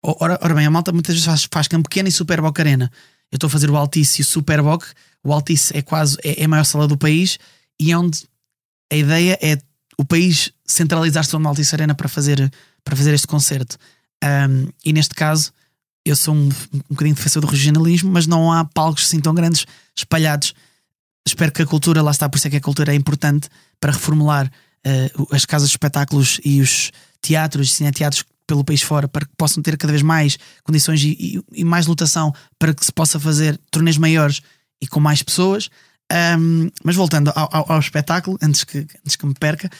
[0.02, 2.90] Ora, ora, bem, a malta muitas vezes faz, faz campo pequeno e Super Bowl Arena.
[3.32, 4.82] Eu estou a fazer o Altice e o Super Bowl.
[5.22, 7.38] O Altice é quase é, é a maior sala do país
[7.80, 8.22] e é onde
[8.92, 9.58] a ideia é
[9.98, 12.52] o país centralizar-se no Altice Arena para fazer,
[12.84, 13.78] para fazer este concerto.
[14.22, 15.52] Um, e neste caso,
[16.04, 19.64] eu sou um, um bocadinho defensor do regionalismo, mas não há palcos assim tão grandes
[19.96, 20.54] espalhados.
[21.26, 23.48] Espero que a cultura, lá está, por isso é que a cultura é importante
[23.80, 24.50] para reformular
[24.86, 26.90] uh, as casas de espetáculos e os
[27.20, 31.16] teatros e cineteatros pelo país fora, para que possam ter cada vez mais condições e,
[31.18, 34.42] e, e mais lotação para que se possa fazer torneios maiores
[34.80, 35.70] e com mais pessoas.
[36.38, 39.70] Um, mas voltando ao, ao, ao, espetáculo, antes que, antes que me perca,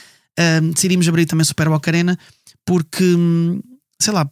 [0.63, 2.17] um, decidimos abrir também Super Boca Arena
[2.65, 3.61] porque, hum,
[4.01, 4.27] sei lá,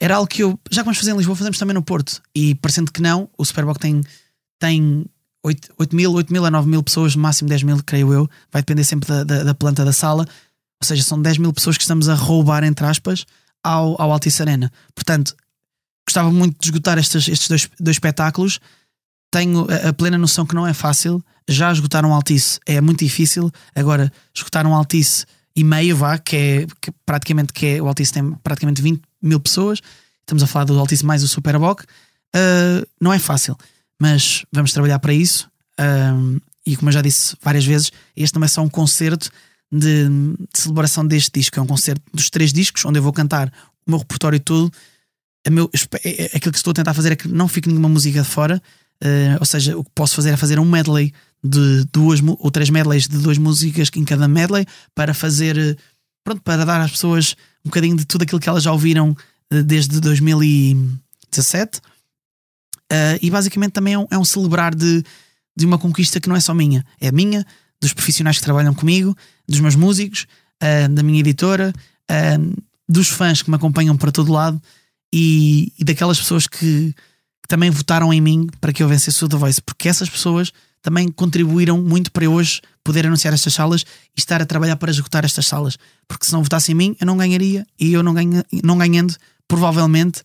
[0.00, 0.58] era algo que eu.
[0.70, 2.22] Já que vamos fazer em Lisboa, fazemos também no Porto.
[2.34, 4.00] E parecendo que não, o Superboc tem,
[4.58, 5.04] tem
[5.48, 8.30] 8, 8 mil, 8 mil a 9 mil pessoas, no máximo 10 mil, creio eu.
[8.52, 10.26] Vai depender sempre da, da, da, planta da sala.
[10.80, 13.24] Ou seja, são 10 mil pessoas que estamos a roubar, entre aspas,
[13.62, 14.70] ao, ao Altice Arena.
[14.94, 15.34] Portanto,
[16.06, 18.60] gostava muito de esgotar estes, estes dois, dois espetáculos.
[19.30, 21.22] Tenho a, a, plena noção que não é fácil.
[21.48, 23.50] Já esgotar um Altice é muito difícil.
[23.74, 25.24] Agora, esgotar um Altice
[25.56, 29.40] e meio, vá, que é que praticamente que é, o Altice tem praticamente 20 mil
[29.40, 29.80] pessoas.
[30.20, 31.82] Estamos a falar do Altice mais o Superboc.
[32.36, 33.56] Uh, não é fácil,
[33.98, 35.50] mas vamos trabalhar para isso.
[35.78, 39.30] Uh, e como eu já disse várias vezes, este não é só um concerto
[39.72, 43.52] de, de, celebração deste disco, é um concerto dos três discos, onde eu vou cantar
[43.86, 44.70] o meu repertório todo.
[45.46, 45.70] A meu,
[46.04, 48.28] é, é, aquilo que estou a tentar fazer é que não fique nenhuma música de
[48.28, 48.62] fora,
[49.02, 51.12] uh, ou seja, o que posso fazer é fazer um medley
[51.42, 55.78] de duas ou três medleys de duas músicas em cada medley para fazer
[56.24, 59.16] pronto, para dar às pessoas um bocadinho de tudo aquilo que elas já ouviram
[59.50, 61.80] eh, desde 2017.
[62.90, 65.04] Uh, e basicamente também é um, é um, celebrar de,
[65.56, 67.46] de uma conquista que não é só minha, é minha,
[67.80, 69.16] dos profissionais que trabalham comigo,
[69.46, 70.26] dos meus músicos,
[70.62, 71.72] uh, da minha editora,
[72.10, 74.60] uh, dos fãs que me acompanham para todo lado
[75.12, 76.94] e, e daquelas pessoas que,
[77.42, 80.52] que, também votaram em mim para que eu vencesse o The Voice, porque essas pessoas
[80.80, 83.82] também contribuíram muito para hoje poder anunciar estas salas
[84.16, 85.76] e estar a trabalhar para esgotar estas salas.
[86.06, 89.14] Porque se não votasse em mim, eu não ganharia e eu não, ganha, não ganhando,
[89.46, 90.22] provavelmente,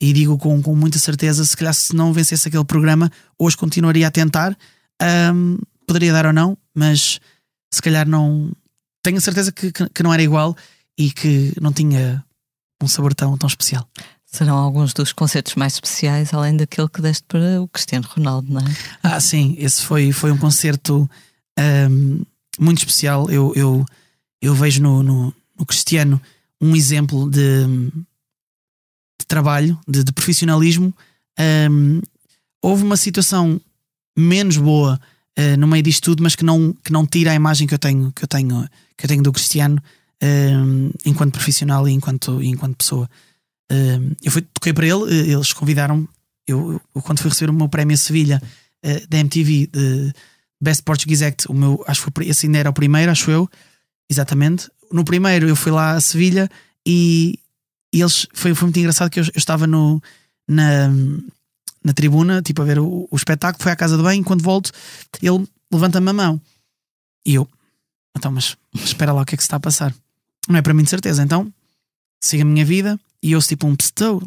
[0.00, 4.06] e digo com, com muita certeza, se calhar se não vencesse aquele programa, hoje continuaria
[4.06, 4.56] a tentar.
[5.32, 7.20] Um, poderia dar ou não, mas
[7.72, 8.52] se calhar não.
[9.02, 10.56] Tenho a certeza que, que, que não era igual
[10.98, 12.24] e que não tinha
[12.82, 13.88] um sabor tão, tão especial.
[14.24, 18.60] Serão alguns dos concertos mais especiais, além daquele que deste para o Cristiano Ronaldo, não
[18.60, 18.64] é?
[19.02, 21.08] Ah, sim, esse foi, foi um concerto
[21.58, 22.22] um,
[22.58, 23.30] muito especial.
[23.30, 23.86] Eu, eu,
[24.42, 26.20] eu vejo no, no, no Cristiano
[26.60, 27.66] um exemplo de,
[29.26, 30.94] de trabalho, de, de profissionalismo.
[31.70, 32.00] Um,
[32.62, 33.60] houve uma situação
[34.16, 35.00] menos boa
[35.38, 37.78] uh, no meio disto tudo, mas que não, que não tira a imagem que eu
[37.78, 39.82] tenho, que eu tenho, que eu tenho do Cristiano
[40.22, 43.10] um, enquanto profissional e enquanto, enquanto pessoa.
[43.70, 46.08] Uh, eu fui, toquei para ele, uh, eles convidaram
[46.46, 48.40] eu, eu, quando fui receber o meu prémio a Sevilha
[48.84, 50.12] uh, da MTV de
[50.60, 53.50] Best Portuguese Act, o meu, acho que foi, esse ainda era o primeiro, acho eu,
[54.08, 54.70] exatamente.
[54.92, 56.48] No primeiro eu fui lá a Sevilha
[56.86, 57.38] e,
[57.92, 60.02] e eles foi, foi muito engraçado que eu, eu estava no,
[60.48, 60.88] na,
[61.82, 64.70] na tribuna, tipo a ver o, o espetáculo, foi à casa do bem, quando volto,
[65.22, 66.40] ele levanta-me a mão
[67.26, 67.48] e eu,
[68.16, 69.94] então, mas espera lá o que é que se está a passar.
[70.48, 71.52] Não é para mim de certeza, então
[72.22, 74.22] siga a minha vida e eu tipo um pstou.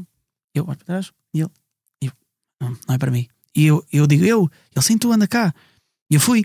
[0.54, 1.50] Eu olho para trás e ele,
[2.02, 2.12] eu,
[2.62, 3.28] não, não é para mim.
[3.56, 5.54] E eu, eu digo, eu, ele sim, tu anda cá.
[6.12, 6.44] E eu fui,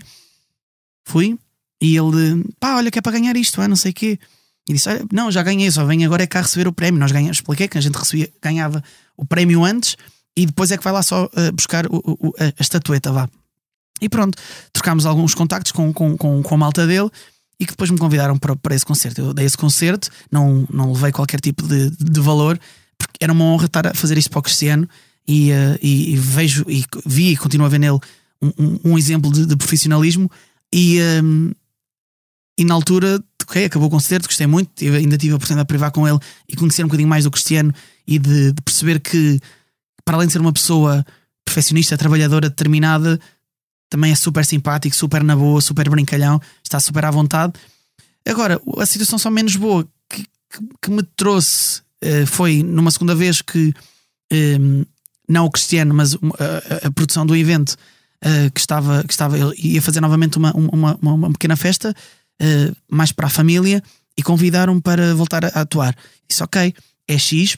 [1.05, 1.37] fui,
[1.81, 4.19] e ele, pá, olha que é para ganhar isto, é, não sei o quê.
[4.67, 6.99] E disse, olha, não, já ganhei, só venho agora é cá receber o prémio.
[6.99, 8.83] Nós ganhamos, expliquei que a gente recebia, ganhava
[9.15, 9.95] o prémio antes
[10.35, 13.29] e depois é que vai lá só uh, buscar o, o, a, a estatueta, vá.
[14.01, 14.37] E pronto,
[14.73, 17.09] trocámos alguns contactos com, com, com, com a malta dele
[17.59, 19.21] e que depois me convidaram para, para esse concerto.
[19.21, 22.59] Eu dei esse concerto, não, não levei qualquer tipo de, de valor,
[22.97, 24.89] porque era uma honra estar a fazer isto para o Cristiano
[25.27, 27.99] e, uh, e, e, vejo e vi e continuo a ver nele
[28.41, 30.29] um, um, um exemplo de, de, profissionalismo
[30.73, 31.51] e, um,
[32.57, 35.67] e na altura ok, acabou o concerto, gostei muito, eu ainda tive a oportunidade de
[35.67, 36.17] privar com ele
[36.49, 37.73] e conhecer um bocadinho mais do Cristiano
[38.07, 39.39] e de, de perceber que
[40.03, 41.05] para além de ser uma pessoa
[41.45, 43.19] perfeccionista, trabalhadora, determinada,
[43.89, 47.53] também é super simpático, super na boa, super brincalhão, está super à vontade.
[48.27, 53.15] Agora, a situação só menos boa que, que, que me trouxe uh, foi numa segunda
[53.15, 53.73] vez que
[54.31, 54.85] um, ehm,
[55.29, 57.71] não o Cristiano, mas a, a, produção do evento
[58.23, 61.95] uh, que estava, que estava ia fazer novamente uma, uma, uma, uma pequena festa
[62.41, 63.81] uh, mais para a família
[64.17, 65.95] e convidaram para voltar a, a atuar.
[66.27, 66.73] Disse ok,
[67.07, 67.57] é X,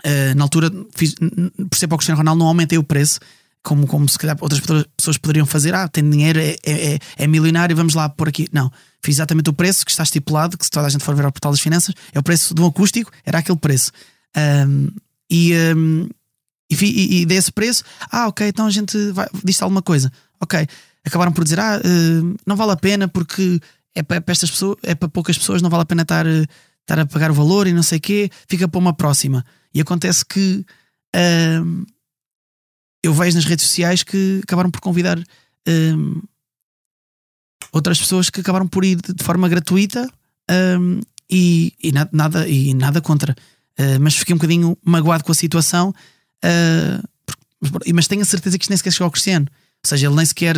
[0.00, 3.20] Uh, na altura, fiz, por ser para o Cristiano Ronaldo, não aumentei o preço,
[3.62, 4.60] como, como se calhar outras
[4.96, 5.74] pessoas poderiam fazer.
[5.74, 8.48] Ah, tem dinheiro, é, é, é milionário, vamos lá por aqui.
[8.52, 8.72] Não,
[9.02, 11.32] fiz exatamente o preço que está estipulado, que se toda a gente for ver ao
[11.32, 13.92] portal das finanças, é o preço de um acústico, era aquele preço.
[14.36, 14.88] Um,
[15.30, 16.08] e, um,
[16.70, 18.96] e, e, e desse preço, ah, ok, então a gente
[19.44, 20.10] diz alguma coisa.
[20.40, 20.66] Ok,
[21.04, 23.60] acabaram por dizer, ah, uh, não vale a pena porque
[23.94, 26.98] é para, para, estas pessoas, é para poucas pessoas, não vale a pena estar, estar
[26.98, 29.44] a pagar o valor e não sei o quê, fica para uma próxima.
[29.74, 30.64] E acontece que
[31.62, 31.84] um,
[33.02, 35.18] eu vejo nas redes sociais que acabaram por convidar
[35.68, 36.20] um,
[37.72, 40.08] outras pessoas que acabaram por ir de forma gratuita
[40.78, 41.00] um,
[41.30, 43.34] e, e, nada, e nada contra.
[43.78, 45.94] Uh, mas fiquei um bocadinho magoado com a situação.
[46.44, 47.08] Uh,
[47.94, 49.46] mas tenho a certeza que isto nem sequer chegou ao Cristiano.
[49.84, 50.56] Ou seja, ele nem sequer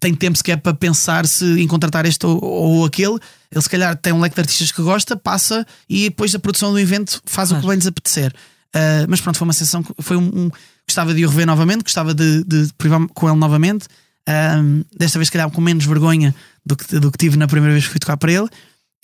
[0.00, 3.18] tem tempo sequer para pensar se em contratar este ou, ou, aquele.
[3.50, 6.72] Ele se calhar tem um leque de artistas que gosta, passa e depois a produção
[6.72, 7.60] do evento faz claro.
[7.60, 8.34] o que bem lhes apetecer.
[8.74, 10.50] Uh, mas pronto, foi uma sessão, foi um, um,
[10.86, 13.86] gostava de o rever novamente, gostava de, de, de privar com ele novamente.
[14.28, 16.34] Uh, desta vez, se calhar, com menos vergonha
[16.66, 18.48] do que, do que tive na primeira vez que fui tocar para ele.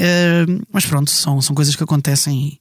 [0.00, 2.58] Uh, mas pronto, são, são coisas que acontecem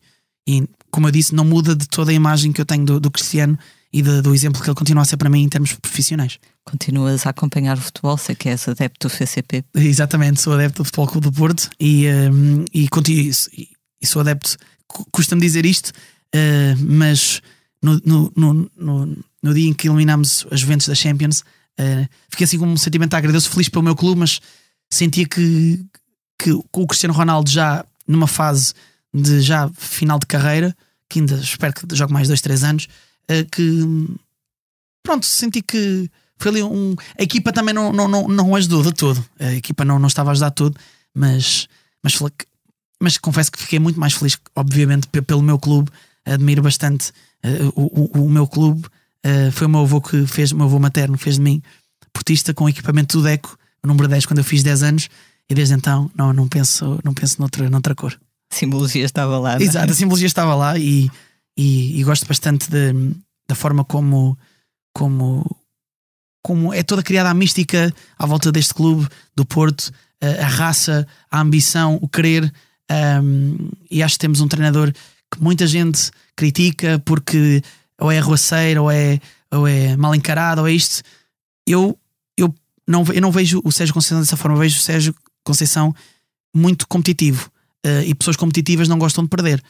[0.48, 3.00] e, e, como eu disse, não muda de toda a imagem que eu tenho do,
[3.00, 3.58] do Cristiano
[3.92, 6.40] e de, do exemplo que ele continua a ser para mim em termos profissionais.
[6.64, 9.64] Continuas a acompanhar o futebol, sei que és adepto do FCP.
[9.76, 13.70] Exatamente, sou adepto do Futebol Clube do Porto e, um, e, e,
[14.02, 14.58] e sou adepto,
[15.12, 17.42] custa-me dizer isto, uh, mas
[17.82, 21.42] no, no, no, no, no dia em que eliminámos as Juventus da Champions,
[21.80, 24.40] uh, fiquei assim com um sentimento agradeço, feliz pelo meu clube, mas
[24.92, 25.84] sentia que,
[26.38, 28.74] que com o Cristiano Ronaldo já numa fase
[29.12, 30.76] de já final de carreira,
[31.10, 32.88] que ainda espero que jogue mais dois, três anos,
[33.52, 33.84] que
[35.04, 36.96] pronto, senti que foi ali um.
[37.18, 39.24] A equipa também não, não, não, não ajudou de todo.
[39.40, 40.80] A equipa não, não estava a ajudar tudo,
[41.14, 41.68] mas,
[42.04, 42.18] mas,
[43.02, 45.92] mas confesso que fiquei muito mais feliz, obviamente, pelo meu clube.
[46.26, 47.12] Admiro bastante
[47.44, 48.86] uh, o, o, o, meu clube.
[49.26, 51.62] Uh, foi o meu avô que fez, o meu avô materno fez de mim
[52.14, 55.10] portista com equipamento do Deco, o número 10, quando eu fiz 10 anos,
[55.50, 58.18] e desde então não, não penso, não penso noutra, noutra cor.
[58.52, 59.56] A simbologia estava lá.
[59.56, 59.64] É?
[59.64, 61.10] Exato, a simbologia estava lá e,
[61.60, 62.94] e, e gosto bastante de,
[63.46, 64.38] da forma como,
[64.94, 65.46] como
[66.42, 69.06] como é toda criada a mística à volta deste clube
[69.36, 69.92] do Porto,
[70.22, 72.50] a, a raça, a ambição, o querer.
[73.22, 74.94] Um, e acho que temos um treinador
[75.30, 77.62] que muita gente critica porque
[78.00, 79.20] ou é arruaceiro, ou é,
[79.52, 81.04] ou é mal encarado, ou é isto.
[81.68, 82.00] Eu,
[82.38, 82.56] eu,
[82.88, 85.14] não, eu não vejo o Sérgio Conceição dessa forma, eu vejo o Sérgio
[85.44, 85.94] Conceição
[86.56, 87.52] muito competitivo.
[87.86, 89.62] Uh, e pessoas competitivas não gostam de perder.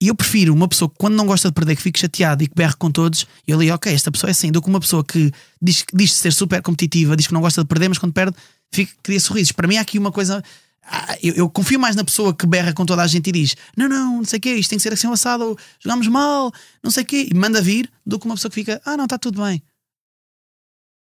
[0.00, 2.46] E eu prefiro uma pessoa que, quando não gosta de perder, que fique chateada e
[2.46, 4.78] que berre com todos, e eu li, ok, esta pessoa é assim, do que uma
[4.78, 8.12] pessoa que diz, diz ser super competitiva, diz que não gosta de perder, mas quando
[8.12, 8.36] perde,
[8.72, 9.50] fica, cria sorrisos.
[9.50, 10.42] Para mim, há aqui uma coisa.
[10.84, 13.56] Ah, eu, eu, confio mais na pessoa que berra com toda a gente e diz:
[13.76, 16.52] Não, não, não sei o quê, isto tem que ser assim assado, ou jogamos mal,
[16.82, 19.04] não sei o quê, e manda vir, do que uma pessoa que fica: Ah, não,
[19.04, 19.60] está tudo bem.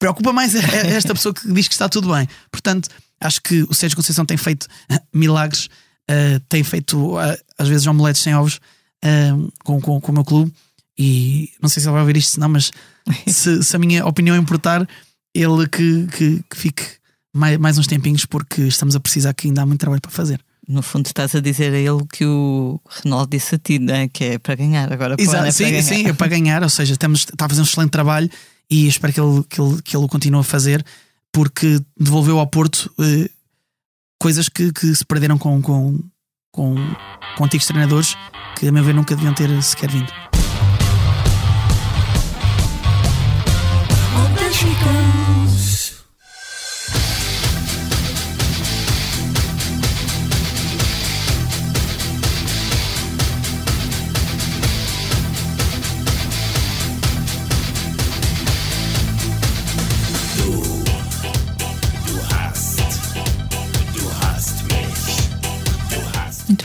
[0.01, 2.29] Preocupa mais esta pessoa que diz que está tudo bem.
[2.51, 2.89] Portanto,
[3.21, 4.67] acho que o Sérgio Conceição tem feito
[5.15, 5.69] milagres
[6.11, 8.61] uh, tem feito uh, às vezes omeletes sem ovos
[9.05, 10.53] uh, com, com, com o meu clube.
[10.99, 12.71] E não sei se ele vai ouvir isto, não, mas
[13.27, 14.87] se, se a minha opinião importar,
[15.35, 16.85] ele que, que, que fique
[17.35, 20.41] mais, mais uns tempinhos, porque estamos a precisar que ainda há muito trabalho para fazer.
[20.69, 24.09] No fundo, estás a dizer a ele que o Renault disse a ti, né?
[24.09, 24.93] que é para ganhar.
[24.93, 25.83] Agora, Exato, é sim, para ganhar.
[25.83, 26.63] sim, é para ganhar.
[26.63, 28.31] Ou seja, estamos, está a fazer um excelente trabalho
[28.71, 30.85] e espero que ele, que ele, que ele o continue a fazer,
[31.33, 33.29] porque devolveu ao Porto eh,
[34.23, 35.99] coisas que, que se perderam com, com,
[36.53, 36.77] com,
[37.37, 38.17] com antigos treinadores
[38.57, 40.13] que, a meu ver, nunca deviam ter sequer vindo.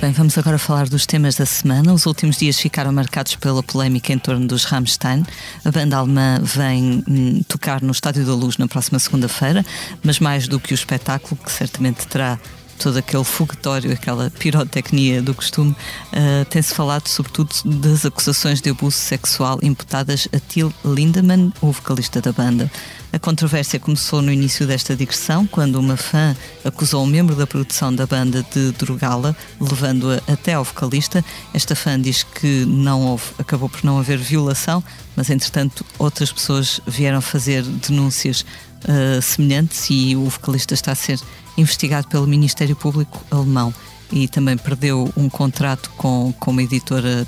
[0.07, 1.91] Bem, vamos agora falar dos temas da semana.
[1.91, 5.25] Os últimos dias ficaram marcados pela polémica em torno dos Rammstein.
[5.65, 9.65] A banda alemã vem hum, tocar no Estádio da Luz na próxima segunda-feira,
[10.01, 12.39] mas mais do que o espetáculo, que certamente terá
[12.77, 18.97] todo aquele foguetório, aquela pirotecnia do costume, uh, tem-se falado sobretudo das acusações de abuso
[18.97, 22.71] sexual imputadas a Till Lindemann, o vocalista da banda.
[23.11, 27.93] A controvérsia começou no início desta digressão, quando uma fã acusou um membro da produção
[27.93, 31.23] da banda de drogá-la, levando-a até ao vocalista.
[31.53, 34.83] Esta fã diz que não houve, acabou por não haver violação,
[35.15, 38.45] mas entretanto outras pessoas vieram fazer denúncias
[38.83, 41.19] uh, semelhantes e o vocalista está a ser
[41.57, 43.73] investigado pelo Ministério Público alemão.
[44.11, 47.27] e também perdeu um contrato com, com, uma, editora,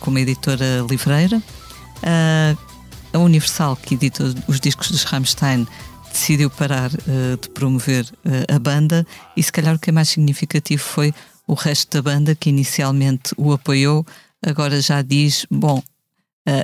[0.00, 1.36] com uma editora livreira.
[1.98, 2.58] Uh,
[3.12, 5.66] a Universal, que edita os discos dos Rammstein,
[6.12, 9.06] decidiu parar uh, de promover uh, a banda
[9.36, 11.14] e se calhar o que é mais significativo foi
[11.46, 14.06] o resto da banda que inicialmente o apoiou,
[14.44, 15.82] agora já diz, bom,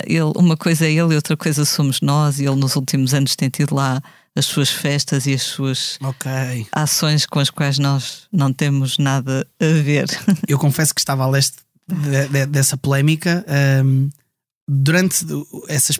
[0.05, 3.35] ele, uma coisa é ele e outra coisa somos nós, e ele nos últimos anos
[3.35, 4.01] tem tido lá
[4.35, 6.67] as suas festas e as suas okay.
[6.71, 10.07] ações com as quais nós não temos nada a ver.
[10.47, 11.57] Eu confesso que estava a leste
[11.87, 13.45] de, de, dessa polémica.
[13.83, 14.09] Um,
[14.67, 15.25] durante
[15.67, 15.93] essa,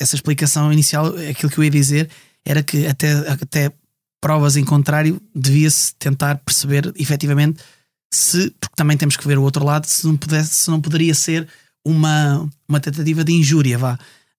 [0.00, 2.10] essa explicação inicial, aquilo que eu ia dizer
[2.44, 3.72] era que até, até
[4.20, 7.62] provas em contrário devia-se tentar perceber efetivamente
[8.10, 11.14] se, porque também temos que ver o outro lado, se não, pudesse, se não poderia
[11.14, 11.46] ser
[11.86, 13.94] uma, uma tentativa de injúria, vá.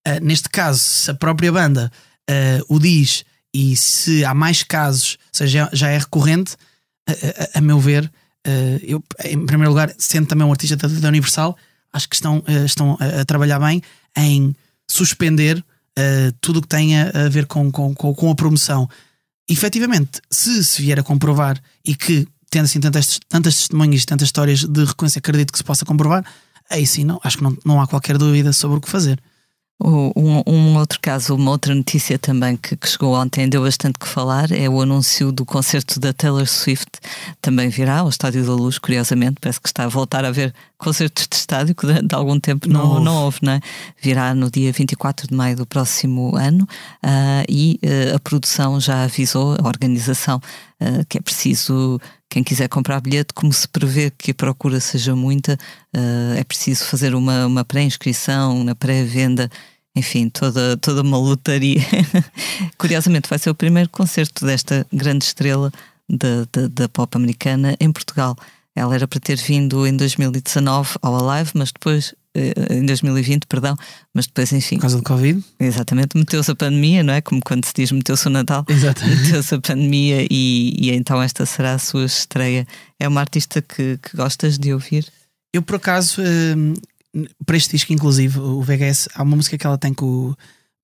[0.06, 1.90] Uh, neste caso, se a própria banda
[2.30, 6.58] uh, o diz e se há mais casos, ou seja, já é recorrente,
[7.08, 8.04] a, a, meu ver,
[8.46, 11.58] uh, eu, em primeiro lugar, sendo também um artista da, da Universal,
[11.94, 13.82] acho que estão, estão a, a, trabalhar bem
[14.16, 14.54] em
[14.90, 15.64] suspender
[16.42, 18.88] tudo o que tenha a ver com, com, com, a promoção.
[19.50, 24.64] Efetivamente, se se vier a comprovar e que tendo assim tantas, tantas testemunhas, tantas histórias
[24.64, 26.24] de reconhecimento, acredito que se possa comprovar,
[26.70, 29.20] aí sim, não, acho que não, não há qualquer dúvida sobre o que fazer.
[29.80, 34.08] Um, um, outro caso, uma outra notícia também que, que, chegou ontem, deu bastante que
[34.08, 36.90] falar, é o anúncio do concerto da Taylor Swift.
[37.40, 41.28] Também virá ao Estádio da Luz, curiosamente, parece que está a voltar a ver concertos
[41.28, 43.62] de estádio, que de, de algum tempo não, não, não houve, não é?
[44.02, 46.68] Virá no dia 24 de maio do próximo ano
[47.04, 50.42] uh, e uh, a produção já avisou, a organização,
[50.82, 55.16] uh, que é preciso quem quiser comprar bilhete, como se prevê que a procura seja
[55.16, 55.58] muita,
[55.96, 59.50] uh, é preciso fazer uma, uma pré-inscrição, na pré-venda,
[59.96, 61.82] enfim, toda, toda uma lotaria.
[62.78, 65.72] Curiosamente, vai ser o primeiro concerto desta grande estrela
[66.10, 68.36] da, da, da pop americana em Portugal.
[68.76, 72.27] Ela era para ter vindo em 2019 ao Alive, mas depois eh,
[72.70, 73.76] em 2020, perdão,
[74.14, 74.76] mas depois, enfim.
[74.76, 75.44] Por causa do Covid?
[75.60, 77.22] Exatamente, meteu-se a pandemia, não é?
[77.22, 78.66] Como quando se diz meteu-se o Natal.
[78.68, 79.22] Exatamente.
[79.22, 82.68] Meteu-se a pandemia e, e, então esta será a sua estreia.
[83.00, 85.06] É uma artista que, que gostas de ouvir?
[85.54, 86.74] Eu, por acaso, hum,
[87.46, 90.36] para este disco, inclusive, o VGS, há uma música que ela tem com o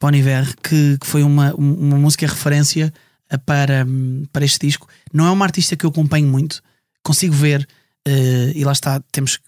[0.01, 2.93] Bon Iver que, que foi uma, uma música referência
[3.45, 4.87] para, hum, para este disco.
[5.11, 6.61] Não é uma artista que eu acompanho muito,
[7.03, 7.67] consigo ver.
[8.07, 9.39] Uh, e lá está, temos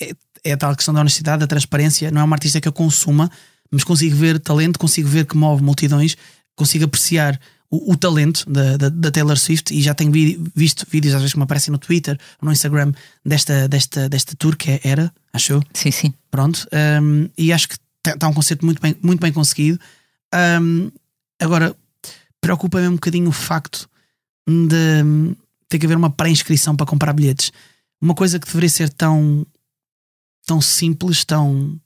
[0.00, 0.12] é,
[0.44, 2.10] é a tal questão da honestidade, da transparência.
[2.10, 3.30] Não é uma artista que eu consuma,
[3.70, 6.16] mas consigo ver talento, consigo ver que move multidões,
[6.54, 7.40] consigo apreciar
[7.70, 11.20] o, o talento da, da, da, Taylor Swift e já tenho vi, visto vídeos às
[11.20, 12.92] vezes que me aparecem no Twitter ou no Instagram
[13.24, 15.62] desta, desta, desta tour que é Era, achou?
[15.72, 16.14] Sim, sim.
[16.30, 16.68] Pronto.
[17.02, 19.80] Um, e acho que está tá um conceito muito bem, muito bem conseguido.
[20.60, 20.90] Um,
[21.40, 21.74] agora,
[22.40, 23.88] preocupa-me um bocadinho o facto
[24.46, 25.34] de
[25.68, 27.50] ter que haver uma pré-inscrição para comprar bilhetes.
[28.00, 29.46] Uma coisa que deveria ser tão
[30.46, 31.78] tão simples, tão,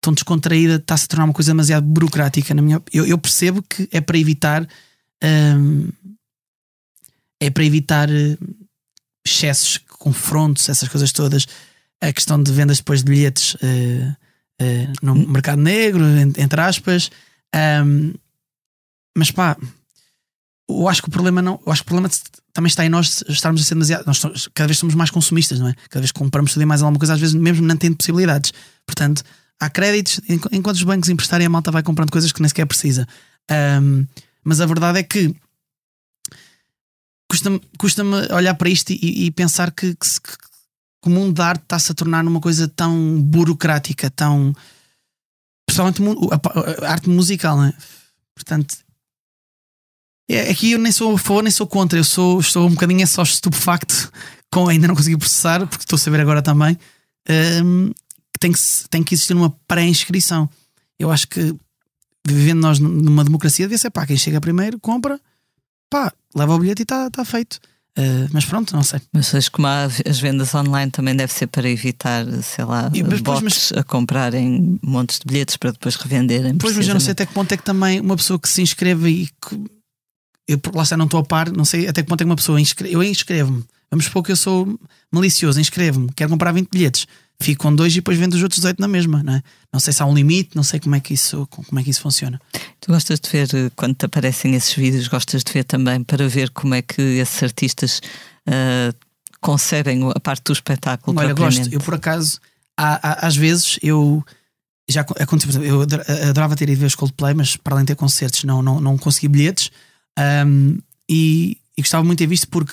[0.00, 2.54] tão descontraída, está-se a tornar uma coisa demasiado burocrática.
[2.54, 4.66] Na minha, eu, eu percebo que é para evitar.
[5.22, 5.88] Hum,
[7.40, 8.36] é para evitar eh,
[9.24, 11.46] excessos, confrontos, essas coisas todas.
[12.00, 14.16] A questão de vendas depois de bilhetes uh,
[14.62, 16.04] uh, no mercado negro,
[16.36, 17.10] entre aspas.
[17.84, 18.14] Um,
[19.16, 19.56] mas pá,
[20.68, 21.60] eu acho que o problema não.
[21.64, 22.10] Eu acho que o problema
[22.52, 24.04] também está em nós estarmos a ser demasiado.
[24.06, 25.74] Nós cada vez somos mais consumistas, não é?
[25.88, 28.52] Cada vez compramos tudo e mais alguma coisa, às vezes mesmo não tendo possibilidades.
[28.86, 29.22] Portanto,
[29.58, 33.06] há créditos, enquanto os bancos emprestarem, a malta vai comprando coisas que nem sequer precisa.
[33.50, 34.06] Um,
[34.44, 35.34] mas a verdade é que
[37.30, 38.02] custa-me custa
[38.34, 41.94] olhar para isto e, e pensar que, que, que, o mundo da arte está-se a
[41.94, 44.54] tornar numa coisa tão burocrática, tão.
[45.66, 46.02] Principalmente
[46.82, 47.74] a arte musical, não é?
[48.34, 48.76] Portanto,
[50.28, 53.02] é, aqui eu nem sou a favor nem sou contra, eu sou, estou um bocadinho
[53.02, 54.12] é só estupefacto
[54.50, 56.78] com ainda não consegui processar, porque estou a saber agora também,
[57.64, 57.92] um,
[58.32, 58.58] que, tem que
[58.90, 60.48] tem que existir uma pré-inscrição.
[60.98, 61.54] Eu acho que
[62.26, 65.20] vivendo nós numa democracia, devia ser pá, quem chega primeiro, compra,
[65.88, 67.58] pá, leva o bilhete e está tá feito.
[67.98, 69.00] Uh, mas pronto, não sei.
[69.12, 69.60] Mas acho que
[70.08, 73.82] as vendas online também deve ser para evitar, sei lá, e, mas, bots mas, a
[73.82, 76.56] comprarem montes de bilhetes para depois revenderem.
[76.58, 78.62] Pois, mas eu não sei até que ponto é que também uma pessoa que se
[78.62, 79.77] inscreve e que
[80.48, 82.36] eu lá está, não estou a par, não sei até que ponto é que uma
[82.36, 83.64] pessoa inscreve, eu inscrevo-me.
[83.90, 84.78] Vamos supor que eu sou
[85.12, 87.06] malicioso, inscrevo-me, quero comprar 20 bilhetes,
[87.40, 89.42] fico com dois e depois vendo os outros 18 na mesma, não é?
[89.72, 91.90] Não sei se há um limite, não sei como é que isso, como é que
[91.90, 92.40] isso funciona.
[92.80, 96.28] Tu gostas de ver, eh, quando te aparecem esses vídeos, gostas de ver também para
[96.28, 98.00] ver como é que esses artistas
[98.46, 98.94] uh,
[99.40, 101.18] concebem a parte do espetáculo?
[101.18, 102.40] Olha, gosto, eu por acaso,
[102.76, 104.24] há, há, às vezes eu
[104.88, 105.82] já aconteceu, eu
[106.28, 108.96] adorava ter ido ver os Coldplay, mas para além de ter concertos, não, não, não
[108.96, 109.70] consegui bilhetes.
[110.18, 110.78] Um,
[111.08, 112.72] e, e, gostava muito de ter visto porque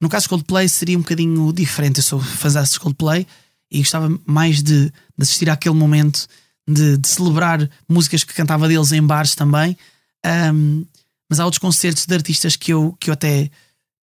[0.00, 1.98] No caso de Coldplay seria um bocadinho diferente.
[1.98, 3.26] Eu sou fãzão de Coldplay
[3.70, 6.26] e gostava mais de, de assistir àquele momento
[6.68, 9.76] de, de, celebrar músicas que cantava deles em bares também.
[10.24, 10.84] Um,
[11.28, 13.50] mas há outros concertos de artistas que eu, que eu até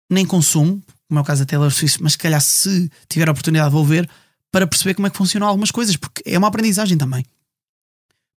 [0.09, 3.31] nem consumo, como é o caso da Taylor Swift, mas se calhar se tiver a
[3.31, 4.09] oportunidade vou ver
[4.51, 7.25] para perceber como é que funcionam algumas coisas, porque é uma aprendizagem também.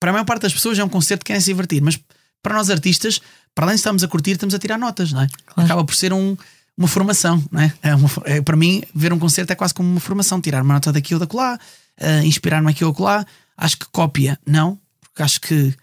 [0.01, 1.98] Para a maior parte das pessoas é um concerto que querem se divertir, mas
[2.43, 3.20] para nós artistas,
[3.55, 5.27] para além de estarmos a curtir, estamos a tirar notas, não é?
[5.47, 5.66] Claro.
[5.66, 6.36] Acaba por ser um,
[6.77, 7.73] uma formação, não é?
[7.82, 8.40] é, uma, é?
[8.40, 11.20] Para mim, ver um concerto é quase como uma formação, tirar uma nota daqui ou
[11.20, 11.59] da lá,
[12.01, 13.27] uh, inspirar-me aqui ou lá.
[13.56, 15.74] Acho que cópia, não, porque acho que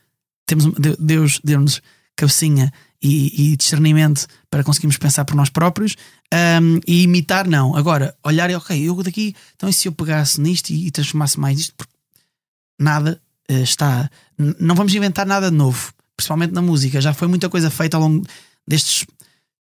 [0.45, 0.65] temos,
[0.97, 1.81] Deus deu-nos
[2.15, 2.71] cabecinha
[3.01, 5.95] e, e, discernimento para conseguirmos pensar por nós próprios
[6.33, 7.75] um, e imitar, não.
[7.75, 11.39] Agora, olhar e ok, eu daqui, então e se eu pegasse nisto e, e transformasse
[11.39, 11.73] mais isto?
[11.75, 11.93] Porque
[12.79, 13.21] nada
[13.51, 14.09] uh, está.
[14.37, 17.01] Não vamos inventar nada de novo, principalmente na música.
[17.01, 18.25] Já foi muita coisa feita ao longo
[18.67, 19.05] destes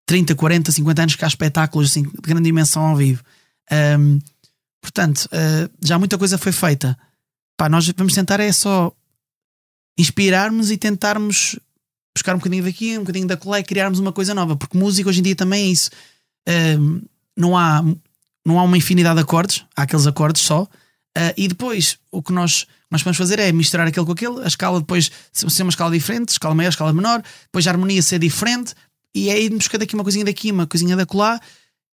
[0.07, 3.23] 30, 40, 50 anos que há espetáculos assim, de grande dimensão ao vivo.
[3.99, 4.19] Um,
[4.81, 6.97] portanto, uh, já muita coisa foi feita.
[7.57, 8.93] Pá, nós vamos tentar é só
[9.99, 11.59] inspirarmos e tentarmos
[12.15, 15.09] buscar um bocadinho daqui, um bocadinho da colar e criarmos uma coisa nova, porque música
[15.09, 15.91] hoje em dia também é isso.
[16.79, 17.03] Um,
[17.37, 17.83] não, há,
[18.45, 20.69] não há uma infinidade de acordes, há aqueles acordes só,
[21.17, 24.47] uh, e depois o que nós, nós podemos fazer é misturar aquele com aquele, a
[24.47, 28.75] escala depois ser uma escala diferente, escala maior, escala menor, depois a harmonia ser diferente,
[29.15, 31.41] e é ir buscar daqui uma coisinha daqui, uma coisinha da colar,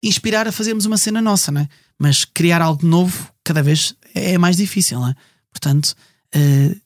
[0.04, 1.70] inspirar a fazermos uma cena nossa, né?
[2.00, 5.16] Mas criar algo novo cada vez é mais difícil, né?
[5.52, 5.96] Portanto,
[6.36, 6.82] uh,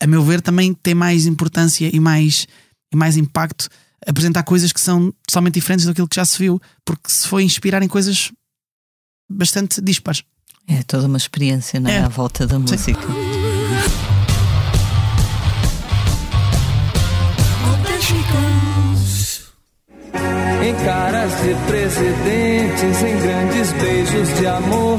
[0.00, 2.46] a meu ver, também tem mais importância e mais,
[2.92, 3.68] e mais impacto
[4.06, 7.82] apresentar coisas que são totalmente diferentes daquilo que já se viu, porque se foi inspirar
[7.82, 8.32] em coisas
[9.30, 10.22] bastante dispares.
[10.68, 11.96] É toda uma experiência, não é?
[11.96, 12.02] é.
[12.02, 13.00] À volta da música.
[13.00, 13.42] Sim.
[20.72, 24.98] em caras de presidentes, em grandes beijos de amor,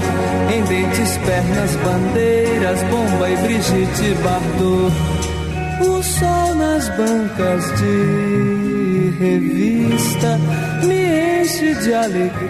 [0.54, 4.94] em dentes, pernas, bandeiras, bomba e Brigitte Bardot.
[5.82, 10.40] O sol nas bancas de revista
[10.86, 11.13] me.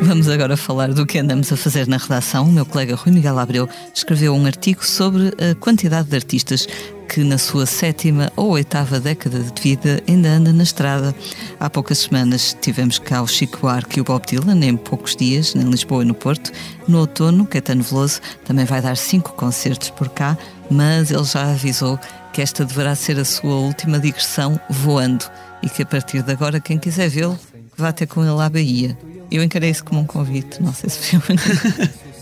[0.02, 2.46] Vamos agora falar do que andamos a fazer na redação.
[2.46, 6.68] O meu colega Rui Miguel Abreu escreveu um artigo sobre a quantidade de artistas
[7.10, 11.14] que na sua sétima ou oitava década de vida ainda anda na estrada.
[11.60, 15.54] Há poucas semanas tivemos cá o Chico Buarque e o Bob Dylan, em poucos dias,
[15.54, 16.52] em Lisboa e no Porto.
[16.88, 20.38] No outono, Caetano Veloso também vai dar cinco concertos por cá,
[20.72, 22.00] mas ele já avisou
[22.32, 25.26] que esta deverá ser a sua última digressão voando
[25.62, 27.38] e que a partir de agora, quem quiser vê-lo,
[27.78, 28.98] vá ter com ele à Bahia.
[29.32, 31.36] Eu encarei isso como um convite, não sei se foi.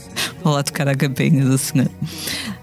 [0.43, 1.89] Vou lá tocar a campainha do senhor.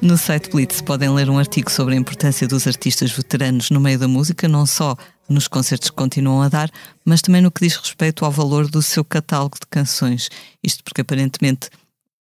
[0.01, 3.99] No site Blitz podem ler um artigo sobre a importância dos artistas veteranos no meio
[3.99, 4.97] da música, não só
[5.29, 6.71] nos concertos que continuam a dar,
[7.05, 10.29] mas também no que diz respeito ao valor do seu catálogo de canções.
[10.63, 11.69] Isto porque aparentemente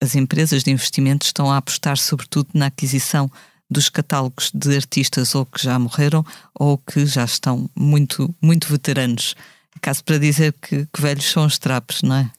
[0.00, 3.30] as empresas de investimento estão a apostar sobretudo na aquisição
[3.70, 6.24] dos catálogos de artistas ou que já morreram
[6.54, 9.34] ou que já estão muito, muito veteranos.
[9.80, 12.30] Caso para dizer que, que velhos são os trapos, não é?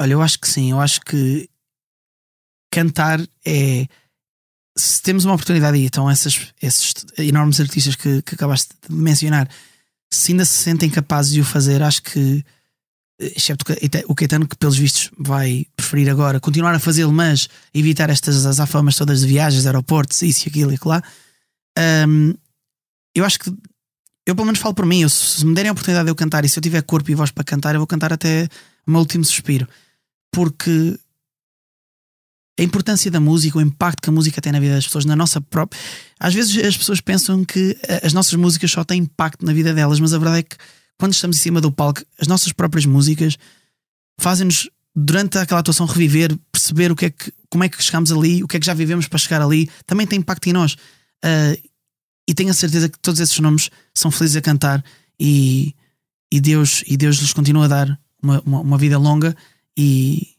[0.00, 0.70] Olha, eu acho que sim.
[0.70, 1.48] Eu acho que
[2.70, 3.86] cantar é.
[4.76, 9.48] Se temos uma oportunidade aí, então essas, esses enormes artistas que, que acabaste de mencionar,
[10.12, 12.44] se ainda se sentem capazes de o fazer, acho que,
[13.20, 13.64] excepto
[14.08, 18.96] o Caetano, que pelos vistos vai preferir agora continuar a fazê-lo, mas evitar estas afamas
[18.96, 21.00] todas de viagens, aeroportos, isso e aquilo e lá.
[22.08, 22.34] Um,
[23.14, 23.52] eu acho que
[24.26, 26.44] eu pelo menos falo por mim, eu, se me derem a oportunidade de eu cantar
[26.44, 28.48] e se eu tiver corpo e voz para cantar, eu vou cantar até
[28.86, 29.68] o meu último suspiro.
[30.32, 30.98] Porque
[32.58, 35.16] a importância da música, o impacto que a música tem na vida das pessoas, na
[35.16, 35.80] nossa própria.
[36.18, 39.74] Às vezes as pessoas pensam que eh, as nossas músicas só têm impacto na vida
[39.74, 40.56] delas, mas a verdade é que
[40.98, 43.36] quando estamos em cima do palco, as nossas próprias músicas
[44.18, 48.44] fazem-nos, durante aquela atuação, reviver, perceber o que é que, como é que chegamos ali,
[48.44, 50.74] o que é que já vivemos para chegar ali, também tem impacto em nós.
[51.24, 51.73] Uh,
[52.26, 54.84] e tenho a certeza que todos esses nomes são felizes a cantar
[55.18, 55.74] e,
[56.32, 59.36] e, Deus, e Deus lhes continua a dar uma, uma, uma vida longa
[59.76, 60.34] e,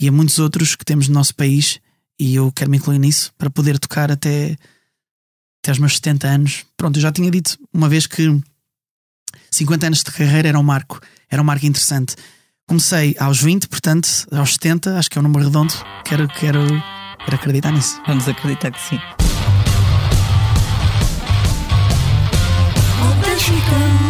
[0.00, 1.80] e a muitos outros que temos no nosso país,
[2.18, 4.56] e eu quero me incluir nisso para poder tocar até,
[5.62, 6.64] até aos meus 70 anos.
[6.76, 8.40] Pronto, eu já tinha dito uma vez que
[9.50, 11.00] 50 anos de carreira era um marco,
[11.30, 12.14] era um marco interessante.
[12.66, 15.72] Comecei aos 20, portanto, aos 70, acho que é um número redondo.
[16.04, 16.66] Quero, quero,
[17.24, 18.00] quero acreditar nisso.
[18.06, 18.98] Vamos acreditar que sim.
[23.38, 24.05] 去等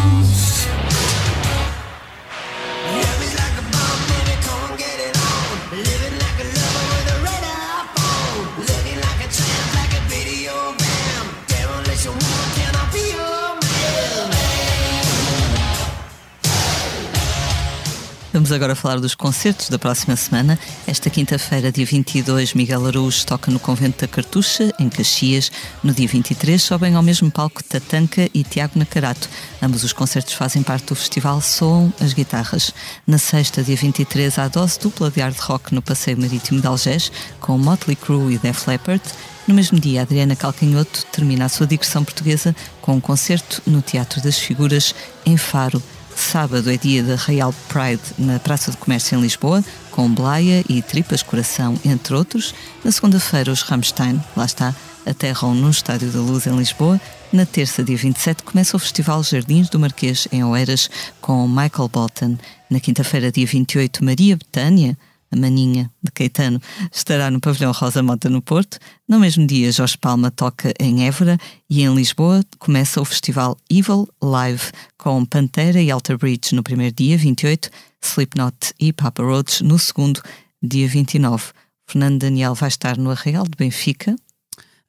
[18.46, 20.56] Vamos agora falar dos concertos da próxima semana.
[20.86, 25.50] Esta quinta-feira, dia 22, Miguel Araújo toca no Convento da Cartucha, em Caxias.
[25.82, 29.28] No dia 23, sobem ao mesmo palco Tatanka e Tiago Nacarato.
[29.60, 32.72] Ambos os concertos fazem parte do festival Soam as Guitarras.
[33.04, 37.10] Na sexta, dia 23, há dose dupla de hard rock no Passeio Marítimo de Algés,
[37.40, 39.02] com Motley Crue e Def Leppard.
[39.48, 44.22] No mesmo dia, Adriana Calcanhoto termina a sua digressão portuguesa com um concerto no Teatro
[44.22, 44.94] das Figuras,
[45.24, 45.82] em Faro.
[46.16, 50.80] Sábado é dia da Real Pride na Praça do Comércio em Lisboa, com Blaia e
[50.80, 52.54] Tripas Coração, entre outros.
[52.82, 54.74] Na segunda-feira, os Rammstein, lá está,
[55.04, 56.98] aterram no Estádio da Luz em Lisboa.
[57.30, 60.90] Na terça, dia 27, começa o Festival Jardins do Marquês em Oeiras
[61.20, 62.38] com Michael Bolton.
[62.70, 64.96] Na quinta-feira, dia 28, Maria Betânia
[65.36, 66.60] Maninha, de Caetano,
[66.92, 68.78] estará no Pavilhão Rosa Mota no Porto.
[69.06, 71.38] No mesmo dia, Jorge Palma toca em Évora
[71.68, 76.94] e em Lisboa começa o festival Evil Live, com Pantera e Alter Bridge no primeiro
[76.94, 77.70] dia, 28,
[78.02, 80.22] Slipknot e Papa Roach no segundo,
[80.62, 81.52] dia 29.
[81.86, 84.16] Fernando Daniel vai estar no Arreal de Benfica.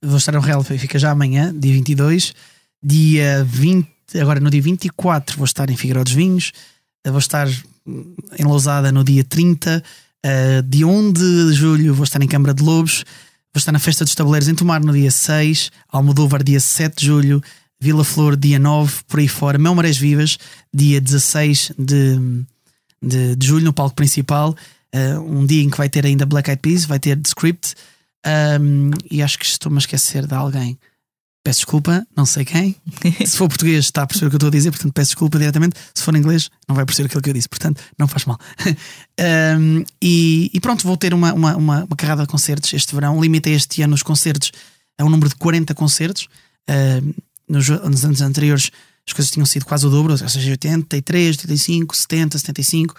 [0.01, 2.33] Vou estar no Arreal de Benfica já amanhã, dia 22.
[2.81, 3.87] Dia 20,
[4.19, 6.53] agora no dia 24 vou estar em Figueiró dos Vinhos.
[7.05, 9.83] Vou estar em Lousada no dia 30
[10.25, 13.05] Uh, dia 1 de julho vou estar em Câmara de Lobos,
[13.53, 17.05] vou estar na Festa dos Tabuleiros em Tomar no dia 6, Almodóvar dia 7 de
[17.05, 17.41] julho,
[17.79, 20.37] Vila Flor dia 9, por aí fora, Mel Marés Vivas
[20.73, 22.19] dia 16 de,
[23.01, 24.55] de, de julho no palco principal,
[24.93, 27.75] uh, um dia em que vai ter ainda Black Eyed Peas, vai ter The Script,
[28.59, 30.77] um, e acho que estou-me a esquecer de alguém.
[31.47, 32.75] Peço desculpa, não sei quem.
[33.25, 35.39] Se for português, está a perceber o que eu estou a dizer, portanto peço desculpa
[35.39, 35.79] diretamente.
[35.93, 38.37] Se for inglês, não vai perceber aquilo que eu disse, portanto não faz mal.
[39.57, 43.21] um, e, e, pronto, vou ter uma, uma, uma, uma, carrada de concertos este verão.
[43.21, 44.51] Limitei este ano os concertos
[44.97, 46.27] a um número de 40 concertos.
[47.47, 48.69] Nos, nos, anos anteriores
[49.07, 52.95] as coisas tinham sido quase o dobro, ou seja, 83, 85, 70, 75.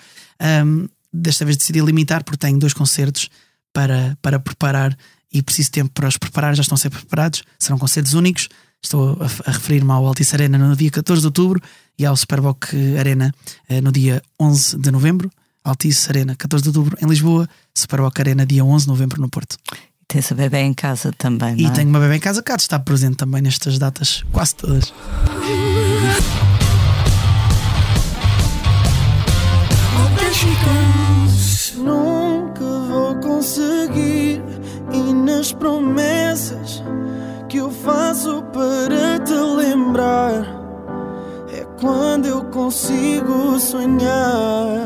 [0.64, 3.28] Um, desta vez decidi limitar porque tenho dois concertos
[3.74, 4.96] para, para preparar
[5.32, 8.48] e preciso tempo para os preparar, já estão a ser preparados, serão concertos únicos.
[8.82, 11.60] Estou a, a referir-me ao Altice Arena no dia 14 de outubro
[11.98, 12.64] e ao Superboc
[12.98, 13.34] Arena
[13.68, 15.30] eh, no dia 11 de novembro.
[15.64, 19.56] Altice Arena, 14 de outubro em Lisboa, Superboc Arena, dia 11 de novembro no Porto.
[19.74, 21.70] E tens a bebê em casa também, não E é?
[21.70, 24.92] tenho uma bebê em casa cá estar presente também nestas datas, quase todas.
[31.76, 34.40] Nunca vou conseguir
[35.38, 36.82] nas promessas
[37.48, 40.44] que eu faço para te lembrar
[41.52, 44.80] é quando eu consigo sonhar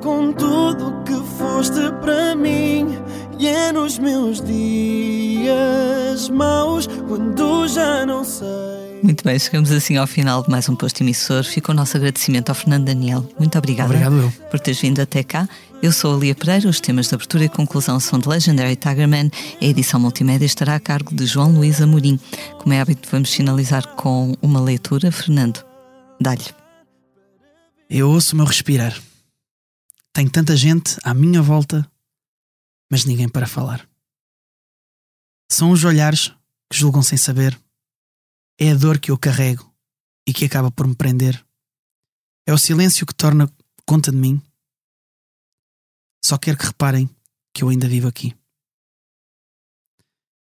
[0.00, 2.96] com tudo que foste para mim
[3.40, 9.00] e é nos meus dias maus quando já não sei.
[9.02, 11.42] Muito bem, chegamos assim ao final de mais um posto emissor.
[11.42, 13.26] Fica o nosso agradecimento ao Fernando Daniel.
[13.38, 14.32] Muito obrigada Obrigado eu.
[14.48, 15.48] por teres vindo até cá.
[15.82, 19.30] Eu sou a Lia Pereira, os temas de abertura e conclusão são de Legendary Tigerman.
[19.62, 22.20] A edição multimédia estará a cargo de João Luís Amorim.
[22.58, 25.10] Como é hábito, vamos finalizar com uma leitura.
[25.10, 25.64] Fernando,
[26.20, 26.44] dá-lhe.
[27.88, 28.94] Eu ouço o meu respirar.
[30.12, 31.90] Tenho tanta gente à minha volta,
[32.90, 33.88] mas ninguém para falar.
[35.50, 36.28] São os olhares
[36.70, 37.58] que julgam sem saber.
[38.58, 39.72] É a dor que eu carrego
[40.26, 41.42] e que acaba por me prender.
[42.46, 43.50] É o silêncio que torna
[43.86, 44.42] conta de mim.
[46.22, 47.08] Só quero que reparem
[47.54, 48.34] que eu ainda vivo aqui.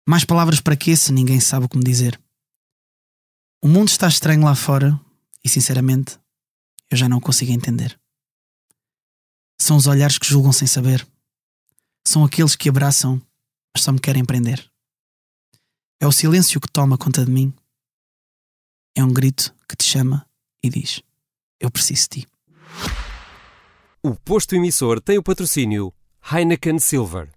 [0.07, 2.19] Mais palavras para quê se ninguém sabe o que me dizer?
[3.63, 4.99] O mundo está estranho lá fora
[5.43, 6.19] e, sinceramente,
[6.89, 7.99] eu já não consigo entender.
[9.59, 11.07] São os olhares que julgam sem saber.
[12.05, 13.21] São aqueles que abraçam,
[13.73, 14.69] mas só me querem prender.
[15.99, 17.53] É o silêncio que toma conta de mim.
[18.95, 20.27] É um grito que te chama
[20.63, 21.03] e diz:
[21.59, 22.31] Eu preciso de ti.
[24.03, 25.94] O posto emissor tem o patrocínio
[26.34, 27.30] Heineken Silver.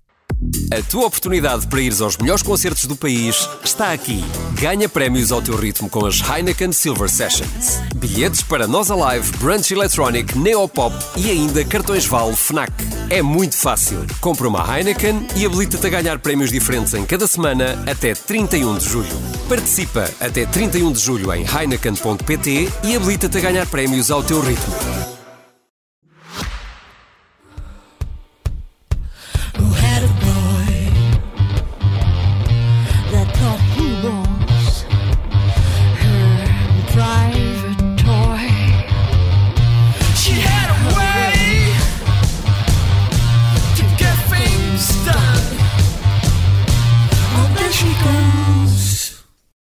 [0.73, 4.25] A tua oportunidade para ires aos melhores concertos do país está aqui.
[4.59, 7.81] Ganha prémios ao teu ritmo com as Heineken Silver Sessions.
[7.97, 12.73] Bilhetes para Nós Alive, Brunch Electronic, Neopop e ainda cartões Vale FNAC.
[13.11, 13.99] É muito fácil.
[14.19, 18.89] Compra uma Heineken e habilita-te a ganhar prémios diferentes em cada semana até 31 de
[18.89, 19.17] julho.
[19.51, 25.14] Participa até 31 de julho em heineken.pt e habilita-te a ganhar prémios ao teu ritmo.